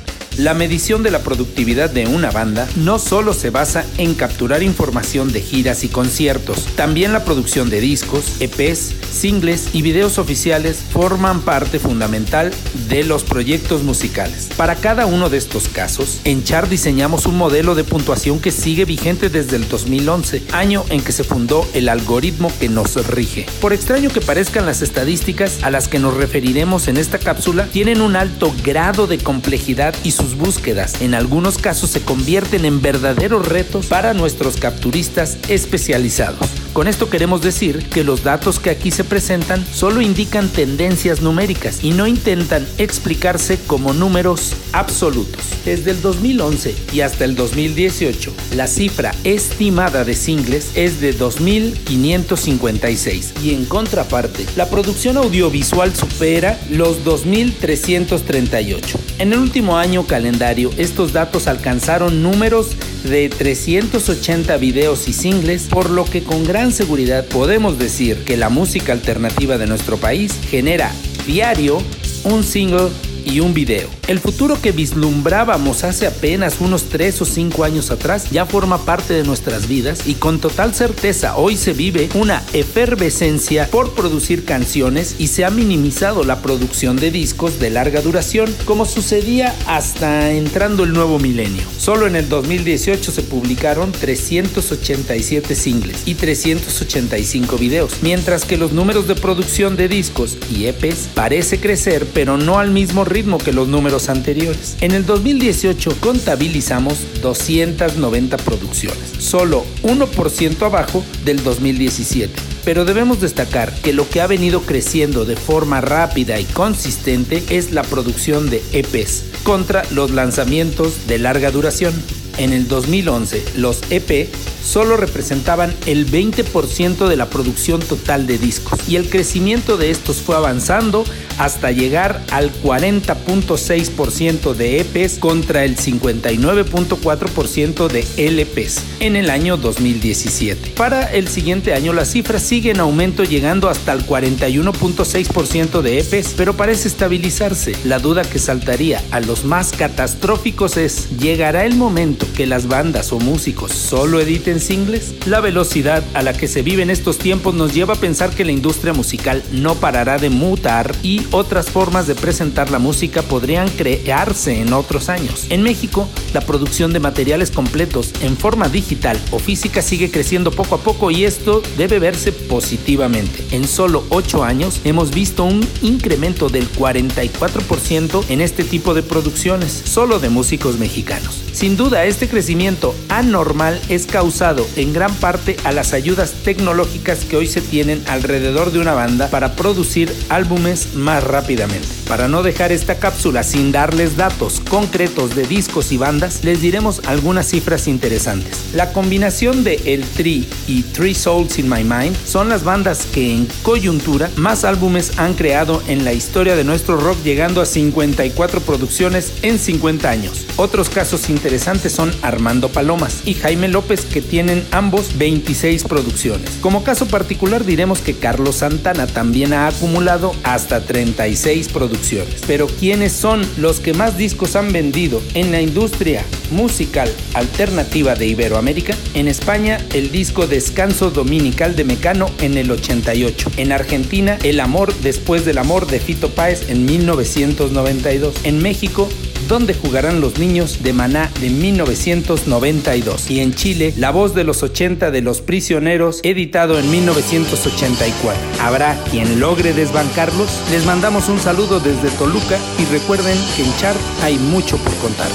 la 0.37 0.53
medición 0.53 1.03
de 1.03 1.11
la 1.11 1.19
productividad 1.19 1.89
de 1.89 2.07
una 2.07 2.31
banda 2.31 2.67
no 2.77 2.99
solo 2.99 3.33
se 3.33 3.49
basa 3.49 3.85
en 3.97 4.13
capturar 4.13 4.63
información 4.63 5.31
de 5.31 5.41
giras 5.41 5.83
y 5.83 5.89
conciertos, 5.89 6.65
también 6.75 7.13
la 7.13 7.25
producción 7.25 7.69
de 7.69 7.81
discos, 7.81 8.39
EPs, 8.39 8.93
singles 9.11 9.69
y 9.73 9.81
videos 9.81 10.17
oficiales 10.17 10.77
forman 10.77 11.41
parte 11.41 11.79
fundamental 11.79 12.51
de 12.87 13.03
los 13.03 13.23
proyectos 13.23 13.83
musicales. 13.83 14.49
Para 14.55 14.75
cada 14.75 15.05
uno 15.05 15.29
de 15.29 15.37
estos 15.37 15.67
casos, 15.67 16.21
en 16.23 16.43
Chart 16.43 16.69
diseñamos 16.69 17.25
un 17.25 17.37
modelo 17.37 17.75
de 17.75 17.83
puntuación 17.83 18.39
que 18.39 18.51
sigue 18.51 18.85
vigente 18.85 19.29
desde 19.29 19.57
el 19.57 19.67
2011, 19.67 20.43
año 20.53 20.85
en 20.89 21.01
que 21.01 21.11
se 21.11 21.23
fundó 21.23 21.67
el 21.73 21.89
algoritmo 21.89 22.51
que 22.59 22.69
nos 22.69 23.07
rige. 23.07 23.45
Por 23.59 23.73
extraño 23.73 24.09
que 24.09 24.21
parezcan 24.21 24.65
las 24.65 24.81
estadísticas 24.81 25.63
a 25.63 25.71
las 25.71 25.87
que 25.87 25.99
nos 25.99 26.15
referiremos 26.15 26.87
en 26.87 26.97
esta 26.97 27.19
cápsula, 27.19 27.67
tienen 27.67 28.01
un 28.01 28.15
alto 28.15 28.53
grado 28.63 29.07
de 29.07 29.17
complejidad 29.17 29.93
y 30.03 30.11
sus 30.21 30.37
búsquedas 30.37 31.01
en 31.01 31.15
algunos 31.15 31.57
casos 31.57 31.89
se 31.89 32.01
convierten 32.01 32.63
en 32.65 32.79
verdaderos 32.79 33.47
retos 33.47 33.87
para 33.87 34.13
nuestros 34.13 34.55
capturistas 34.55 35.39
especializados. 35.49 36.47
Con 36.73 36.87
esto 36.87 37.09
queremos 37.09 37.41
decir 37.41 37.89
que 37.89 38.05
los 38.05 38.23
datos 38.23 38.61
que 38.61 38.69
aquí 38.69 38.91
se 38.91 39.03
presentan 39.03 39.65
solo 39.73 39.99
indican 39.99 40.47
tendencias 40.47 41.21
numéricas 41.21 41.83
y 41.83 41.91
no 41.91 42.07
intentan 42.07 42.65
explicarse 42.77 43.59
como 43.67 43.91
números 43.91 44.53
absolutos. 44.71 45.41
Desde 45.65 45.91
el 45.91 46.01
2011 46.01 46.73
y 46.93 47.01
hasta 47.01 47.25
el 47.25 47.35
2018, 47.35 48.33
la 48.55 48.67
cifra 48.67 49.13
estimada 49.25 50.05
de 50.05 50.13
singles 50.13 50.71
es 50.75 51.01
de 51.01 51.13
2.556 51.13 53.41
y 53.43 53.53
en 53.53 53.65
contraparte, 53.65 54.45
la 54.55 54.69
producción 54.69 55.17
audiovisual 55.17 55.93
supera 55.93 56.57
los 56.69 57.03
2.338. 57.03 58.97
En 59.19 59.33
el 59.33 59.39
último 59.39 59.77
año 59.77 60.07
calendario, 60.07 60.71
estos 60.77 61.11
datos 61.11 61.47
alcanzaron 61.47 62.23
números 62.23 62.77
de 63.03 63.29
380 63.29 64.57
videos 64.57 65.07
y 65.07 65.13
singles, 65.13 65.63
por 65.63 65.89
lo 65.89 66.05
que 66.05 66.23
con 66.23 66.43
gran 66.43 66.60
seguridad 66.69 67.25
podemos 67.25 67.79
decir 67.79 68.23
que 68.23 68.37
la 68.37 68.49
música 68.49 68.91
alternativa 68.91 69.57
de 69.57 69.65
nuestro 69.65 69.97
país 69.97 70.39
genera 70.47 70.91
diario 71.25 71.81
un 72.23 72.43
single 72.43 72.89
y 73.25 73.39
un 73.39 73.53
video. 73.53 73.89
El 74.07 74.19
futuro 74.19 74.59
que 74.61 74.71
vislumbrábamos 74.71 75.83
hace 75.83 76.07
apenas 76.07 76.59
unos 76.59 76.89
3 76.89 77.21
o 77.21 77.25
5 77.25 77.63
años 77.63 77.91
atrás 77.91 78.29
ya 78.31 78.45
forma 78.45 78.85
parte 78.85 79.13
de 79.13 79.23
nuestras 79.23 79.67
vidas 79.67 80.07
y 80.07 80.15
con 80.15 80.39
total 80.39 80.73
certeza 80.73 81.37
hoy 81.37 81.57
se 81.57 81.73
vive 81.73 82.09
una 82.15 82.43
efervescencia 82.53 83.67
por 83.67 83.93
producir 83.93 84.45
canciones 84.45 85.15
y 85.19 85.27
se 85.27 85.45
ha 85.45 85.49
minimizado 85.49 86.23
la 86.23 86.41
producción 86.41 86.97
de 86.97 87.11
discos 87.11 87.59
de 87.59 87.69
larga 87.69 88.01
duración 88.01 88.53
como 88.65 88.85
sucedía 88.85 89.55
hasta 89.67 90.31
entrando 90.31 90.83
el 90.83 90.93
nuevo 90.93 91.19
milenio. 91.19 91.63
Solo 91.77 92.07
en 92.07 92.15
el 92.15 92.29
2018 92.29 93.11
se 93.11 93.23
publicaron 93.23 93.91
387 93.91 95.55
singles 95.55 96.03
y 96.05 96.15
385 96.15 97.57
videos, 97.57 97.93
mientras 98.01 98.45
que 98.45 98.57
los 98.57 98.71
números 98.71 99.07
de 99.07 99.15
producción 99.15 99.75
de 99.77 99.87
discos 99.87 100.37
y 100.53 100.65
EPs 100.65 101.09
parece 101.13 101.59
crecer 101.59 102.07
pero 102.13 102.37
no 102.37 102.59
al 102.59 102.71
mismo 102.71 103.05
ritmo 103.11 103.37
que 103.37 103.51
los 103.51 103.67
números 103.67 104.09
anteriores. 104.09 104.77
En 104.81 104.91
el 104.91 105.05
2018 105.05 105.97
contabilizamos 105.99 106.97
290 107.21 108.37
producciones, 108.37 109.11
solo 109.19 109.65
1% 109.83 110.61
abajo 110.65 111.03
del 111.25 111.43
2017. 111.43 112.33
Pero 112.63 112.85
debemos 112.85 113.21
destacar 113.21 113.73
que 113.81 113.93
lo 113.93 114.07
que 114.09 114.21
ha 114.21 114.27
venido 114.27 114.61
creciendo 114.61 115.25
de 115.25 115.35
forma 115.35 115.81
rápida 115.81 116.39
y 116.39 116.45
consistente 116.45 117.43
es 117.49 117.71
la 117.71 117.83
producción 117.83 118.49
de 118.49 118.63
EPs 118.71 119.23
contra 119.43 119.83
los 119.91 120.11
lanzamientos 120.11 121.07
de 121.07 121.19
larga 121.19 121.51
duración. 121.51 121.93
En 122.41 122.51
el 122.53 122.67
2011, 122.67 123.43
los 123.57 123.81
EP 123.91 124.27
solo 124.63 124.97
representaban 124.97 125.75
el 125.85 126.09
20% 126.09 127.07
de 127.07 127.15
la 127.15 127.29
producción 127.29 127.79
total 127.81 128.25
de 128.25 128.39
discos 128.39 128.79
y 128.87 128.95
el 128.95 129.11
crecimiento 129.11 129.77
de 129.77 129.91
estos 129.91 130.21
fue 130.21 130.35
avanzando 130.35 131.03
hasta 131.37 131.69
llegar 131.71 132.25
al 132.31 132.51
40.6% 132.63 134.55
de 134.55 134.79
EPs 134.79 135.19
contra 135.19 135.65
el 135.65 135.77
59.4% 135.77 137.87
de 137.87 138.01
LPs 138.31 138.81
en 138.99 139.15
el 139.15 139.29
año 139.29 139.57
2017. 139.57 140.71
Para 140.71 141.11
el 141.11 141.27
siguiente 141.27 141.75
año 141.75 141.93
la 141.93 142.05
cifra 142.05 142.39
sigue 142.39 142.71
en 142.71 142.79
aumento 142.79 143.23
llegando 143.23 143.69
hasta 143.69 143.93
el 143.93 144.07
41.6% 144.07 145.81
de 145.81 145.99
EPs, 145.99 146.33
pero 146.35 146.57
parece 146.57 146.87
estabilizarse. 146.87 147.75
La 147.85 147.99
duda 147.99 148.23
que 148.23 148.39
saltaría 148.39 148.99
a 149.11 149.19
los 149.19 149.45
más 149.45 149.73
catastróficos 149.73 150.77
es, 150.77 151.19
¿llegará 151.19 151.65
el 151.65 151.75
momento 151.75 152.25
que 152.31 152.45
las 152.45 152.67
bandas 152.67 153.11
o 153.11 153.19
músicos 153.19 153.71
solo 153.71 154.19
editen 154.19 154.59
singles? 154.59 155.13
La 155.25 155.39
velocidad 155.39 156.03
a 156.13 156.21
la 156.21 156.33
que 156.33 156.47
se 156.47 156.61
vive 156.61 156.83
en 156.83 156.89
estos 156.89 157.17
tiempos 157.17 157.53
nos 157.53 157.73
lleva 157.73 157.93
a 157.93 157.99
pensar 157.99 158.31
que 158.31 158.45
la 158.45 158.51
industria 158.51 158.93
musical 158.93 159.43
no 159.51 159.75
parará 159.75 160.17
de 160.17 160.29
mutar 160.29 160.95
y 161.03 161.25
otras 161.31 161.69
formas 161.69 162.07
de 162.07 162.15
presentar 162.15 162.71
la 162.71 162.79
música 162.79 163.21
podrían 163.21 163.69
crearse 163.69 164.61
en 164.61 164.73
otros 164.73 165.09
años. 165.09 165.45
En 165.49 165.63
México, 165.63 166.07
la 166.33 166.41
producción 166.41 166.93
de 166.93 166.99
materiales 166.99 167.51
completos 167.51 168.11
en 168.21 168.37
forma 168.37 168.69
digital 168.69 169.19
o 169.31 169.39
física 169.39 169.81
sigue 169.81 170.11
creciendo 170.11 170.51
poco 170.51 170.75
a 170.75 170.79
poco 170.79 171.11
y 171.11 171.25
esto 171.25 171.61
debe 171.77 171.99
verse 171.99 172.31
positivamente. 172.31 173.45
En 173.51 173.67
solo 173.67 174.03
8 174.09 174.43
años 174.43 174.81
hemos 174.83 175.11
visto 175.11 175.43
un 175.43 175.65
incremento 175.81 176.49
del 176.49 176.69
44% 176.71 178.25
en 178.29 178.41
este 178.41 178.63
tipo 178.63 178.93
de 178.93 179.03
producciones, 179.03 179.71
solo 179.85 180.19
de 180.19 180.29
músicos 180.29 180.77
mexicanos. 180.77 181.41
Sin 181.53 181.77
duda, 181.77 182.05
este 182.11 182.27
crecimiento 182.27 182.93
anormal 183.07 183.79
es 183.87 184.05
causado 184.05 184.67
en 184.75 184.91
gran 184.91 185.13
parte 185.15 185.55
a 185.63 185.71
las 185.71 185.93
ayudas 185.93 186.33
tecnológicas 186.43 187.23
que 187.23 187.37
hoy 187.37 187.47
se 187.47 187.61
tienen 187.61 188.03
alrededor 188.07 188.73
de 188.73 188.79
una 188.79 188.93
banda 188.93 189.29
para 189.29 189.55
producir 189.55 190.13
álbumes 190.27 190.93
más 190.93 191.23
rápidamente. 191.23 191.87
Para 192.09 192.27
no 192.27 192.43
dejar 192.43 192.73
esta 192.73 192.99
cápsula 192.99 193.43
sin 193.43 193.71
darles 193.71 194.17
datos 194.17 194.59
concretos 194.69 195.35
de 195.35 195.47
discos 195.47 195.93
y 195.93 195.97
bandas, 195.97 196.43
les 196.43 196.59
diremos 196.59 197.01
algunas 197.07 197.47
cifras 197.47 197.87
interesantes. 197.87 198.59
La 198.73 198.91
combinación 198.91 199.63
de 199.63 199.75
El 199.85 200.03
Tri 200.03 200.45
y 200.67 200.83
Three 200.83 201.15
Souls 201.15 201.59
in 201.59 201.69
My 201.69 201.85
Mind 201.85 202.17
son 202.25 202.49
las 202.49 202.65
bandas 202.65 203.05
que 203.05 203.33
en 203.33 203.47
coyuntura 203.63 204.29
más 204.35 204.65
álbumes 204.65 205.17
han 205.17 205.33
creado 205.35 205.81
en 205.87 206.03
la 206.03 206.11
historia 206.11 206.57
de 206.57 206.65
nuestro 206.65 206.97
rock 206.97 207.23
llegando 207.23 207.61
a 207.61 207.65
54 207.65 208.59
producciones 208.59 209.31
en 209.43 209.57
50 209.57 210.09
años. 210.09 210.45
Otros 210.57 210.89
casos 210.89 211.29
interesantes 211.29 211.93
son 211.93 212.00
Armando 212.21 212.69
Palomas 212.69 213.21
y 213.25 213.33
Jaime 213.33 213.67
López 213.67 214.05
que 214.05 214.21
tienen 214.21 214.65
ambos 214.71 215.17
26 215.17 215.83
producciones. 215.83 216.49
Como 216.61 216.83
caso 216.83 217.07
particular 217.07 217.65
diremos 217.65 217.99
que 217.99 218.15
Carlos 218.15 218.55
Santana 218.57 219.05
también 219.07 219.53
ha 219.53 219.67
acumulado 219.67 220.33
hasta 220.43 220.81
36 220.81 221.67
producciones. 221.67 222.41
Pero 222.47 222.67
¿quiénes 222.67 223.11
son 223.11 223.45
los 223.57 223.79
que 223.79 223.93
más 223.93 224.17
discos 224.17 224.55
han 224.55 224.71
vendido 224.71 225.21
en 225.33 225.51
la 225.51 225.61
industria 225.61 226.23
musical 226.51 227.11
alternativa 227.33 228.15
de 228.15 228.27
Iberoamérica? 228.27 228.95
En 229.13 229.27
España 229.27 229.77
el 229.93 230.11
disco 230.11 230.47
Descanso 230.47 231.11
Dominical 231.11 231.75
de 231.75 231.83
Mecano 231.83 232.29
en 232.39 232.57
el 232.57 232.71
88. 232.71 233.51
En 233.57 233.71
Argentina 233.71 234.37
El 234.43 234.59
Amor 234.59 234.93
después 235.01 235.45
del 235.45 235.57
Amor 235.57 235.87
de 235.87 235.99
Fito 235.99 236.29
Páez 236.29 236.69
en 236.69 236.85
1992. 236.85 238.35
En 238.43 238.61
México 238.61 239.09
¿Dónde 239.47 239.73
jugarán 239.73 240.21
los 240.21 240.39
niños 240.39 240.83
de 240.83 240.93
Maná 240.93 241.29
de 241.39 241.49
1992? 241.49 243.29
Y 243.29 243.39
en 243.41 243.53
Chile, 243.53 243.93
La 243.97 244.11
voz 244.11 244.33
de 244.33 244.43
los 244.43 244.63
80 244.63 245.11
de 245.11 245.21
los 245.21 245.41
prisioneros, 245.41 246.19
editado 246.23 246.79
en 246.79 246.89
1984. 246.89 248.39
¿Habrá 248.61 248.97
quien 249.11 249.39
logre 249.39 249.73
desbancarlos? 249.73 250.49
Les 250.71 250.85
mandamos 250.85 251.29
un 251.29 251.39
saludo 251.39 251.79
desde 251.79 252.09
Toluca 252.17 252.57
y 252.79 252.85
recuerden 252.85 253.37
que 253.55 253.63
en 253.63 253.77
Chart 253.77 253.99
hay 254.23 254.37
mucho 254.37 254.77
por 254.77 254.93
contar. 254.95 255.27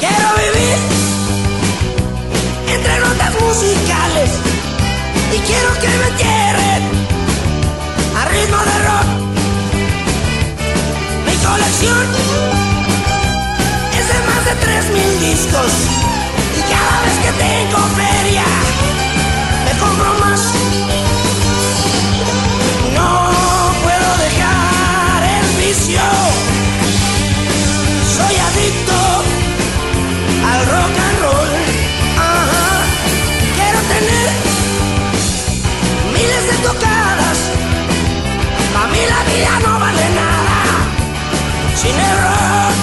Quiero 0.00 0.28
vivir 0.36 0.76
entre 2.74 2.98
notas 3.00 3.40
musicales 3.40 4.30
y 5.32 5.38
quiero 5.38 5.72
que 5.80 5.88
me 5.88 6.08
entierren 6.08 6.82
a 8.16 8.24
ritmo 8.28 8.58
de 8.58 8.78
rock. 8.86 9.23
Colección 11.44 12.06
es 13.98 14.08
de 14.08 14.18
más 14.26 14.44
de 14.46 14.54
3000 14.54 15.20
discos 15.20 15.72
y 16.56 16.62
cada 16.72 17.02
vez 17.02 17.16
que 17.22 17.32
tengo 17.32 17.78
feria 17.94 18.44
me 19.64 19.72
compro 19.78 20.14
más. 20.20 20.40
No 22.94 23.30
puedo 23.82 24.10
dejar 24.24 25.22
el 25.38 25.46
vicio. 25.66 26.00
Soy 28.16 28.36
adicto 28.36 28.73
sin 41.76 41.90
el 41.90 42.73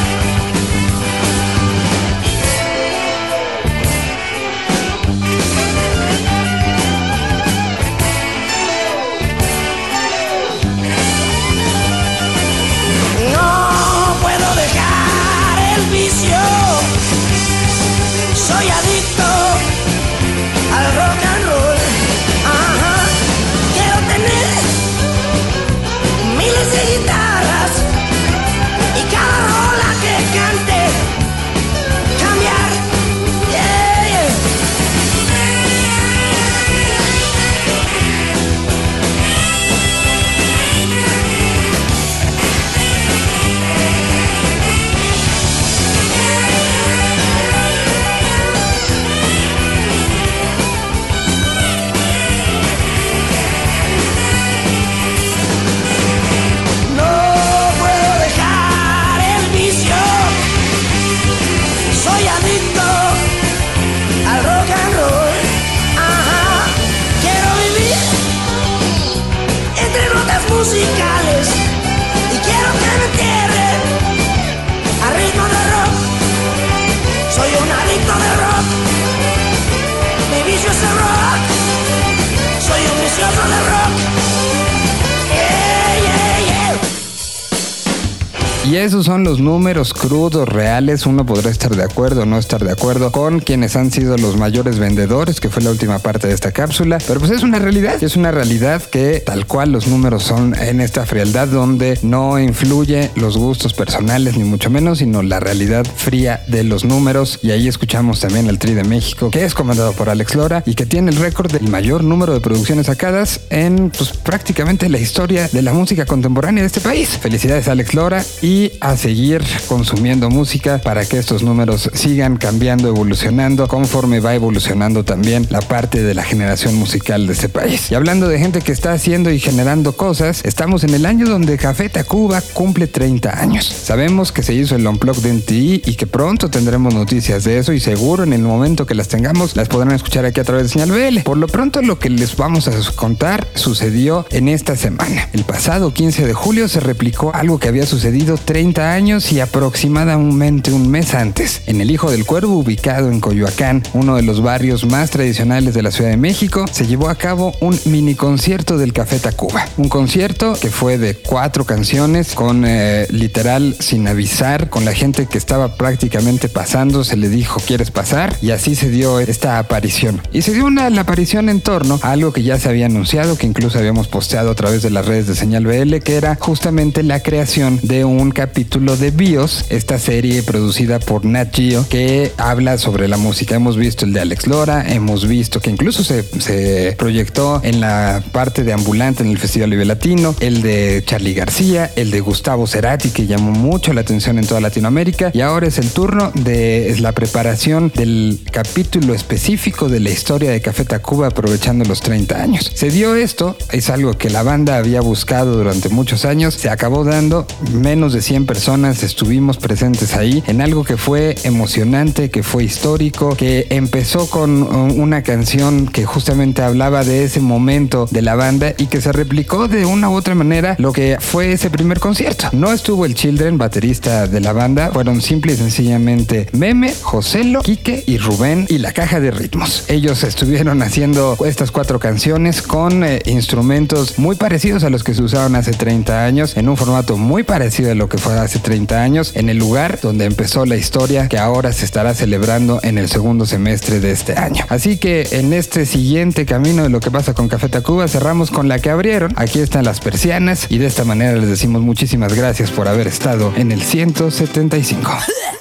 Esos 88.82 89.05
son 89.05 89.23
los 89.23 89.39
números 89.39 89.93
crudos, 89.93 90.49
reales. 90.49 91.05
Uno 91.05 91.23
podrá 91.23 91.51
estar 91.51 91.75
de 91.75 91.84
acuerdo 91.84 92.23
o 92.23 92.25
no 92.25 92.39
estar 92.39 92.63
de 92.63 92.71
acuerdo 92.71 93.11
con 93.11 93.39
quienes 93.39 93.75
han 93.75 93.91
sido 93.91 94.17
los 94.17 94.38
mayores 94.38 94.79
vendedores, 94.79 95.39
que 95.39 95.49
fue 95.49 95.61
la 95.61 95.69
última 95.69 95.99
parte 95.99 96.27
de 96.27 96.34
esta 96.34 96.51
cápsula. 96.51 96.97
Pero 97.05 97.19
pues 97.19 97.32
es 97.32 97.43
una 97.43 97.59
realidad. 97.59 98.03
Es 98.03 98.15
una 98.15 98.32
realidad 98.32 98.82
que 98.82 99.21
tal 99.23 99.45
cual 99.45 99.71
los 99.71 99.88
números 99.88 100.23
son 100.23 100.55
en 100.55 100.82
esta 100.82 101.05
frialdad 101.05 101.47
donde 101.47 101.99
no 102.01 102.39
influye 102.39 103.11
los 103.15 103.38
gustos 103.38 103.75
personales, 103.75 104.36
ni 104.36 104.45
mucho 104.45 104.71
menos, 104.71 104.97
sino 104.97 105.21
la 105.21 105.39
realidad 105.39 105.86
fría 105.86 106.41
de 106.47 106.63
los 106.63 106.84
números. 106.84 107.38
Y 107.43 107.51
ahí 107.51 107.67
escuchamos 107.67 108.19
también 108.19 108.47
el 108.47 108.57
Tri 108.57 108.73
de 108.73 108.84
México, 108.84 109.29
que 109.29 109.45
es 109.45 109.53
comandado 109.53 109.93
por 109.93 110.09
Alex 110.09 110.34
Lora 110.34 110.63
y 110.65 110.73
que 110.73 110.88
tiene 110.88 111.11
el 111.11 111.17
récord 111.17 111.51
del 111.51 111.69
mayor 111.69 112.03
número 112.03 112.34
de 112.34 112.39
producciones 112.39 112.88
sacadas 112.88 113.41
en 113.51 113.91
pues, 113.91 114.09
prácticamente 114.09 114.89
la 114.89 114.97
historia 114.97 115.47
de 115.49 115.61
la 115.61 115.71
música 115.71 116.07
contemporánea 116.07 116.63
de 116.63 116.67
este 116.67 116.82
país. 116.82 117.09
Felicidades 117.09 117.67
Alex 117.67 117.93
Lora 117.93 118.25
y 118.41 118.70
a 118.80 118.97
seguir 118.97 119.43
consumiendo 119.67 120.30
música 120.30 120.80
para 120.80 121.05
que 121.05 121.17
estos 121.17 121.43
números 121.43 121.89
sigan 121.93 122.38
cambiando, 122.38 122.88
evolucionando, 122.88 123.67
conforme 123.67 124.19
va 124.19 124.36
evolucionando 124.36 125.03
también 125.03 125.47
la 125.49 125.61
parte 125.61 126.03
de 126.03 126.13
la 126.13 126.24
generación 126.24 126.76
musical 126.76 127.28
de 127.28 127.34
este 127.34 127.49
país. 127.49 127.91
Y 127.91 127.95
hablando 127.95 128.28
de 128.28 128.39
gente 128.39 128.61
que 128.61 128.72
está 128.72 128.93
haciendo 128.93 129.32
y 129.32 129.39
generando 129.39 129.93
cosas, 129.93 130.41
estamos 130.45 130.84
en 130.84 130.93
el 130.93 131.05
año 131.05 131.28
donde 131.28 131.57
Café 131.57 131.89
Tacuba 131.89 132.41
cumple 132.53 132.88
30 132.88 133.39
años. 133.39 133.65
Sabemos 133.65 134.32
que 134.32 134.43
se 134.43 134.53
hizo 134.53 134.76
el 134.76 134.88
Unplug 134.88 135.17
de 135.17 135.34
NTI 135.34 135.82
y 135.86 135.95
que 135.95 136.07
pronto 136.07 136.49
tendremos 136.49 136.93
noticias 136.93 137.43
de 137.43 137.57
eso 137.57 137.74
y 137.74 137.80
seguro 137.80 138.24
en 138.24 138.34
el 138.34 138.41
momento 138.41 138.86
que 138.86 138.95
las 138.95 139.07
tengamos 139.07 139.55
las 139.55 139.67
podrán 139.67 139.93
escuchar 139.93 140.26
aquí 140.26 140.39
a 140.39 140.43
través 140.43 140.63
de 140.63 140.69
Señal 140.69 140.91
BL. 140.91 141.22
Por 141.22 141.38
lo 141.38 141.47
pronto 141.47 141.82
lo 141.82 141.99
que 141.99 142.09
les 142.09 142.36
vamos 142.36 142.67
a 142.67 142.72
contar 142.95 143.47
sucedió 143.55 144.26
en 144.32 144.47
esta 144.47 144.76
semana. 144.76 145.30
El 145.34 145.43
pasado 145.43 145.93
15 145.93 146.26
de 146.26 146.34
julio 146.34 146.67
se 146.67 146.80
replicó 146.80 147.34
algo 147.34 147.59
que 147.59 147.67
había 147.67 147.86
sucedido 147.86 148.38
30 148.62 148.93
años 148.93 149.32
y 149.32 149.39
aproximadamente 149.39 150.72
un 150.72 150.88
mes 150.88 151.16
antes, 151.16 151.64
en 151.66 151.82
el 151.82 151.89
Hijo 151.89 152.12
del 152.12 152.28
Cuervo, 152.28 152.59
ubicado 152.59 153.09
en 153.09 153.20
Coyoacán, 153.20 153.82
uno 153.93 154.18
de 154.18 154.22
los 154.22 154.43
barrios 154.43 154.86
más 154.86 155.09
tradicionales 155.09 155.74
de 155.74 155.82
la 155.82 155.89
Ciudad 155.89 156.12
de 156.12 156.18
México, 156.18 156.66
se 156.72 156.86
llevó 156.86 157.09
a 157.09 157.16
cabo 157.16 157.55
un 157.59 157.80
mini 157.86 158.14
concierto 158.14 158.78
del 158.78 158.93
Café 158.93 159.18
Tacuba. 159.18 159.66
Un 159.78 159.89
concierto 159.89 160.53
que 160.62 160.70
fue 160.70 160.99
de 160.99 161.16
cuatro 161.16 161.66
canciones 161.66 162.36
con 162.36 162.64
eh, 162.68 163.07
literal 163.09 163.78
sin 163.80 164.07
avisar, 164.07 164.70
con 164.70 164.86
la 164.86 164.93
gente 164.93 165.26
que 165.26 165.39
estaba 165.39 165.74
prácticamente 165.74 166.47
pasando, 166.47 167.03
se 167.03 167.18
le 167.18 167.30
dijo 167.30 167.59
¿quieres 167.66 167.89
pasar? 167.89 168.38
Y 168.43 168.51
así 168.51 168.76
se 168.76 168.89
dio 168.89 169.20
esta 169.20 169.57
aparición. 169.57 170.22
Y 170.32 170.43
se 170.43 170.53
dio 170.53 170.68
una, 170.68 170.88
la 170.91 171.01
aparición 171.01 171.49
en 171.49 171.62
torno 171.62 171.99
a 172.03 172.12
algo 172.12 172.32
que 172.32 172.43
ya 172.43 172.59
se 172.59 172.70
había 172.70 172.86
anunciado, 172.86 173.39
que 173.39 173.47
incluso 173.47 173.80
habíamos 173.80 174.07
posteado 174.07 174.51
a 174.51 174.55
través 174.55 174.84
de 174.84 174.91
las 174.91 175.07
redes 175.07 175.26
de 175.26 175.34
Señal 175.34 175.66
BL, 175.66 175.95
que 176.03 176.16
era 176.16 176.38
justamente 176.39 177.01
la 177.01 177.24
creación 177.24 177.80
de 177.82 178.05
un 178.05 178.30
capítulo 178.30 178.51
de 178.54 179.12
BIOS, 179.12 179.66
esta 179.70 179.97
serie 179.97 180.43
producida 180.43 180.99
por 180.99 181.26
Nat 181.26 181.56
Geo, 181.56 181.88
que 181.88 182.32
habla 182.38 182.78
sobre 182.78 183.08
la 183.08 183.18
música. 183.18 183.56
Hemos 183.56 183.78
visto 183.78 184.06
el 184.06 184.14
de 184.14 184.20
Alex 184.20 184.45
Lora, 184.47 184.86
hemos 184.93 185.28
visto 185.28 185.60
que 185.60 185.70
incluso 185.70 186.04
se, 186.04 186.24
se 186.24 186.95
proyectó 186.97 187.62
en 187.64 187.80
la 187.80 188.22
parte 188.32 188.64
de 188.64 188.74
Ambulante 188.74 189.24
en 189.24 189.30
el 189.30 189.38
Festival 189.38 189.72
Vive 189.72 189.86
Latino, 189.86 190.36
el 190.39 190.62
de 190.62 191.02
Charlie 191.06 191.34
García, 191.34 191.91
el 191.95 192.12
de 192.12 192.20
Gustavo 192.20 192.68
Cerati, 192.68 193.10
que 193.10 193.26
llamó 193.26 193.52
mucho 193.52 193.93
la 193.93 194.02
atención 194.02 194.38
en 194.38 194.45
toda 194.45 194.60
Latinoamérica, 194.60 195.32
y 195.34 195.41
ahora 195.41 195.68
es 195.68 195.78
el 195.78 195.89
turno 195.89 196.32
de 196.36 196.95
la 196.99 197.14
preparación 197.14 197.91
del 197.95 198.41
capítulo 198.52 199.14
específico 199.14 199.88
de 199.89 200.02
la 200.02 200.10
historia 200.10 200.52
de 200.52 200.62
Café 200.62 200.86
Tacuba 200.86 201.28
aprovechando 201.28 201.86
los 201.86 202.02
30 202.02 202.41
años. 202.41 202.72
Se 202.74 202.89
dio 202.89 203.16
esto, 203.16 203.56
es 203.72 203.89
algo 203.89 204.14
que 204.14 204.30
la 204.30 204.43
banda 204.43 204.78
había 204.78 205.02
buscado 205.02 205.56
durante 205.56 205.89
muchos 205.89 206.26
años, 206.26 206.54
se 206.56 206.70
acabó 206.70 207.04
dando, 207.04 207.47
menos 207.74 208.14
de 208.14 208.22
100 208.22 208.40
personas 208.45 209.03
estuvimos 209.03 209.57
presentes 209.57 210.15
ahí 210.15 210.43
en 210.47 210.61
algo 210.61 210.83
que 210.83 210.97
fue 210.97 211.35
emocionante, 211.43 212.29
que 212.29 212.43
fue 212.43 212.63
histórico, 212.63 213.35
que 213.35 213.67
empezó 213.69 214.29
con 214.29 214.63
uh, 214.63 214.93
una 214.93 215.23
canción 215.23 215.87
que 215.87 216.05
justamente 216.05 216.61
hablaba 216.61 217.03
de 217.03 217.23
ese 217.23 217.39
momento 217.39 218.07
de 218.11 218.21
la 218.21 218.35
banda 218.35 218.73
y 218.77 218.87
que 218.87 219.01
se 219.01 219.11
replicó 219.11 219.67
de 219.67 219.85
una 219.85 220.09
u 220.09 220.13
otra 220.13 220.35
manera 220.35 220.75
lo 220.79 220.91
que 220.93 221.17
fue 221.19 221.51
ese 221.53 221.69
primer 221.69 221.99
concierto. 221.99 222.49
No 222.51 222.71
estuvo 222.71 223.05
el 223.05 223.15
Children, 223.15 223.57
baterista 223.57 224.27
de 224.27 224.39
la 224.39 224.53
banda, 224.53 224.91
fueron 224.91 225.21
simple 225.21 225.53
y 225.53 225.57
sencillamente 225.57 226.47
Meme, 226.53 226.93
Joselo, 227.01 227.61
Quique 227.61 228.03
y 228.05 228.17
Rubén 228.17 228.65
y 228.69 228.77
la 228.77 228.91
caja 228.91 229.19
de 229.19 229.31
ritmos. 229.31 229.85
Ellos 229.87 230.23
estuvieron 230.23 230.81
haciendo 230.81 231.37
estas 231.45 231.71
cuatro 231.71 231.99
canciones 231.99 232.61
con 232.61 233.03
eh, 233.03 233.21
instrumentos 233.25 234.17
muy 234.17 234.35
parecidos 234.35 234.83
a 234.83 234.89
los 234.89 235.03
que 235.03 235.13
se 235.13 235.23
usaban 235.23 235.55
hace 235.55 235.71
30 235.71 236.25
años, 236.25 236.57
en 236.57 236.69
un 236.69 236.77
formato 236.77 237.17
muy 237.17 237.43
parecido 237.43 237.91
a 237.91 237.95
lo 237.95 238.09
que 238.09 238.17
fue 238.17 238.30
hace 238.39 238.59
30 238.59 239.01
años, 239.01 239.32
en 239.36 239.49
el 239.49 239.57
lugar 239.57 239.99
donde 240.01 240.25
empezó 240.25 240.65
la 240.65 240.75
historia 240.75 241.27
que 241.27 241.38
ahora 241.38 241.73
se 241.73 241.86
estará 241.86 242.13
celebrando 242.13 242.79
en 242.84 242.97
el 242.97 243.09
segundo 243.09 243.45
semestre 243.45 243.99
de 243.99 244.11
este 244.11 244.38
año. 244.38 244.65
Así 244.69 244.97
que 244.97 245.27
en 245.32 245.53
este 245.53 245.86
siguiente 245.86 246.45
camino 246.45 246.84
de 246.84 246.89
lo 246.89 246.99
que 246.99 247.11
pasa 247.11 247.34
con 247.34 247.47
Café 247.47 247.69
Tacuba 247.69 248.07
cerramos 248.07 248.51
con 248.51 248.67
la 248.67 248.79
que 248.79 248.89
abrieron. 248.89 249.34
Aquí 249.36 249.59
están 249.59 249.86
las 249.86 249.99
persianas 249.99 250.67
y 250.69 250.77
de 250.77 250.88
esta 250.88 251.03
manera 251.03 251.38
les 251.38 251.49
decimos 251.49 251.82
muchísimas 251.82 252.34
gracias 252.34 252.71
por 252.71 252.88
haber 252.88 253.07
estado 253.07 253.53
en 253.55 253.71
el 253.71 253.82
175. 253.82 255.11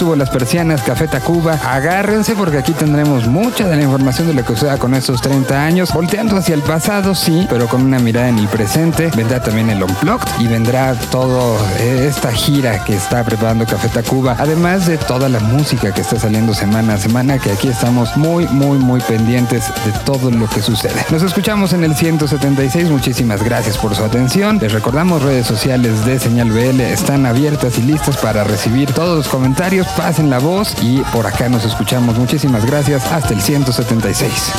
estuvo 0.00 0.16
las 0.16 0.30
persianas, 0.30 0.80
Café 0.80 1.08
Tacuba. 1.08 1.58
Agárrense 1.62 2.34
porque 2.34 2.56
aquí 2.56 2.72
tendremos 2.72 3.26
mucha 3.26 3.68
de 3.68 3.76
la 3.76 3.82
información 3.82 4.28
de 4.28 4.32
lo 4.32 4.42
que 4.42 4.54
suceda 4.54 4.78
con 4.78 4.94
estos 4.94 5.20
30 5.20 5.62
años. 5.62 5.92
Volteando 5.92 6.38
hacia 6.38 6.54
el 6.54 6.62
pasado, 6.62 7.14
sí, 7.14 7.46
pero 7.50 7.68
con 7.68 7.82
una 7.82 7.98
mirada 7.98 8.30
en 8.30 8.38
el 8.38 8.48
presente. 8.48 9.10
Vendrá 9.14 9.42
también 9.42 9.68
el 9.68 9.82
Unplugged 9.82 10.26
y 10.38 10.46
vendrá 10.46 10.94
todo 11.10 11.54
eh, 11.80 12.06
esta 12.08 12.32
gira 12.32 12.82
que 12.82 12.96
está 12.96 13.24
preparando 13.24 13.66
Café 13.66 13.88
Tacuba. 13.88 14.36
Además 14.38 14.86
de 14.86 14.96
toda 14.96 15.28
la 15.28 15.38
música 15.40 15.92
que 15.92 16.00
está 16.00 16.18
saliendo 16.18 16.54
semana 16.54 16.94
a 16.94 16.98
semana, 16.98 17.38
que 17.38 17.52
aquí 17.52 17.68
estamos 17.68 18.16
muy, 18.16 18.48
muy, 18.48 18.78
muy 18.78 19.02
pendientes 19.02 19.66
de 19.84 19.92
todo 20.06 20.30
lo 20.30 20.48
que 20.48 20.62
sucede. 20.62 21.04
Nos 21.10 21.22
escuchamos 21.22 21.74
en 21.74 21.84
el 21.84 21.94
176. 21.94 22.88
Muchísimas 22.88 23.42
gracias 23.42 23.76
por 23.76 23.94
su 23.94 24.02
atención. 24.02 24.60
Les 24.62 24.72
recordamos 24.72 25.22
redes 25.22 25.46
sociales 25.46 26.06
de 26.06 26.18
Señal 26.18 26.50
BL 26.50 26.80
están 26.80 27.26
abiertas 27.26 27.78
y 27.78 27.82
listas 27.82 28.16
para 28.16 28.44
recibir 28.44 28.90
todos 28.94 29.18
los 29.18 29.28
comentarios. 29.28 29.89
Pasen 29.96 30.30
la 30.30 30.38
voz 30.38 30.74
y 30.82 31.00
por 31.12 31.26
acá 31.26 31.48
nos 31.48 31.64
escuchamos. 31.64 32.16
Muchísimas 32.18 32.64
gracias. 32.64 33.10
Hasta 33.12 33.34
el 33.34 33.40
176. 33.40 34.52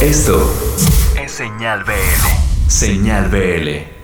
Esto 0.00 0.54
es 1.20 1.32
Señal 1.32 1.84
BL. 1.84 2.68
Señal 2.68 3.28
BL. 3.28 3.97